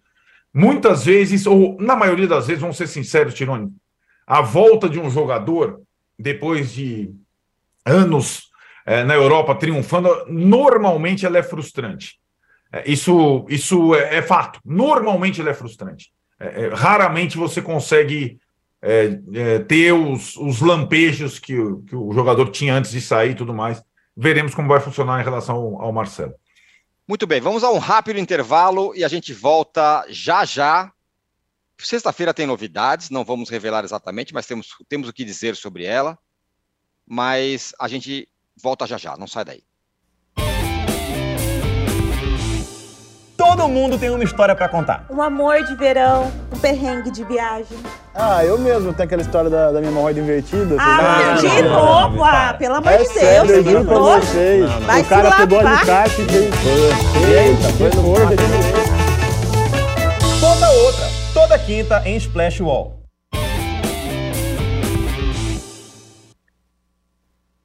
muitas 0.53 1.05
vezes, 1.05 1.45
ou 1.45 1.77
na 1.79 1.95
maioria 1.95 2.27
das 2.27 2.47
vezes, 2.47 2.61
vamos 2.61 2.77
ser 2.77 2.87
sinceros, 2.87 3.33
Tironi, 3.33 3.71
a 4.25 4.41
volta 4.41 4.87
de 4.87 4.99
um 4.99 5.09
jogador, 5.09 5.81
depois 6.17 6.73
de 6.73 7.13
anos 7.85 8.49
é, 8.85 9.03
na 9.03 9.15
Europa 9.15 9.55
triunfando, 9.55 10.09
normalmente 10.27 11.25
ela 11.25 11.37
é 11.37 11.43
frustrante. 11.43 12.19
É, 12.71 12.89
isso 12.89 13.45
isso 13.49 13.93
é, 13.95 14.17
é, 14.17 14.21
fato. 14.21 14.59
Normalmente 14.65 15.39
ela 15.39 15.51
é 15.51 15.53
frustrante. 15.53 16.11
É, 16.39 16.65
é, 16.65 16.67
raramente 16.73 17.37
você 17.37 17.61
consegue 17.61 18.39
ter 19.69 19.93
os, 19.93 20.35
os 20.35 20.59
lampejos 20.59 21.39
que, 21.39 21.55
que, 21.87 21.95
o 21.95 22.11
jogador 22.11 22.49
tinha 22.49 22.75
antes 22.75 22.91
de 22.91 22.99
sair 22.99 23.31
e 23.31 23.35
tudo 23.35 23.53
mais. 23.53 23.81
Veremos 24.15 24.53
como 24.53 24.67
vai 24.67 24.79
funcionar 24.79 25.19
em 25.19 25.23
relação 25.23 25.55
ao, 25.81 25.91
Marcelo. 25.91 26.35
Muito 27.07 27.25
bem, 27.25 27.41
vamos 27.41 27.63
a 27.63 27.71
um 27.71 27.79
rápido 27.79 28.19
intervalo 28.19 28.95
e 28.95 29.03
a 29.03 29.07
gente 29.07 29.33
volta 29.33 30.05
já 30.09 30.45
já. 30.45 30.91
Sexta-feira 31.77 32.33
tem 32.33 32.45
novidades, 32.45 33.09
não 33.09 33.25
vamos 33.25 33.49
revelar 33.49 33.83
exatamente, 33.83 34.33
mas 34.33 34.45
temos, 34.45 34.69
temos 34.87 35.09
o 35.09 35.13
que 35.13 35.25
dizer 35.25 35.55
sobre 35.55 35.83
ela. 35.83 36.17
Mas 37.05 37.73
a 37.79 37.87
gente 37.87 38.29
volta 38.61 38.87
já 38.87 38.97
já, 38.97 39.17
não 39.17 39.27
sai 39.27 39.43
daí. 39.43 39.63
Todo 43.43 43.67
mundo 43.67 43.99
tem 43.99 44.09
uma 44.09 44.23
história 44.23 44.55
para 44.55 44.69
contar. 44.69 45.05
Um 45.09 45.21
amor 45.21 45.61
de 45.63 45.75
verão, 45.75 46.31
um 46.49 46.57
perrengue 46.57 47.11
de 47.11 47.25
viagem. 47.25 47.77
Ah, 48.15 48.43
eu 48.45 48.57
mesmo 48.57 48.93
tenho 48.93 49.05
aquela 49.05 49.21
história 49.21 49.49
da, 49.49 49.69
da 49.69 49.79
minha 49.81 49.91
hemorroida 49.91 50.17
invertida. 50.17 50.77
Ah, 50.79 51.35
de 51.37 51.61
novo? 51.61 52.23
Ah, 52.23 52.55
pelo 52.57 52.75
amor 52.75 52.93
é 52.93 52.97
de 52.99 53.05
sério, 53.09 53.45
Deus, 53.45 53.65
eu 53.65 53.71
juro 53.71 53.85
pra 53.85 53.99
vocês. 53.99 54.71
Vai 54.85 55.01
o 55.01 55.05
cara 55.05 55.31
pegou 55.35 55.61
lavar. 55.61 55.77
alicate 55.79 56.21
e 56.21 56.25
veio. 56.25 56.53
Eita, 57.37 57.69
foi 57.73 57.89
no 57.89 58.01
Conta 60.39 60.69
outra, 60.69 61.05
toda 61.33 61.59
quinta 61.59 62.01
em 62.05 62.15
Splash 62.15 62.61
Wall. 62.61 63.02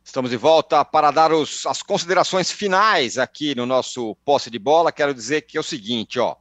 Estamos 0.09 0.31
de 0.31 0.39
volta 0.39 0.87
para 0.87 1.11
dar 1.11 1.33
os, 1.33 1.67
as 1.67 1.83
considerações 1.83 2.51
finais 2.51 3.19
aqui 3.19 3.55
no 3.55 3.67
nosso 3.67 4.17
posse 4.25 4.49
de 4.49 4.59
bola. 4.59 4.91
Quero 4.91 5.13
dizer 5.13 5.43
que 5.43 5.59
é 5.59 5.61
o 5.61 5.63
seguinte, 5.63 6.19
ó. 6.19 6.35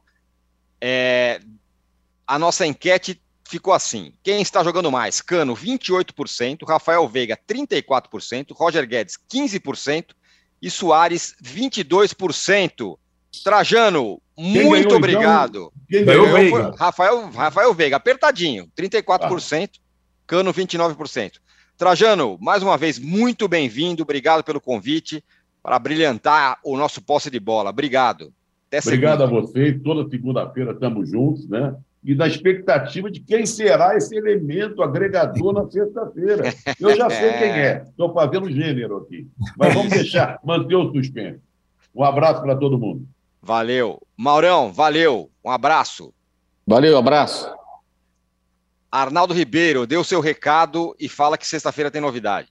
É, 0.80 1.38
a 2.26 2.38
nossa 2.38 2.66
enquete 2.66 3.20
ficou 3.46 3.74
assim: 3.74 4.14
quem 4.22 4.40
está 4.40 4.64
jogando 4.64 4.90
mais? 4.90 5.20
Cano, 5.20 5.54
28%, 5.54 6.66
Rafael 6.66 7.06
Veiga, 7.06 7.38
34%, 7.46 8.52
Roger 8.52 8.88
Guedes, 8.88 9.18
15% 9.30 10.14
e 10.62 10.70
Soares, 10.70 11.34
22%. 11.44 12.98
Trajano, 13.44 14.18
muito 14.34 14.70
ganhou, 14.70 14.96
obrigado. 14.96 15.72
Quem 15.90 16.06
Ganhou 16.06 16.32
ganhou? 16.32 16.56
Veiga. 16.56 16.74
Rafael, 16.78 17.30
Rafael 17.30 17.74
Veiga, 17.74 17.96
apertadinho, 17.96 18.66
34%, 18.74 19.72
Cano 20.26 20.54
29%. 20.54 21.32
Trajano, 21.78 22.36
mais 22.40 22.60
uma 22.60 22.76
vez, 22.76 22.98
muito 22.98 23.46
bem-vindo, 23.46 24.02
obrigado 24.02 24.42
pelo 24.42 24.60
convite 24.60 25.22
para 25.62 25.78
brilhantar 25.78 26.58
o 26.64 26.76
nosso 26.76 27.00
posse 27.00 27.30
de 27.30 27.38
bola. 27.38 27.70
Obrigado. 27.70 28.32
Até 28.66 28.80
Obrigado 28.80 29.20
segunda. 29.20 29.38
a 29.38 29.40
vocês. 29.40 29.80
Toda 29.84 30.10
segunda-feira 30.10 30.72
estamos 30.72 31.08
juntos, 31.08 31.48
né? 31.48 31.76
E 32.04 32.16
na 32.16 32.26
expectativa 32.26 33.08
de 33.08 33.20
quem 33.20 33.46
será 33.46 33.96
esse 33.96 34.16
elemento 34.16 34.82
agregador 34.82 35.52
na 35.52 35.70
sexta-feira. 35.70 36.52
Eu 36.80 36.96
já 36.96 37.08
sei 37.08 37.32
quem 37.34 37.50
é. 37.50 37.84
Estou 37.88 38.12
fazendo 38.12 38.50
gênero 38.50 38.96
aqui. 38.96 39.28
Mas 39.56 39.72
vamos 39.72 39.92
deixar, 39.92 40.40
manter 40.44 40.74
o 40.74 40.92
suspense. 40.92 41.40
Um 41.94 42.02
abraço 42.02 42.42
para 42.42 42.56
todo 42.56 42.78
mundo. 42.78 43.06
Valeu. 43.40 44.02
Maurão, 44.16 44.72
valeu. 44.72 45.30
Um 45.44 45.50
abraço. 45.50 46.12
Valeu, 46.66 46.98
abraço. 46.98 47.57
Arnaldo 48.90 49.34
Ribeiro, 49.34 49.86
dê 49.86 49.96
o 49.96 50.04
seu 50.04 50.20
recado 50.20 50.94
e 50.98 51.08
fala 51.08 51.36
que 51.38 51.46
sexta-feira 51.46 51.90
tem 51.90 52.00
novidade. 52.00 52.48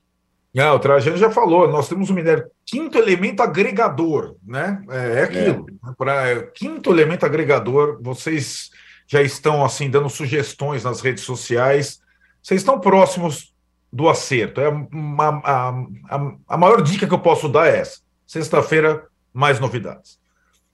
Não, 0.54 0.76
o 0.76 0.80
Trajano 0.80 1.18
já 1.18 1.30
falou, 1.30 1.68
nós 1.70 1.88
temos 1.88 2.10
o 2.10 2.14
Minério, 2.14 2.50
quinto 2.66 2.98
elemento 2.98 3.44
agregador, 3.44 4.36
né? 4.46 4.82
É, 4.90 5.20
é 5.20 5.24
aquilo. 5.24 5.66
Pra, 5.98 6.28
é, 6.30 6.42
quinto 6.48 6.92
elemento 6.92 7.26
agregador, 7.26 8.00
vocês 8.02 8.70
já 9.08 9.22
estão 9.22 9.64
assim 9.64 9.90
dando 9.90 10.10
sugestões 10.10 10.84
nas 10.84 11.02
redes 11.02 11.24
sociais, 11.24 12.00
vocês 12.42 12.62
estão 12.62 12.80
próximos 12.80 13.54
do 13.92 14.10
acerto. 14.10 14.60
É 14.60 14.68
uma- 14.70 15.42
a, 15.44 15.70
a, 16.10 16.32
a 16.48 16.58
maior 16.58 16.82
dica 16.82 17.08
que 17.08 17.14
eu 17.14 17.20
posso 17.20 17.48
dar 17.50 17.68
é 17.68 17.78
essa. 17.80 18.00
Sexta-feira, 18.26 19.06
mais 19.34 19.60
novidades. 19.60 20.20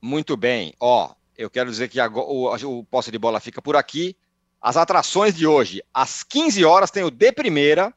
Muito 0.01 0.37
bem. 0.37 0.73
Ó, 0.79 1.11
eu 1.37 1.49
quero 1.49 1.69
dizer 1.69 1.89
que 1.89 1.99
agora, 1.99 2.25
o, 2.27 2.79
o 2.79 2.83
posse 2.85 3.11
de 3.11 3.17
bola 3.19 3.39
fica 3.39 3.61
por 3.61 3.75
aqui. 3.75 4.15
As 4.63 4.77
atrações 4.77 5.35
de 5.35 5.45
hoje, 5.45 5.83
às 5.93 6.23
15 6.23 6.63
horas 6.63 6.89
tem 6.89 7.03
o 7.03 7.11
De 7.11 7.33
Primeira, 7.33 7.93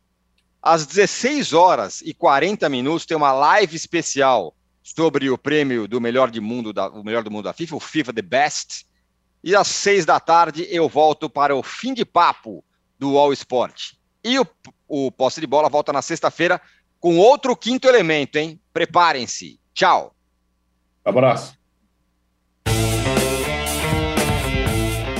às 0.61 0.85
16 0.85 1.53
horas 1.53 2.01
e 2.01 2.13
40 2.13 2.69
minutos 2.69 3.07
tem 3.07 3.17
uma 3.17 3.31
live 3.31 3.77
especial 3.77 4.53
sobre 4.83 5.31
o 5.31 5.39
prêmio 5.39 5.87
do 5.87 6.01
melhor 6.01 6.29
do 6.29 6.43
mundo 6.43 6.73
da, 6.73 6.89
o 6.89 7.05
melhor 7.05 7.23
do 7.23 7.31
mundo 7.31 7.45
da 7.45 7.53
FIFA, 7.53 7.77
o 7.77 7.81
FIFA 7.81 8.13
The 8.13 8.23
Best. 8.23 8.85
E 9.45 9.55
às 9.55 9.69
6 9.69 10.05
da 10.05 10.19
tarde 10.19 10.67
eu 10.69 10.89
volto 10.89 11.31
para 11.31 11.55
o 11.55 11.63
fim 11.63 11.95
de 11.95 12.05
papo 12.05 12.65
do 12.99 13.17
All 13.17 13.33
Sport. 13.33 13.93
E 14.25 14.37
o, 14.41 14.47
o 14.89 15.13
posse 15.13 15.41
de 15.41 15.47
bola 15.47 15.69
volta 15.69 15.93
na 15.93 16.03
sexta-feira 16.03 16.61
com 16.99 17.17
outro 17.17 17.57
quinto 17.57 17.87
elemento, 17.87 18.39
hein? 18.39 18.61
Preparem-se. 18.73 19.61
Tchau. 19.73 20.13
Abraço. 21.05 21.57